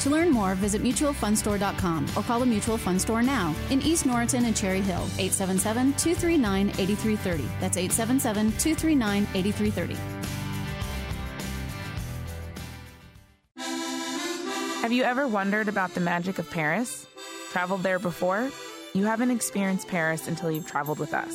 To 0.00 0.10
learn 0.10 0.30
more, 0.30 0.56
visit 0.56 0.82
mutualfundstore.com 0.82 2.08
or 2.16 2.22
call 2.24 2.40
the 2.40 2.46
Mutual 2.46 2.76
Fund 2.76 3.00
Store 3.00 3.22
now 3.22 3.54
in 3.70 3.80
East 3.80 4.04
Norriton 4.04 4.44
and 4.44 4.56
Cherry 4.56 4.80
Hill, 4.80 5.06
877 5.18 5.92
239 5.92 6.68
8330. 6.70 7.44
That's 7.60 7.76
877 7.76 8.50
239 8.58 9.26
8330. 9.34 10.13
Have 14.84 14.92
you 14.92 15.04
ever 15.04 15.26
wondered 15.26 15.68
about 15.68 15.94
the 15.94 16.00
magic 16.00 16.38
of 16.38 16.50
Paris? 16.50 17.06
Traveled 17.52 17.82
there 17.82 17.98
before? 17.98 18.50
You 18.92 19.06
haven't 19.06 19.30
experienced 19.30 19.88
Paris 19.88 20.28
until 20.28 20.50
you've 20.50 20.66
traveled 20.66 20.98
with 20.98 21.14
us. 21.14 21.34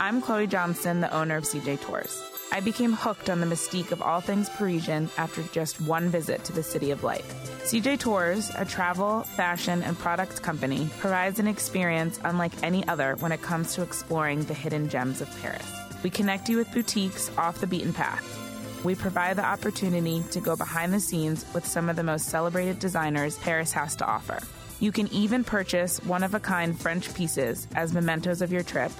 I'm 0.00 0.20
Chloe 0.20 0.48
Johnston, 0.48 1.00
the 1.00 1.14
owner 1.14 1.36
of 1.36 1.44
CJ 1.44 1.82
Tours. 1.82 2.20
I 2.50 2.58
became 2.58 2.92
hooked 2.92 3.30
on 3.30 3.38
the 3.38 3.46
mystique 3.46 3.92
of 3.92 4.02
all 4.02 4.20
things 4.20 4.48
Parisian 4.48 5.08
after 5.16 5.44
just 5.52 5.80
one 5.82 6.08
visit 6.08 6.42
to 6.46 6.52
the 6.52 6.64
City 6.64 6.90
of 6.90 7.04
Light. 7.04 7.24
CJ 7.62 8.00
Tours, 8.00 8.50
a 8.56 8.64
travel, 8.64 9.22
fashion, 9.22 9.84
and 9.84 9.96
products 9.96 10.40
company, 10.40 10.88
provides 10.98 11.38
an 11.38 11.46
experience 11.46 12.18
unlike 12.24 12.60
any 12.64 12.84
other 12.88 13.14
when 13.20 13.30
it 13.30 13.40
comes 13.40 13.72
to 13.76 13.82
exploring 13.82 14.42
the 14.42 14.54
hidden 14.54 14.88
gems 14.88 15.20
of 15.20 15.30
Paris. 15.40 15.64
We 16.02 16.10
connect 16.10 16.48
you 16.48 16.56
with 16.56 16.72
boutiques 16.72 17.30
off 17.38 17.60
the 17.60 17.68
beaten 17.68 17.92
path. 17.92 18.43
We 18.84 18.94
provide 18.94 19.36
the 19.36 19.46
opportunity 19.46 20.22
to 20.30 20.40
go 20.40 20.56
behind 20.56 20.92
the 20.92 21.00
scenes 21.00 21.46
with 21.54 21.64
some 21.64 21.88
of 21.88 21.96
the 21.96 22.02
most 22.02 22.26
celebrated 22.26 22.78
designers 22.78 23.38
Paris 23.38 23.72
has 23.72 23.96
to 23.96 24.06
offer. 24.06 24.40
You 24.78 24.92
can 24.92 25.10
even 25.10 25.42
purchase 25.42 26.04
one 26.04 26.22
of 26.22 26.34
a 26.34 26.40
kind 26.40 26.78
French 26.78 27.12
pieces 27.14 27.66
as 27.74 27.94
mementos 27.94 28.42
of 28.42 28.52
your 28.52 28.62
trip, 28.62 28.92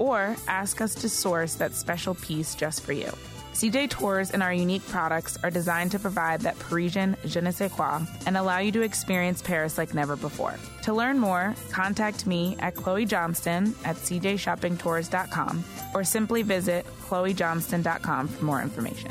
or 0.00 0.34
ask 0.48 0.80
us 0.80 0.92
to 0.96 1.08
source 1.08 1.54
that 1.54 1.74
special 1.74 2.16
piece 2.16 2.56
just 2.56 2.82
for 2.82 2.92
you. 2.92 3.12
CJ 3.58 3.90
Tours 3.90 4.30
and 4.30 4.40
our 4.40 4.52
unique 4.52 4.86
products 4.86 5.36
are 5.42 5.50
designed 5.50 5.90
to 5.90 5.98
provide 5.98 6.42
that 6.42 6.56
Parisian 6.60 7.16
je 7.26 7.40
ne 7.40 7.50
sais 7.50 7.72
quoi 7.72 8.00
and 8.24 8.36
allow 8.36 8.58
you 8.58 8.70
to 8.70 8.82
experience 8.82 9.42
Paris 9.42 9.76
like 9.76 9.94
never 9.94 10.14
before. 10.14 10.54
To 10.82 10.94
learn 10.94 11.18
more, 11.18 11.56
contact 11.72 12.24
me 12.24 12.56
at 12.60 12.76
Chloe 12.76 13.04
Johnston 13.04 13.74
at 13.84 13.96
cjshoppingtours.com 13.96 15.64
or 15.92 16.04
simply 16.04 16.42
visit 16.42 16.86
chloejohnston.com 17.08 18.28
for 18.28 18.44
more 18.44 18.62
information. 18.62 19.10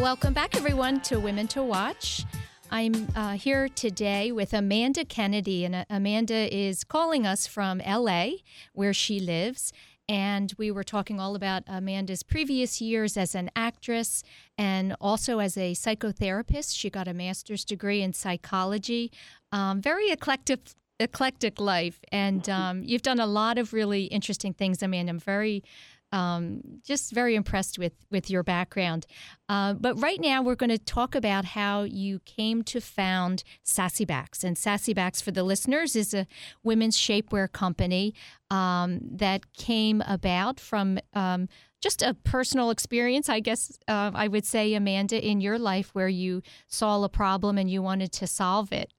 Welcome 0.00 0.32
back, 0.32 0.56
everyone, 0.56 1.00
to 1.02 1.18
Women 1.18 1.48
to 1.48 1.62
Watch. 1.64 2.24
I'm 2.70 3.08
uh, 3.16 3.32
here 3.32 3.68
today 3.68 4.30
with 4.30 4.52
Amanda 4.52 5.04
Kennedy, 5.04 5.64
and 5.64 5.74
uh, 5.74 5.84
Amanda 5.90 6.56
is 6.56 6.84
calling 6.84 7.26
us 7.26 7.48
from 7.48 7.82
LA, 7.84 8.28
where 8.74 8.94
she 8.94 9.18
lives. 9.18 9.72
And 10.08 10.54
we 10.56 10.70
were 10.70 10.84
talking 10.84 11.18
all 11.18 11.34
about 11.34 11.64
Amanda's 11.66 12.22
previous 12.22 12.80
years 12.80 13.16
as 13.16 13.34
an 13.34 13.50
actress 13.56 14.22
and 14.56 14.94
also 15.00 15.40
as 15.40 15.56
a 15.56 15.72
psychotherapist. 15.72 16.76
She 16.76 16.90
got 16.90 17.08
a 17.08 17.12
master's 17.12 17.64
degree 17.64 18.00
in 18.00 18.12
psychology. 18.12 19.10
Um, 19.50 19.80
very 19.82 20.10
eclectic, 20.12 20.60
eclectic 21.00 21.60
life, 21.60 21.98
and 22.12 22.48
um, 22.48 22.84
you've 22.84 23.02
done 23.02 23.18
a 23.18 23.26
lot 23.26 23.58
of 23.58 23.72
really 23.72 24.04
interesting 24.04 24.54
things, 24.54 24.80
Amanda. 24.80 25.10
I'm 25.10 25.18
very 25.18 25.64
um, 26.12 26.60
just 26.84 27.12
very 27.12 27.34
impressed 27.34 27.78
with 27.78 27.94
with 28.10 28.30
your 28.30 28.42
background. 28.42 29.06
Uh, 29.48 29.74
but 29.74 30.00
right 30.00 30.20
now, 30.20 30.42
we're 30.42 30.54
going 30.54 30.70
to 30.70 30.78
talk 30.78 31.14
about 31.14 31.44
how 31.44 31.82
you 31.82 32.20
came 32.20 32.62
to 32.64 32.80
found 32.80 33.44
Sassybax. 33.64 34.44
And 34.44 34.56
Sassybax, 34.56 35.22
for 35.22 35.30
the 35.30 35.42
listeners, 35.42 35.96
is 35.96 36.14
a 36.14 36.26
women's 36.62 36.96
shapewear 36.96 37.50
company 37.50 38.14
um, 38.50 39.00
that 39.02 39.52
came 39.54 40.02
about 40.06 40.60
from 40.60 40.98
um, 41.14 41.48
just 41.80 42.02
a 42.02 42.14
personal 42.14 42.70
experience, 42.70 43.28
I 43.28 43.40
guess 43.40 43.78
uh, 43.86 44.10
I 44.14 44.28
would 44.28 44.44
say, 44.44 44.74
Amanda, 44.74 45.24
in 45.24 45.40
your 45.40 45.58
life 45.58 45.90
where 45.94 46.08
you 46.08 46.42
saw 46.66 47.02
a 47.02 47.08
problem 47.08 47.56
and 47.58 47.70
you 47.70 47.82
wanted 47.82 48.12
to 48.12 48.26
solve 48.26 48.72
it. 48.72 48.92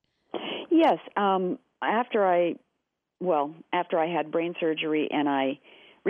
Yes. 0.72 0.98
Um, 1.18 1.60
after 1.82 2.26
I, 2.26 2.56
well, 3.20 3.54
after 3.74 4.00
I 4.00 4.08
had 4.08 4.32
brain 4.32 4.54
surgery 4.60 5.10
and 5.12 5.28
I 5.28 5.60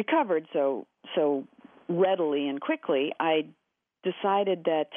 recovered 0.04 0.46
so 0.54 0.86
so 1.16 1.46
readily 1.88 2.48
and 2.48 2.62
quickly, 2.62 3.12
I 3.20 3.46
decided 4.04 4.64
that 4.66 4.90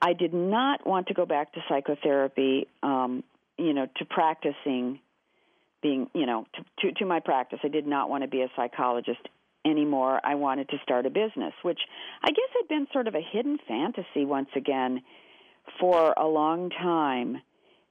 I 0.00 0.12
did 0.14 0.32
not 0.32 0.86
want 0.86 1.08
to 1.08 1.14
go 1.14 1.26
back 1.26 1.52
to 1.54 1.60
psychotherapy. 1.68 2.66
Um, 2.82 3.22
you 3.58 3.74
know, 3.74 3.86
to 3.98 4.04
practicing 4.06 5.00
being, 5.82 6.08
you 6.14 6.26
know, 6.26 6.46
to, 6.54 6.62
to 6.80 6.92
to 6.98 7.04
my 7.04 7.20
practice. 7.20 7.58
I 7.62 7.68
did 7.68 7.86
not 7.86 8.08
want 8.08 8.22
to 8.22 8.28
be 8.28 8.40
a 8.40 8.48
psychologist 8.56 9.20
anymore. 9.66 10.20
I 10.24 10.34
wanted 10.36 10.68
to 10.70 10.76
start 10.82 11.04
a 11.06 11.10
business, 11.10 11.52
which 11.62 11.80
I 12.22 12.30
guess 12.30 12.50
had 12.58 12.68
been 12.68 12.86
sort 12.92 13.06
of 13.06 13.14
a 13.14 13.20
hidden 13.20 13.58
fantasy 13.68 14.24
once 14.24 14.48
again 14.56 15.02
for 15.78 16.14
a 16.16 16.26
long 16.26 16.70
time. 16.70 17.42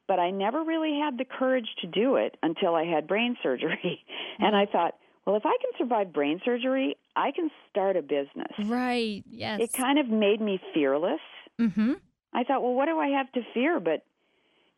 But 0.07 0.19
I 0.19 0.31
never 0.31 0.63
really 0.63 0.99
had 0.99 1.19
the 1.19 1.25
courage 1.25 1.69
to 1.81 1.87
do 1.87 2.15
it 2.15 2.35
until 2.41 2.73
I 2.73 2.85
had 2.85 3.07
brain 3.07 3.37
surgery. 3.43 4.03
and 4.39 4.55
I 4.55 4.65
thought, 4.65 4.95
well, 5.29 5.37
if 5.37 5.45
I 5.45 5.55
can 5.61 5.69
survive 5.77 6.11
brain 6.11 6.41
surgery, 6.43 6.97
I 7.15 7.29
can 7.29 7.51
start 7.69 7.95
a 7.95 8.01
business. 8.01 8.51
Right. 8.65 9.23
Yes. 9.29 9.59
It 9.61 9.73
kind 9.73 9.99
of 9.99 10.07
made 10.09 10.41
me 10.41 10.59
fearless. 10.73 11.19
Mm-hmm. 11.61 11.93
I 12.33 12.43
thought, 12.43 12.63
well, 12.63 12.73
what 12.73 12.87
do 12.87 12.97
I 12.97 13.09
have 13.09 13.31
to 13.33 13.41
fear? 13.53 13.79
But 13.79 14.03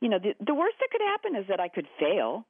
you 0.01 0.09
know, 0.09 0.19
the 0.19 0.33
the 0.45 0.53
worst 0.53 0.75
that 0.81 0.89
could 0.91 1.01
happen 1.01 1.35
is 1.41 1.47
that 1.47 1.61
I 1.61 1.69
could 1.69 1.87
fail. 1.97 2.45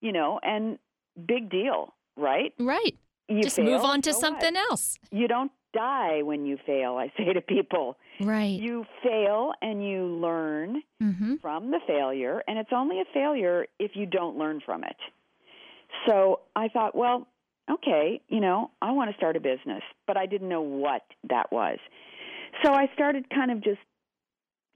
You 0.00 0.12
know, 0.12 0.40
and 0.42 0.78
big 1.26 1.50
deal, 1.50 1.92
right? 2.16 2.54
Right. 2.58 2.96
You 3.28 3.42
Just 3.42 3.56
fail, 3.56 3.66
move 3.66 3.84
on 3.84 4.00
to 4.02 4.14
so 4.14 4.20
something 4.20 4.54
what? 4.54 4.70
else. 4.70 4.98
You 5.12 5.28
don't 5.28 5.52
die 5.74 6.22
when 6.22 6.46
you 6.46 6.56
fail. 6.64 6.96
I 6.96 7.12
say 7.18 7.34
to 7.34 7.42
people, 7.42 7.98
Right. 8.18 8.58
you 8.58 8.86
fail 9.02 9.52
and 9.60 9.86
you 9.86 10.06
learn 10.06 10.82
mm-hmm. 11.02 11.34
from 11.42 11.70
the 11.70 11.80
failure, 11.86 12.42
and 12.48 12.58
it's 12.58 12.70
only 12.72 12.98
a 13.00 13.04
failure 13.12 13.66
if 13.78 13.90
you 13.94 14.06
don't 14.06 14.38
learn 14.38 14.62
from 14.64 14.84
it. 14.84 14.96
So 16.06 16.40
I 16.56 16.68
thought, 16.68 16.94
well, 16.94 17.26
okay, 17.70 18.20
you 18.28 18.40
know, 18.40 18.70
I 18.82 18.92
want 18.92 19.10
to 19.10 19.16
start 19.16 19.36
a 19.36 19.40
business, 19.40 19.82
but 20.06 20.16
I 20.16 20.26
didn't 20.26 20.48
know 20.48 20.62
what 20.62 21.02
that 21.28 21.52
was. 21.52 21.78
So 22.64 22.72
I 22.72 22.90
started 22.94 23.30
kind 23.30 23.50
of 23.50 23.62
just 23.62 23.78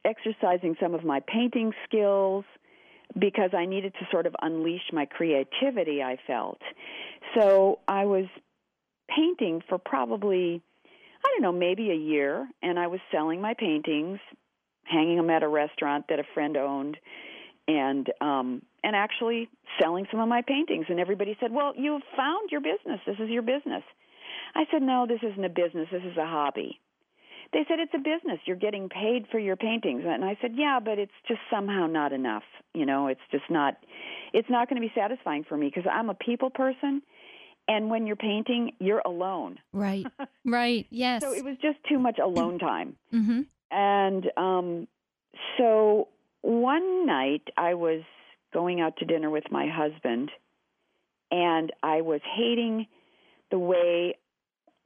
exercising 0.04 0.76
some 0.80 0.94
of 0.94 1.04
my 1.04 1.20
painting 1.20 1.72
skills 1.84 2.44
because 3.18 3.50
I 3.56 3.66
needed 3.66 3.94
to 3.94 4.06
sort 4.10 4.26
of 4.26 4.34
unleash 4.42 4.92
my 4.92 5.06
creativity, 5.06 6.02
I 6.02 6.18
felt. 6.26 6.60
So 7.38 7.80
I 7.88 8.04
was 8.04 8.26
painting 9.08 9.62
for 9.68 9.78
probably, 9.78 10.62
I 11.24 11.28
don't 11.32 11.42
know, 11.42 11.52
maybe 11.52 11.90
a 11.90 11.96
year, 11.96 12.48
and 12.62 12.78
I 12.78 12.86
was 12.86 13.00
selling 13.10 13.40
my 13.40 13.54
paintings, 13.54 14.18
hanging 14.84 15.16
them 15.16 15.30
at 15.30 15.42
a 15.42 15.48
restaurant 15.48 16.06
that 16.08 16.18
a 16.18 16.24
friend 16.34 16.56
owned, 16.56 16.96
and 17.68 18.10
um 18.20 18.62
and 18.82 18.94
actually 18.94 19.48
selling 19.80 20.06
some 20.10 20.20
of 20.20 20.28
my 20.28 20.42
paintings. 20.42 20.86
And 20.88 21.00
everybody 21.00 21.36
said 21.40 21.52
well 21.52 21.72
you've 21.76 22.02
found 22.16 22.50
your 22.50 22.60
business. 22.60 23.00
This 23.06 23.16
is 23.18 23.30
your 23.30 23.42
business. 23.42 23.82
I 24.54 24.64
said 24.70 24.82
no 24.82 25.06
this 25.08 25.20
isn't 25.22 25.44
a 25.44 25.48
business. 25.48 25.88
This 25.90 26.02
is 26.04 26.16
a 26.16 26.26
hobby. 26.26 26.80
They 27.52 27.64
said 27.68 27.78
it's 27.78 27.94
a 27.94 27.98
business. 27.98 28.40
You're 28.46 28.56
getting 28.56 28.88
paid 28.88 29.26
for 29.30 29.38
your 29.38 29.56
paintings. 29.56 30.02
And 30.06 30.24
i 30.24 30.36
said 30.40 30.52
yeah 30.54 30.80
but 30.84 30.98
it's 30.98 31.12
just 31.26 31.40
somehow 31.50 31.86
not 31.86 32.12
enough. 32.12 32.44
You 32.74 32.86
know 32.86 33.06
it's 33.08 33.20
just 33.30 33.44
not 33.50 33.76
it's 34.32 34.50
not 34.50 34.68
going 34.68 34.80
to 34.82 34.86
be 34.86 34.92
satisfying 34.94 35.44
for 35.44 35.56
me 35.56 35.68
because 35.72 35.88
i'm 35.90 36.10
a 36.10 36.14
people 36.14 36.50
person 36.50 37.02
and 37.68 37.88
when 37.88 38.06
you're 38.06 38.16
painting 38.16 38.72
you're 38.78 39.02
alone. 39.06 39.58
Right. 39.72 40.06
Right. 40.46 40.86
Yes. 40.90 41.22
so 41.22 41.32
it 41.32 41.42
was 41.42 41.56
just 41.62 41.78
too 41.88 41.98
much 41.98 42.18
alone 42.18 42.58
time. 42.58 42.96
Mm-hmm. 43.14 43.40
and 43.70 44.30
um 44.36 44.86
so 45.56 46.08
one 46.44 47.06
night 47.06 47.48
I 47.56 47.72
was 47.74 48.02
going 48.52 48.80
out 48.80 48.98
to 48.98 49.04
dinner 49.06 49.30
with 49.30 49.44
my 49.50 49.66
husband 49.66 50.30
and 51.30 51.72
I 51.82 52.02
was 52.02 52.20
hating 52.36 52.86
the 53.50 53.58
way 53.58 54.16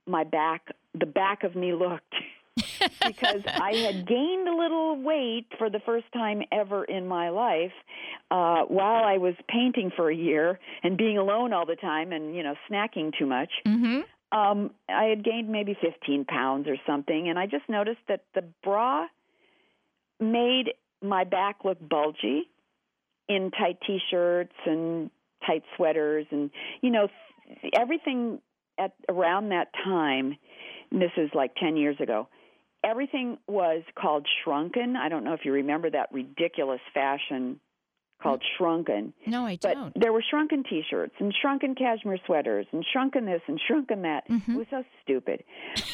my 0.06 0.24
back 0.24 0.68
the 0.98 1.04
back 1.06 1.42
of 1.42 1.54
me 1.56 1.72
looked 1.74 2.14
because 3.04 3.42
I 3.46 3.72
had 3.74 4.06
gained 4.06 4.48
a 4.48 4.56
little 4.56 5.02
weight 5.02 5.46
for 5.58 5.68
the 5.68 5.80
first 5.84 6.06
time 6.12 6.42
ever 6.52 6.84
in 6.84 7.06
my 7.08 7.28
life 7.30 7.72
uh 8.30 8.62
while 8.62 9.04
I 9.04 9.18
was 9.18 9.34
painting 9.48 9.90
for 9.94 10.08
a 10.10 10.14
year 10.14 10.58
and 10.82 10.96
being 10.96 11.18
alone 11.18 11.52
all 11.52 11.66
the 11.66 11.76
time 11.76 12.12
and 12.12 12.34
you 12.36 12.42
know 12.44 12.54
snacking 12.70 13.12
too 13.18 13.26
much 13.26 13.50
Mm-hmm. 13.66 14.38
um 14.38 14.70
I 14.88 15.04
had 15.04 15.24
gained 15.24 15.48
maybe 15.48 15.76
15 15.80 16.24
pounds 16.24 16.68
or 16.68 16.76
something 16.86 17.28
and 17.28 17.36
I 17.38 17.46
just 17.46 17.68
noticed 17.68 18.00
that 18.08 18.22
the 18.34 18.44
bra 18.62 19.06
made 20.20 20.72
my 21.02 21.24
back 21.24 21.56
look 21.64 21.78
bulgy 21.86 22.48
in 23.28 23.50
tight 23.50 23.78
t-shirts 23.86 24.54
and 24.66 25.10
tight 25.46 25.62
sweaters 25.76 26.26
and 26.30 26.50
you 26.80 26.90
know 26.90 27.08
everything 27.74 28.40
at 28.78 28.92
around 29.08 29.50
that 29.50 29.68
time 29.84 30.36
this 30.90 31.10
is 31.16 31.30
like 31.34 31.54
10 31.56 31.76
years 31.76 31.96
ago 32.00 32.28
everything 32.84 33.38
was 33.48 33.82
called 34.00 34.24
shrunken. 34.44 34.94
I 34.94 35.08
don't 35.08 35.24
know 35.24 35.32
if 35.32 35.40
you 35.44 35.50
remember 35.52 35.90
that 35.90 36.10
ridiculous 36.12 36.80
fashion 36.94 37.58
called 38.22 38.40
shrunken. 38.56 39.12
No, 39.26 39.44
I 39.44 39.58
But 39.60 39.74
don't. 39.74 40.00
there 40.00 40.12
were 40.12 40.22
shrunken 40.30 40.62
T-shirts 40.62 41.12
and 41.18 41.34
shrunken 41.42 41.74
cashmere 41.74 42.18
sweaters 42.24 42.66
and 42.72 42.84
shrunken 42.92 43.26
this 43.26 43.42
and 43.48 43.60
shrunken 43.66 44.02
that. 44.02 44.28
Mhm. 44.28 44.48
It 44.54 44.56
was 44.58 44.66
so 44.70 44.84
stupid, 45.02 45.42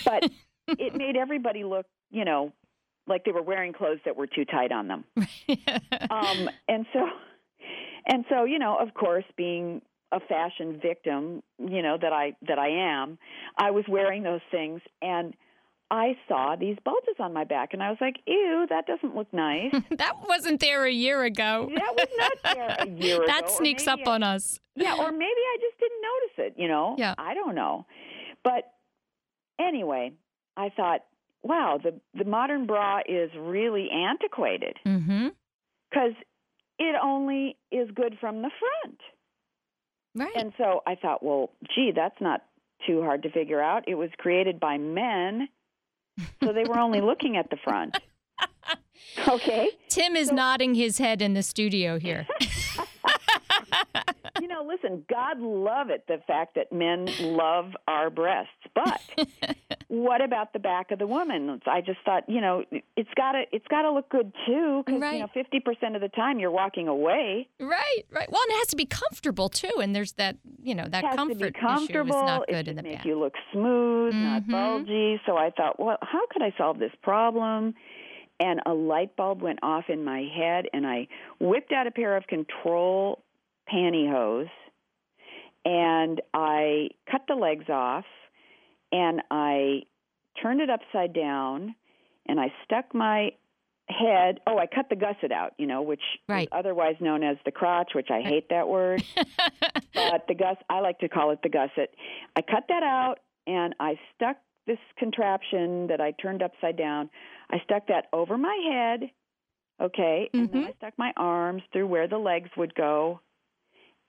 but 0.04 0.30
it 0.78 0.94
made 0.94 1.16
everybody 1.16 1.64
look, 1.64 1.86
you 2.10 2.26
know, 2.26 2.52
like 3.06 3.24
they 3.24 3.32
were 3.32 3.42
wearing 3.42 3.72
clothes 3.72 4.00
that 4.04 4.16
were 4.16 4.26
too 4.26 4.44
tight 4.44 4.72
on 4.72 4.88
them. 4.88 5.04
Um, 6.10 6.48
and 6.68 6.86
so, 6.92 7.00
and 8.06 8.24
so, 8.28 8.44
you 8.44 8.58
know, 8.58 8.76
of 8.78 8.94
course, 8.94 9.24
being 9.36 9.80
a 10.12 10.20
fashion 10.20 10.78
victim, 10.80 11.42
you 11.58 11.82
know 11.82 11.96
that 12.00 12.12
I 12.12 12.34
that 12.46 12.58
I 12.58 12.68
am, 13.02 13.18
I 13.58 13.70
was 13.72 13.84
wearing 13.88 14.22
those 14.22 14.42
things 14.50 14.80
and. 15.02 15.34
I 15.90 16.16
saw 16.26 16.56
these 16.56 16.76
bulges 16.82 17.14
on 17.20 17.34
my 17.34 17.44
back, 17.44 17.74
and 17.74 17.82
I 17.82 17.90
was 17.90 17.98
like, 18.00 18.16
"Ew, 18.26 18.66
that 18.70 18.86
doesn't 18.86 19.14
look 19.14 19.32
nice." 19.32 19.70
that 19.90 20.14
wasn't 20.26 20.58
there 20.60 20.86
a 20.86 20.90
year 20.90 21.22
ago. 21.24 21.70
that 21.72 21.94
was 21.94 22.08
not 22.16 22.54
there 22.54 22.76
a 22.80 22.88
year 23.04 23.16
ago. 23.16 23.26
that 23.26 23.50
sneaks 23.50 23.86
up 23.86 24.00
I- 24.06 24.10
on 24.12 24.22
us. 24.22 24.58
yeah, 24.74 24.96
or 24.98 25.12
maybe 25.12 25.24
I 25.24 25.56
just 25.60 25.78
didn't 25.78 26.00
notice 26.02 26.52
it, 26.56 26.60
you 26.60 26.68
know? 26.68 26.96
Yeah. 26.98 27.14
I 27.18 27.34
don't 27.34 27.54
know. 27.54 27.84
But 28.42 28.64
anyway, 29.60 30.12
I 30.56 30.70
thought, 30.70 31.04
wow, 31.44 31.78
the 31.80 32.00
the 32.18 32.24
modern 32.24 32.66
bra 32.66 32.98
is 33.06 33.30
really 33.38 33.88
antiquated 33.90 34.76
Mm-hmm. 34.84 35.28
cuz 35.92 36.14
it 36.80 36.96
only 37.00 37.56
is 37.70 37.88
good 37.92 38.18
from 38.18 38.42
the 38.42 38.50
front. 38.58 39.00
Right. 40.16 40.34
And 40.36 40.52
so 40.58 40.82
I 40.86 40.96
thought, 40.96 41.22
well, 41.22 41.50
gee, 41.74 41.92
that's 41.94 42.20
not 42.20 42.42
too 42.86 43.02
hard 43.02 43.22
to 43.22 43.30
figure 43.30 43.60
out. 43.60 43.84
It 43.88 43.94
was 43.94 44.10
created 44.18 44.58
by 44.58 44.78
men, 44.78 45.48
so 46.42 46.52
they 46.52 46.64
were 46.64 46.78
only 46.78 47.00
looking 47.00 47.36
at 47.36 47.50
the 47.50 47.56
front. 47.56 47.96
Okay? 49.28 49.70
Tim 49.88 50.16
is 50.16 50.32
nodding 50.32 50.74
his 50.74 50.98
head 50.98 51.20
in 51.22 51.34
the 51.34 51.42
studio 51.42 51.98
here. 51.98 52.26
you 54.40 54.48
know, 54.48 54.64
listen, 54.66 55.04
God 55.10 55.38
love 55.40 55.90
it 55.90 56.04
the 56.08 56.18
fact 56.26 56.54
that 56.56 56.72
men 56.72 57.08
love 57.20 57.72
our 57.86 58.10
breasts, 58.10 58.50
but 58.74 59.00
what 60.02 60.20
about 60.22 60.52
the 60.52 60.58
back 60.58 60.90
of 60.90 60.98
the 60.98 61.06
woman? 61.06 61.60
I 61.66 61.80
just 61.80 61.98
thought, 62.04 62.28
you 62.28 62.40
know, 62.40 62.64
it's 62.96 63.08
got 63.16 63.32
to 63.32 63.42
it's 63.52 63.66
got 63.68 63.82
to 63.82 63.90
look 63.92 64.08
good 64.08 64.32
too 64.46 64.82
cuz 64.86 65.00
Right. 65.00 65.14
you 65.14 65.18
know, 65.20 65.28
50% 65.34 65.94
of 65.94 66.00
the 66.00 66.08
time 66.08 66.38
you're 66.38 66.50
walking 66.50 66.88
away. 66.88 67.48
right, 67.60 68.02
right. 68.10 68.30
Well, 68.30 68.40
and 68.42 68.52
it 68.52 68.58
has 68.58 68.68
to 68.68 68.76
be 68.76 68.86
comfortable 68.86 69.48
too, 69.48 69.72
and 69.80 69.94
there's 69.94 70.12
that, 70.14 70.36
you 70.62 70.74
know, 70.74 70.86
that 70.88 71.02
comfort 71.16 71.56
issue 71.56 72.00
is 72.02 72.22
not 72.22 72.46
good 72.48 72.68
in 72.68 72.76
the 72.76 72.82
make 72.82 72.96
back. 72.98 73.06
you 73.06 73.18
look 73.18 73.34
smooth, 73.52 74.14
not 74.14 74.42
Mhm. 74.42 74.50
bulgy. 74.50 75.20
So 75.26 75.36
I 75.36 75.50
thought, 75.50 75.78
well, 75.80 75.98
how 76.02 76.26
could 76.30 76.42
I 76.42 76.52
solve 76.58 76.78
this 76.78 76.94
problem? 77.02 77.74
And 78.40 78.60
a 78.66 78.74
light 78.74 79.14
bulb 79.16 79.42
went 79.42 79.60
off 79.62 79.88
in 79.88 80.04
my 80.04 80.22
head, 80.24 80.68
and 80.72 80.86
I 80.86 81.06
whipped 81.38 81.72
out 81.72 81.86
a 81.86 81.90
pair 81.92 82.16
of 82.16 82.26
control 82.26 83.22
pantyhose, 83.72 84.50
and 85.64 86.20
I 86.34 86.90
cut 87.10 87.22
the 87.28 87.34
legs 87.34 87.68
off, 87.70 88.04
and 88.94 89.20
I 89.30 89.82
turned 90.40 90.60
it 90.60 90.70
upside 90.70 91.12
down, 91.12 91.74
and 92.26 92.40
I 92.40 92.52
stuck 92.64 92.94
my 92.94 93.32
head. 93.88 94.40
Oh, 94.46 94.56
I 94.56 94.66
cut 94.66 94.88
the 94.88 94.96
gusset 94.96 95.32
out, 95.32 95.52
you 95.58 95.66
know, 95.66 95.82
which 95.82 96.00
Right. 96.28 96.44
is 96.44 96.48
otherwise 96.52 96.96
known 97.00 97.22
as 97.22 97.36
the 97.44 97.50
crotch, 97.52 97.94
which 97.94 98.10
I 98.10 98.22
hate 98.22 98.48
that 98.48 98.66
word 98.68 99.02
but 99.94 100.26
the 100.26 100.34
gus 100.34 100.56
I 100.70 100.80
like 100.80 100.98
to 101.00 101.08
call 101.08 101.30
it 101.32 101.40
the 101.42 101.48
gusset. 101.50 101.94
I 102.36 102.40
cut 102.42 102.64
that 102.68 102.82
out 102.82 103.18
and 103.46 103.74
I 103.80 103.98
stuck 104.14 104.38
this 104.66 104.78
contraption 104.96 105.88
that 105.88 106.00
I 106.00 106.12
turned 106.12 106.42
upside 106.42 106.76
down. 106.78 107.10
I 107.50 107.58
stuck 107.64 107.88
that 107.88 108.06
over 108.14 108.38
my 108.38 108.56
head, 108.72 109.10
okay, 109.80 110.30
and 110.32 110.48
then 110.50 110.62
Mhm. 110.62 110.68
I 110.68 110.72
stuck 110.78 110.98
my 110.98 111.12
arms 111.18 111.62
through 111.72 111.86
where 111.88 112.08
the 112.08 112.18
legs 112.18 112.50
would 112.56 112.74
go, 112.74 113.20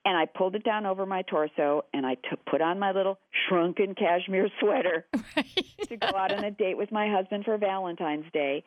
and 0.06 0.16
I 0.16 0.24
pulled 0.24 0.54
it 0.54 0.64
down 0.64 0.86
over 0.86 1.04
my 1.04 1.20
torso, 1.22 1.84
and 1.92 2.06
I 2.06 2.14
took 2.30 2.42
put 2.46 2.62
on 2.62 2.78
my 2.78 2.92
little 2.92 3.18
shrunken 3.46 3.94
cashmere 3.94 4.48
sweater 4.60 5.04
to 5.88 5.96
go 5.96 6.06
out 6.06 6.32
on 6.32 6.44
a 6.44 6.50
date 6.50 6.78
with 6.78 6.90
my 6.90 7.10
husband 7.10 7.44
for 7.44 7.58
Valentine's 7.58 8.24
Day. 8.32 8.64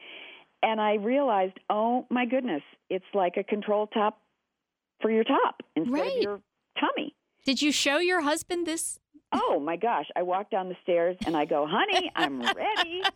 And 0.61 0.79
I 0.81 0.95
realized, 0.95 1.53
oh 1.69 2.05
my 2.09 2.25
goodness, 2.25 2.61
it's 2.89 3.05
like 3.13 3.37
a 3.37 3.43
control 3.43 3.87
top 3.87 4.21
for 5.01 5.09
your 5.09 5.23
top 5.23 5.61
instead 5.75 5.93
Right. 5.93 6.17
of 6.17 6.21
your 6.21 6.41
tummy. 6.79 7.15
Did 7.45 7.61
you 7.61 7.71
show 7.71 7.97
your 7.99 8.21
husband 8.21 8.67
this? 8.67 8.99
Oh 9.31 9.59
my 9.61 9.77
gosh. 9.77 10.07
I 10.17 10.23
walk 10.23 10.49
down 10.51 10.67
the 10.67 10.75
stairs 10.83 11.15
and 11.25 11.37
I 11.37 11.45
go, 11.45 11.65
honey, 11.69 12.11
I'm 12.15 12.41
ready. 12.41 13.03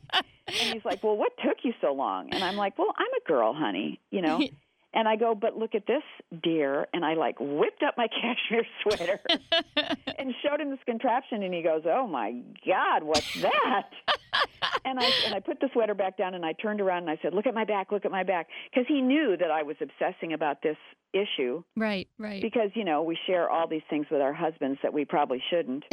And 0.46 0.74
he's 0.74 0.84
like, 0.86 1.02
well, 1.04 1.16
what 1.18 1.32
took 1.44 1.58
you 1.64 1.74
so 1.82 1.94
long? 1.94 2.30
And 2.34 2.44
I'm 2.44 2.58
like, 2.58 2.78
well, 2.78 2.94
I'm 2.98 3.08
a 3.08 3.28
girl, 3.28 3.54
honey, 3.54 4.00
you 4.12 4.22
know. 4.22 4.40
And 4.96 5.08
I 5.08 5.16
go, 5.16 5.34
but 5.34 5.58
look 5.58 5.74
at 5.76 5.88
this, 5.88 6.04
dear. 6.44 6.88
And 6.94 7.04
I 7.04 7.16
like 7.16 7.36
whipped 7.40 7.82
up 7.84 7.96
my 7.98 8.08
cashmere 8.22 8.66
sweater 8.84 9.20
and 10.18 10.34
showed 10.46 10.62
him 10.62 10.70
this 10.70 10.80
contraption. 10.86 11.42
And 11.44 11.54
he 11.54 11.62
goes, 11.64 11.82
oh 11.86 12.08
my 12.08 12.42
God, 12.66 13.04
what's 13.04 13.42
that? 13.42 13.90
and 14.86 15.00
I 15.00 15.12
and 15.26 15.34
I 15.36 15.40
put 15.40 15.60
the 15.60 15.70
sweater 15.74 15.94
back 15.96 16.18
down 16.18 16.34
and 16.36 16.46
I 16.46 16.54
turned 16.54 16.80
around 16.82 17.04
and 17.04 17.10
I 17.10 17.18
said, 17.22 17.34
look 17.34 17.48
at 17.48 17.54
my 17.56 17.66
back, 17.66 17.92
look 17.92 18.06
at 18.06 18.12
my 18.12 18.24
back, 18.24 18.48
because 18.72 18.86
he 18.88 19.02
knew 19.02 19.36
that 19.38 19.50
I 19.52 19.64
was 19.64 19.76
obsessing 19.82 20.34
about 20.34 20.62
this 20.62 20.78
issue 21.14 21.64
Right, 21.78 22.08
right. 22.18 22.42
because 22.42 22.72
you 22.74 22.84
know 22.84 23.04
we 23.04 23.16
share 23.28 23.48
all 23.50 23.68
these 23.68 23.84
things 23.88 24.08
with 24.10 24.20
our 24.20 24.34
husbands 24.34 24.80
that 24.82 24.94
we 24.94 25.06
probably 25.06 25.42
shouldn't. 25.52 25.84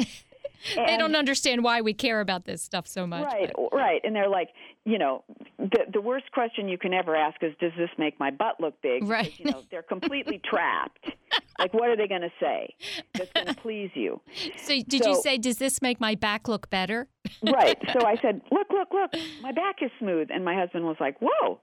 they 0.77 0.97
don't 0.97 1.15
understand 1.15 1.63
why 1.63 1.83
we 1.83 1.93
care 1.93 2.21
about 2.21 2.45
this 2.47 2.63
stuff 2.63 2.87
so 2.87 3.07
much. 3.07 3.25
Right, 3.25 3.51
but- 3.55 3.77
right, 3.77 4.01
and 4.05 4.15
they're 4.17 4.29
like, 4.31 4.49
you 4.91 4.99
know, 4.99 5.24
the 5.59 5.84
the 5.93 6.01
worst 6.01 6.30
question 6.32 6.68
you 6.68 6.78
can 6.78 6.93
ever 6.93 7.14
ask 7.14 7.43
is, 7.43 7.53
does 7.61 7.72
this 7.78 7.91
make 7.99 8.18
my 8.18 8.30
butt 8.30 8.61
look 8.61 8.80
big? 8.82 9.07
Right. 9.07 9.24
Because, 9.24 9.38
you 9.38 9.45
know, 9.47 9.62
they're 9.70 9.82
completely 9.82 10.41
trapped. 10.51 11.11
Like, 11.59 11.72
what 11.74 11.88
are 11.88 11.97
they 11.97 12.09
going 12.09 12.22
to 12.22 12.32
say 12.41 12.74
that's 13.14 13.32
going 13.32 13.47
to 13.47 13.55
please 13.55 13.91
you? 13.95 14.20
So, 14.57 14.80
did 14.86 15.05
you 15.05 15.20
say, 15.22 15.38
does 15.38 15.59
this 15.59 15.82
make 15.82 16.01
my 16.01 16.14
back 16.14 16.49
look 16.49 16.70
better? 16.70 17.09
Right. 17.43 17.78
So 17.93 18.07
I 18.07 18.16
said, 18.20 18.43
look, 18.51 18.66
look, 18.70 18.88
look, 18.93 19.12
my 19.41 19.53
back 19.53 19.76
is 19.82 19.91
smooth, 19.99 20.28
and 20.30 20.45
my 20.45 20.55
husband 20.55 20.84
was 20.84 20.97
like, 21.01 21.16
whoa, 21.20 21.61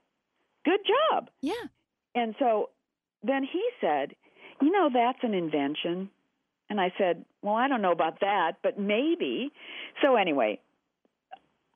good 0.64 0.80
job. 0.86 1.28
Yeah. 1.40 1.54
And 2.14 2.34
so 2.38 2.70
then 3.22 3.42
he 3.44 3.62
said, 3.80 4.14
You 4.60 4.70
know, 4.70 4.90
that's 4.92 5.18
an 5.22 5.34
invention. 5.34 6.10
And 6.70 6.80
I 6.80 6.92
said, 6.98 7.24
Well, 7.42 7.54
I 7.54 7.68
don't 7.68 7.82
know 7.82 7.92
about 7.92 8.20
that, 8.20 8.56
but 8.62 8.78
maybe. 8.78 9.52
So 10.02 10.16
anyway, 10.16 10.60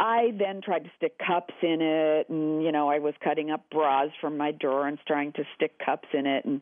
I 0.02 0.32
then 0.36 0.60
tried 0.60 0.82
to 0.82 0.90
stick 0.96 1.16
cups 1.24 1.54
in 1.62 1.80
it. 1.80 2.28
And, 2.28 2.60
you 2.60 2.72
know, 2.72 2.90
I 2.90 2.98
was 2.98 3.14
cutting 3.22 3.52
up 3.52 3.70
bras 3.70 4.08
from 4.20 4.36
my 4.36 4.50
drawer 4.50 4.88
and 4.88 4.98
trying 5.06 5.32
to 5.34 5.44
stick 5.54 5.78
cups 5.78 6.08
in 6.12 6.26
it. 6.26 6.44
And 6.44 6.60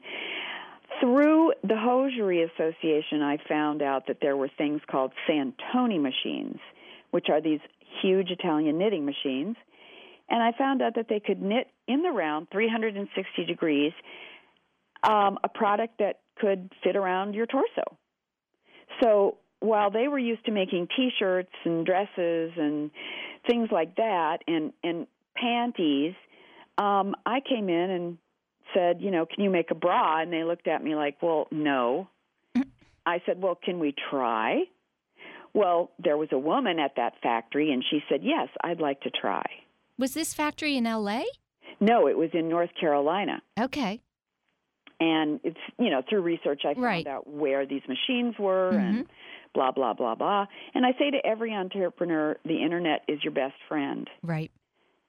through 1.01 1.55
the 1.63 1.77
Hosiery 1.77 2.43
Association, 2.43 3.23
I 3.23 3.39
found 3.49 3.81
out 3.81 4.09
that 4.09 4.19
there 4.21 4.37
were 4.37 4.51
things 4.59 4.83
called 4.91 5.13
Santoni 5.27 5.99
machines, 5.99 6.59
which 7.13 7.29
are 7.31 7.41
these 7.41 7.61
huge 8.03 8.31
Italian 8.31 8.77
knitting 8.77 9.07
machines. 9.07 9.57
And 10.29 10.43
I 10.43 10.53
found 10.57 10.83
out 10.83 10.97
that 10.97 11.07
they 11.09 11.19
could 11.19 11.41
knit 11.41 11.67
in 11.89 12.03
the 12.03 12.11
round 12.11 12.49
360 12.53 13.47
degrees 13.47 13.93
um, 15.03 15.39
a 15.43 15.49
product 15.49 15.95
that 15.99 16.21
could 16.39 16.71
fit 16.85 16.95
around 16.95 17.35
your 17.35 17.47
torso. 17.47 17.97
So 19.03 19.39
while 19.61 19.91
they 19.91 20.09
were 20.09 20.19
used 20.19 20.45
to 20.47 20.53
making 20.53 20.89
T-shirts 20.97 21.53
and 21.65 21.87
dresses 21.87 22.53
and 22.57 22.91
things 23.47 23.69
like 23.73 23.97
that, 23.97 24.39
and 24.47 24.73
and 24.83 25.07
panties, 25.37 26.15
um, 26.79 27.15
I 27.27 27.41
came 27.41 27.69
in 27.69 27.91
and 27.91 28.19
said, 28.75 29.01
you 29.01 29.11
know, 29.11 29.27
can 29.27 29.43
you 29.45 29.51
make 29.51 29.71
a 29.71 29.75
bra? 29.75 30.21
And 30.21 30.33
they 30.33 30.45
looked 30.45 30.69
at 30.69 30.83
me 30.83 30.95
like, 30.95 31.21
well, 31.23 31.47
no. 31.51 32.09
I 33.07 33.21
said, 33.27 33.41
well, 33.43 33.55
can 33.61 33.79
we 33.81 33.95
try? 34.11 34.65
Well, 35.55 35.91
there 35.99 36.17
was 36.17 36.29
a 36.33 36.39
woman 36.39 36.79
at 36.79 36.93
that 36.97 37.15
factory, 37.23 37.73
and 37.73 37.83
she 37.91 38.01
said, 38.09 38.21
yes, 38.23 38.49
I'd 38.63 38.81
like 38.81 39.01
to 39.01 39.11
try. 39.11 39.45
Was 39.99 40.15
this 40.15 40.33
factory 40.35 40.77
in 40.77 40.87
L.A.? 40.87 41.25
No, 41.81 42.07
it 42.07 42.17
was 42.17 42.31
in 42.35 42.49
North 42.49 42.71
Carolina. 42.79 43.43
Okay. 43.59 44.01
and 45.01 45.41
it's 45.43 45.59
you 45.79 45.89
know 45.91 46.03
through 46.09 46.21
research 46.21 46.63
I 46.65 46.75
found 46.75 46.85
Right. 46.85 47.07
out 47.07 47.27
where 47.27 47.65
these 47.67 47.83
machines 47.89 48.35
were 48.39 48.71
and 48.77 49.07
blah 49.55 49.71
blah 49.73 49.95
blah 49.95 50.15
blah. 50.15 50.47
And 50.75 50.85
I 50.87 50.93
say 50.99 51.11
to 51.11 51.19
every 51.25 51.53
entrepreneur, 51.53 52.37
the 52.45 52.63
internet 52.63 53.03
is 53.09 53.23
your 53.25 53.33
best 53.33 53.55
friend 53.69 54.09
Right. 54.23 54.51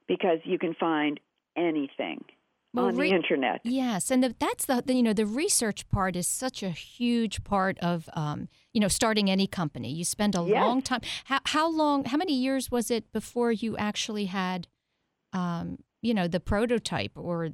because 0.07 0.39
you 0.43 0.57
can 0.57 0.73
find 0.79 1.19
anything 1.55 2.23
Well, 2.73 2.85
on 2.87 2.95
re- 2.95 3.09
the 3.09 3.15
internet. 3.15 3.61
Yes, 3.63 4.09
and 4.11 4.23
the, 4.23 4.35
that's 4.39 4.65
the, 4.65 4.81
the 4.85 4.93
you 4.93 5.03
know 5.03 5.13
the 5.13 5.25
research 5.25 5.87
part 5.89 6.15
is 6.15 6.27
such 6.27 6.63
a 6.63 6.69
huge 6.69 7.43
part 7.43 7.77
of 7.79 8.09
um, 8.13 8.47
you 8.73 8.79
know 8.81 8.87
starting 8.87 9.29
any 9.29 9.47
company. 9.47 9.91
You 9.91 10.05
spend 10.05 10.35
a 10.35 10.41
Yes. 10.43 10.63
long 10.63 10.81
time. 10.81 11.01
How 11.25 11.39
how 11.45 11.69
long? 11.69 12.05
How 12.05 12.17
many 12.17 12.33
years 12.33 12.71
was 12.71 12.89
it 12.89 13.11
before 13.11 13.51
you 13.51 13.77
actually 13.77 14.25
had, 14.25 14.67
um, 15.33 15.79
you 16.01 16.13
know, 16.13 16.27
the 16.27 16.39
prototype 16.39 17.11
or 17.15 17.49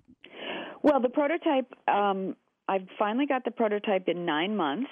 Well, 0.83 1.01
the 1.01 1.09
prototype 1.09 1.73
um 1.87 2.35
I 2.69 2.85
finally 2.99 3.25
got 3.25 3.43
the 3.45 3.51
prototype 3.51 4.07
in 4.09 4.25
9 4.25 4.55
months 4.55 4.89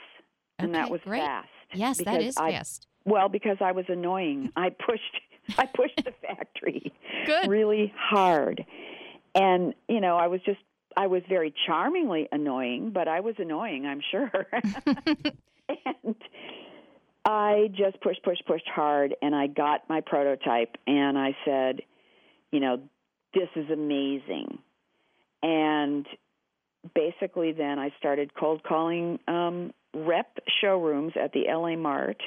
and 0.59 0.73
that 0.75 0.89
was 0.89 1.01
great. 1.03 1.21
fast. 1.21 1.49
Yes, 1.77 1.97
that 2.03 2.21
is 2.21 2.37
I- 2.37 2.51
fast. 2.51 2.87
Well, 3.07 3.29
because 3.29 3.57
I 3.61 3.71
was 3.71 3.85
annoying. 3.87 4.51
I 4.55 4.69
pushed 4.69 5.21
I 5.57 5.65
pushed 5.67 6.03
the 6.03 6.13
factory. 6.21 6.93
Good. 7.25 7.47
really 7.47 7.93
hard. 7.97 8.65
And, 9.33 9.73
you 9.87 9.99
know, 10.01 10.17
I 10.17 10.27
was 10.27 10.41
just, 10.45 10.59
I 10.97 11.07
was 11.07 11.21
very 11.27 11.53
charmingly 11.67 12.27
annoying, 12.31 12.91
but 12.91 13.07
I 13.07 13.19
was 13.19 13.35
annoying, 13.37 13.85
I'm 13.85 14.01
sure. 14.11 14.47
and 15.67 16.15
I 17.25 17.69
just 17.73 17.99
pushed, 18.01 18.23
pushed, 18.23 18.45
pushed 18.45 18.67
hard, 18.67 19.15
and 19.21 19.35
I 19.35 19.47
got 19.47 19.89
my 19.89 20.01
prototype, 20.01 20.77
and 20.87 21.17
I 21.17 21.35
said, 21.43 21.81
you 22.51 22.59
know, 22.59 22.81
this 23.33 23.49
is 23.55 23.69
amazing. 23.69 24.59
And 25.43 26.07
basically, 26.93 27.51
then 27.51 27.77
I 27.77 27.91
started 27.97 28.33
cold 28.33 28.63
calling 28.63 29.19
um, 29.27 29.73
rep 29.95 30.37
showrooms 30.61 31.13
at 31.21 31.31
the 31.33 31.45
LA 31.47 31.75
Mart, 31.75 32.21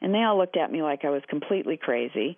and 0.00 0.14
they 0.14 0.22
all 0.22 0.38
looked 0.38 0.56
at 0.56 0.70
me 0.70 0.82
like 0.82 1.04
I 1.04 1.10
was 1.10 1.22
completely 1.28 1.76
crazy 1.76 2.36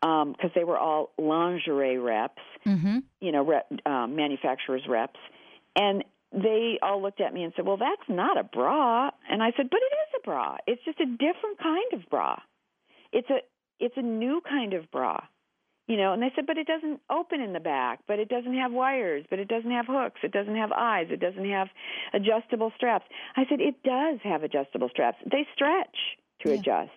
because 0.00 0.26
um, 0.44 0.50
they 0.54 0.64
were 0.64 0.78
all 0.78 1.10
lingerie 1.18 1.98
reps, 1.98 2.42
mm-hmm. 2.66 2.98
you 3.20 3.32
know, 3.32 3.44
rep, 3.44 3.70
um, 3.86 4.16
manufacturers 4.16 4.82
reps, 4.88 5.20
and 5.76 6.04
they 6.32 6.78
all 6.82 7.02
looked 7.02 7.20
at 7.20 7.34
me 7.34 7.42
and 7.42 7.52
said, 7.56 7.66
"Well, 7.66 7.76
that's 7.76 8.08
not 8.08 8.38
a 8.38 8.44
bra." 8.44 9.10
And 9.28 9.42
I 9.42 9.52
said, 9.56 9.68
"But 9.70 9.80
it 9.80 9.94
is 9.94 10.20
a 10.20 10.24
bra. 10.24 10.56
It's 10.66 10.84
just 10.84 11.00
a 11.00 11.06
different 11.06 11.58
kind 11.62 11.92
of 11.92 12.08
bra. 12.08 12.38
It's 13.12 13.28
a 13.30 13.38
it's 13.78 13.96
a 13.96 14.02
new 14.02 14.40
kind 14.48 14.74
of 14.74 14.90
bra." 14.90 15.20
You 15.90 15.96
know, 15.96 16.12
and 16.12 16.22
they 16.22 16.30
said, 16.36 16.46
"But 16.46 16.56
it 16.56 16.68
doesn't 16.68 17.00
open 17.10 17.40
in 17.40 17.52
the 17.52 17.58
back, 17.58 17.98
but 18.06 18.20
it 18.20 18.28
doesn't 18.28 18.54
have 18.54 18.70
wires, 18.70 19.24
but 19.28 19.40
it 19.40 19.48
doesn't 19.48 19.72
have 19.72 19.86
hooks, 19.88 20.20
it 20.22 20.30
doesn't 20.30 20.54
have 20.54 20.70
eyes, 20.70 21.08
it 21.10 21.18
doesn't 21.18 21.50
have 21.50 21.66
adjustable 22.12 22.70
straps." 22.76 23.06
I 23.36 23.44
said, 23.48 23.60
"It 23.60 23.82
does 23.82 24.20
have 24.22 24.44
adjustable 24.44 24.88
straps. 24.88 25.18
They 25.26 25.48
stretch 25.52 25.96
to 26.42 26.50
Yeah. 26.50 26.60
adjust." 26.60 26.92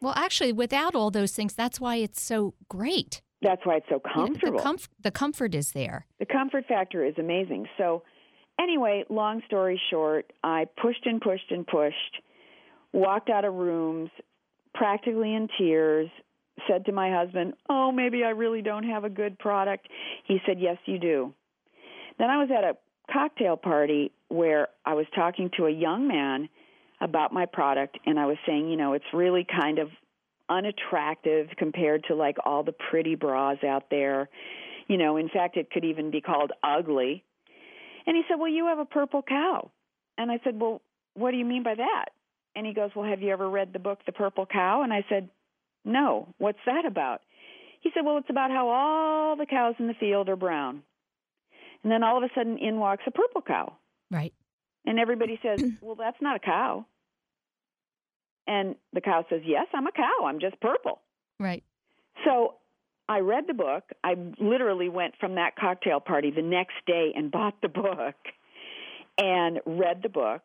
Well, 0.00 0.14
actually, 0.16 0.54
without 0.54 0.94
all 0.94 1.10
those 1.10 1.36
things, 1.36 1.54
that's 1.54 1.78
why 1.78 1.96
it's 1.96 2.22
so 2.22 2.54
great. 2.70 3.20
That's 3.42 3.64
why 3.66 3.76
it's 3.76 3.88
so 3.90 4.00
comfortable. 4.00 4.58
The, 4.58 4.64
comf- 4.64 4.88
the 5.02 5.10
comfort 5.10 5.54
is 5.54 5.72
there. 5.72 6.06
the 6.18 6.24
comfort 6.24 6.64
factor 6.66 7.04
is 7.04 7.18
amazing. 7.18 7.68
So, 7.76 8.04
anyway, 8.58 9.04
long 9.10 9.42
story 9.42 9.78
short, 9.90 10.32
I 10.42 10.64
pushed 10.80 11.04
and 11.04 11.20
pushed 11.20 11.50
and 11.50 11.66
pushed, 11.66 12.22
walked 12.94 13.28
out 13.28 13.44
of 13.44 13.52
rooms, 13.52 14.10
practically 14.74 15.34
in 15.34 15.48
tears, 15.58 16.08
said 16.68 16.86
to 16.86 16.92
my 16.92 17.12
husband, 17.12 17.54
Oh, 17.68 17.92
maybe 17.92 18.24
I 18.24 18.30
really 18.30 18.62
don't 18.62 18.84
have 18.84 19.04
a 19.04 19.10
good 19.10 19.38
product. 19.38 19.88
He 20.24 20.38
said, 20.46 20.60
Yes, 20.60 20.76
you 20.86 20.98
do. 20.98 21.34
Then 22.18 22.30
I 22.30 22.38
was 22.38 22.50
at 22.56 22.64
a 22.64 22.76
cocktail 23.12 23.56
party 23.56 24.12
where 24.28 24.68
I 24.84 24.94
was 24.94 25.06
talking 25.14 25.50
to 25.56 25.66
a 25.66 25.70
young 25.70 26.06
man 26.06 26.48
about 27.00 27.32
my 27.32 27.46
product, 27.46 27.98
and 28.04 28.18
I 28.18 28.26
was 28.26 28.36
saying, 28.46 28.68
you 28.68 28.76
know, 28.76 28.92
it's 28.92 29.04
really 29.14 29.46
kind 29.58 29.78
of 29.78 29.88
unattractive 30.50 31.48
compared 31.56 32.04
to 32.08 32.14
like 32.14 32.36
all 32.44 32.62
the 32.62 32.74
pretty 32.90 33.14
bras 33.14 33.58
out 33.64 33.84
there. 33.90 34.28
You 34.88 34.98
know, 34.98 35.16
in 35.16 35.28
fact, 35.28 35.56
it 35.56 35.70
could 35.70 35.84
even 35.84 36.10
be 36.10 36.20
called 36.20 36.52
ugly. 36.62 37.24
And 38.06 38.16
he 38.16 38.22
said, 38.28 38.38
Well, 38.38 38.48
you 38.50 38.66
have 38.66 38.78
a 38.78 38.84
purple 38.84 39.22
cow. 39.22 39.70
And 40.18 40.30
I 40.30 40.40
said, 40.44 40.60
Well, 40.60 40.82
what 41.14 41.30
do 41.30 41.36
you 41.36 41.44
mean 41.44 41.62
by 41.62 41.76
that? 41.76 42.06
And 42.56 42.66
he 42.66 42.74
goes, 42.74 42.90
Well, 42.94 43.08
have 43.08 43.22
you 43.22 43.30
ever 43.30 43.48
read 43.48 43.72
the 43.72 43.78
book 43.78 44.00
The 44.04 44.12
Purple 44.12 44.46
Cow? 44.46 44.82
And 44.82 44.92
I 44.92 45.04
said, 45.08 45.28
No. 45.84 46.34
What's 46.38 46.58
that 46.66 46.84
about? 46.84 47.20
He 47.80 47.90
said, 47.94 48.04
Well, 48.04 48.18
it's 48.18 48.30
about 48.30 48.50
how 48.50 48.68
all 48.68 49.36
the 49.36 49.46
cows 49.46 49.74
in 49.78 49.86
the 49.86 49.94
field 49.94 50.28
are 50.28 50.36
brown. 50.36 50.82
And 51.82 51.90
then 51.90 52.02
all 52.02 52.18
of 52.18 52.24
a 52.24 52.28
sudden 52.34 52.58
in 52.58 52.78
walks 52.78 53.04
a 53.06 53.10
purple 53.10 53.42
cow. 53.42 53.74
Right. 54.10 54.34
And 54.84 54.98
everybody 54.98 55.38
says, 55.42 55.62
Well, 55.80 55.96
that's 55.96 56.20
not 56.20 56.36
a 56.36 56.40
cow. 56.40 56.86
And 58.46 58.74
the 58.92 59.00
cow 59.00 59.24
says, 59.30 59.42
Yes, 59.44 59.66
I'm 59.74 59.86
a 59.86 59.92
cow. 59.92 60.24
I'm 60.26 60.40
just 60.40 60.60
purple. 60.60 61.00
Right. 61.38 61.64
So 62.24 62.54
I 63.08 63.20
read 63.20 63.44
the 63.48 63.54
book. 63.54 63.84
I 64.04 64.14
literally 64.38 64.88
went 64.88 65.14
from 65.18 65.36
that 65.36 65.56
cocktail 65.56 66.00
party 66.00 66.30
the 66.30 66.42
next 66.42 66.74
day 66.86 67.12
and 67.16 67.30
bought 67.30 67.60
the 67.62 67.68
book 67.68 68.16
and 69.18 69.60
read 69.64 70.02
the 70.02 70.08
book. 70.08 70.42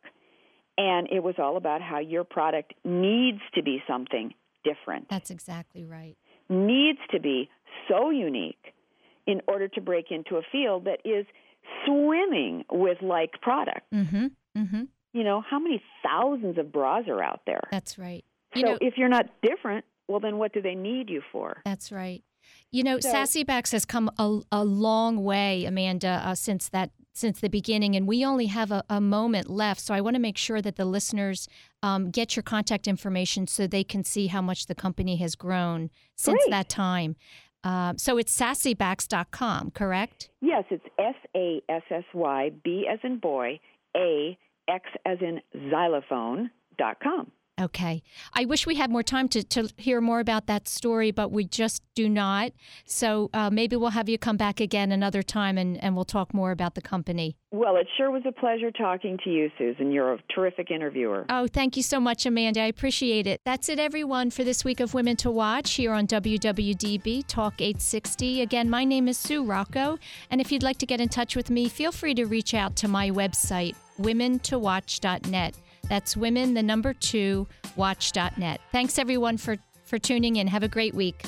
And 0.78 1.08
it 1.10 1.22
was 1.22 1.36
all 1.38 1.56
about 1.56 1.80
how 1.80 2.00
your 2.00 2.24
product 2.24 2.74
needs 2.84 3.40
to 3.54 3.62
be 3.62 3.82
something 3.88 4.34
different, 4.68 5.08
That's 5.08 5.30
exactly 5.30 5.84
right. 5.84 6.16
needs 6.48 6.98
to 7.12 7.20
be 7.20 7.48
so 7.88 8.10
unique 8.10 8.64
in 9.26 9.40
order 9.48 9.68
to 9.68 9.80
break 9.80 10.06
into 10.10 10.36
a 10.36 10.42
field 10.52 10.84
that 10.84 10.98
is 11.04 11.26
swimming 11.84 12.64
with 12.70 12.98
like 13.02 13.32
product. 13.40 13.82
Mm-hmm. 13.92 14.26
Mm-hmm. 14.56 14.82
You 15.12 15.24
know, 15.24 15.42
how 15.48 15.58
many 15.58 15.82
thousands 16.04 16.58
of 16.58 16.72
bras 16.72 17.04
are 17.08 17.22
out 17.22 17.40
there? 17.46 17.62
That's 17.70 17.98
right. 17.98 18.24
You 18.54 18.62
so 18.62 18.66
know, 18.68 18.78
if 18.80 18.94
you're 18.96 19.08
not 19.08 19.26
different, 19.42 19.84
well, 20.08 20.20
then 20.20 20.38
what 20.38 20.52
do 20.52 20.60
they 20.62 20.74
need 20.74 21.10
you 21.10 21.22
for? 21.32 21.62
That's 21.64 21.90
right. 21.90 22.22
You 22.70 22.82
know, 22.84 23.00
So- 23.00 23.12
Sassybax 23.12 23.72
has 23.72 23.84
come 23.84 24.10
a, 24.18 24.40
a 24.52 24.64
long 24.64 25.24
way, 25.24 25.64
Amanda, 25.64 26.22
uh, 26.24 26.34
since 26.34 26.68
that 26.68 26.90
since 27.16 27.40
the 27.40 27.48
beginning, 27.48 27.96
and 27.96 28.06
we 28.06 28.24
only 28.24 28.46
have 28.46 28.70
a, 28.70 28.84
a 28.88 29.00
moment 29.00 29.48
left. 29.48 29.80
So 29.80 29.94
I 29.94 30.00
want 30.00 30.14
to 30.14 30.20
make 30.20 30.36
sure 30.36 30.60
that 30.62 30.76
the 30.76 30.84
listeners 30.84 31.48
um, 31.82 32.10
get 32.10 32.36
your 32.36 32.42
contact 32.42 32.86
information 32.86 33.46
so 33.46 33.66
they 33.66 33.84
can 33.84 34.04
see 34.04 34.26
how 34.26 34.42
much 34.42 34.66
the 34.66 34.74
company 34.74 35.16
has 35.16 35.34
grown 35.34 35.90
since 36.16 36.42
Great. 36.44 36.50
that 36.50 36.68
time. 36.68 37.16
Um, 37.64 37.98
so 37.98 38.16
it's 38.16 38.36
sassybax.com, 38.36 39.72
correct? 39.72 40.30
Yes, 40.40 40.64
it's 40.70 40.84
S 40.98 41.16
A 41.34 41.60
S 41.68 41.82
S 41.90 42.04
Y 42.14 42.50
B 42.62 42.86
as 42.90 43.00
in 43.02 43.18
boy, 43.18 43.58
A 43.96 44.38
X 44.68 44.84
as 45.04 45.18
in 45.20 45.40
xylophone 45.70 46.50
dot 46.78 46.98
com. 47.02 47.32
Okay. 47.58 48.02
I 48.34 48.44
wish 48.44 48.66
we 48.66 48.74
had 48.74 48.90
more 48.90 49.02
time 49.02 49.28
to, 49.28 49.42
to 49.42 49.70
hear 49.78 50.02
more 50.02 50.20
about 50.20 50.46
that 50.46 50.68
story, 50.68 51.10
but 51.10 51.32
we 51.32 51.44
just 51.44 51.82
do 51.94 52.06
not. 52.06 52.52
So 52.84 53.30
uh, 53.32 53.48
maybe 53.48 53.76
we'll 53.76 53.90
have 53.90 54.10
you 54.10 54.18
come 54.18 54.36
back 54.36 54.60
again 54.60 54.92
another 54.92 55.22
time 55.22 55.56
and, 55.56 55.82
and 55.82 55.96
we'll 55.96 56.04
talk 56.04 56.34
more 56.34 56.50
about 56.50 56.74
the 56.74 56.82
company. 56.82 57.38
Well, 57.52 57.76
it 57.76 57.86
sure 57.96 58.10
was 58.10 58.24
a 58.26 58.32
pleasure 58.32 58.70
talking 58.70 59.18
to 59.24 59.30
you, 59.30 59.50
Susan. 59.56 59.90
You're 59.90 60.12
a 60.12 60.18
terrific 60.34 60.70
interviewer. 60.70 61.24
Oh, 61.30 61.46
thank 61.46 61.78
you 61.78 61.82
so 61.82 61.98
much, 61.98 62.26
Amanda. 62.26 62.60
I 62.60 62.66
appreciate 62.66 63.26
it. 63.26 63.40
That's 63.46 63.70
it, 63.70 63.78
everyone, 63.78 64.30
for 64.30 64.44
this 64.44 64.62
week 64.62 64.80
of 64.80 64.92
Women 64.92 65.16
to 65.16 65.30
Watch 65.30 65.74
here 65.74 65.92
on 65.92 66.06
WWDB 66.06 67.26
Talk 67.26 67.54
860. 67.58 68.42
Again, 68.42 68.68
my 68.68 68.84
name 68.84 69.08
is 69.08 69.16
Sue 69.16 69.42
Rocco, 69.42 69.98
and 70.30 70.42
if 70.42 70.52
you'd 70.52 70.62
like 70.62 70.76
to 70.78 70.86
get 70.86 71.00
in 71.00 71.08
touch 71.08 71.34
with 71.34 71.48
me, 71.48 71.70
feel 71.70 71.92
free 71.92 72.14
to 72.14 72.26
reach 72.26 72.52
out 72.52 72.76
to 72.76 72.88
my 72.88 73.10
website, 73.10 73.74
womentowatch.net. 73.98 75.54
That's 75.88 76.16
women, 76.16 76.54
the 76.54 76.62
number 76.62 76.92
two, 76.92 77.46
watch.net. 77.76 78.60
Thanks, 78.72 78.98
everyone, 78.98 79.36
for, 79.36 79.56
for 79.84 79.98
tuning 79.98 80.36
in. 80.36 80.46
Have 80.46 80.62
a 80.62 80.68
great 80.68 80.94
week. 80.94 81.22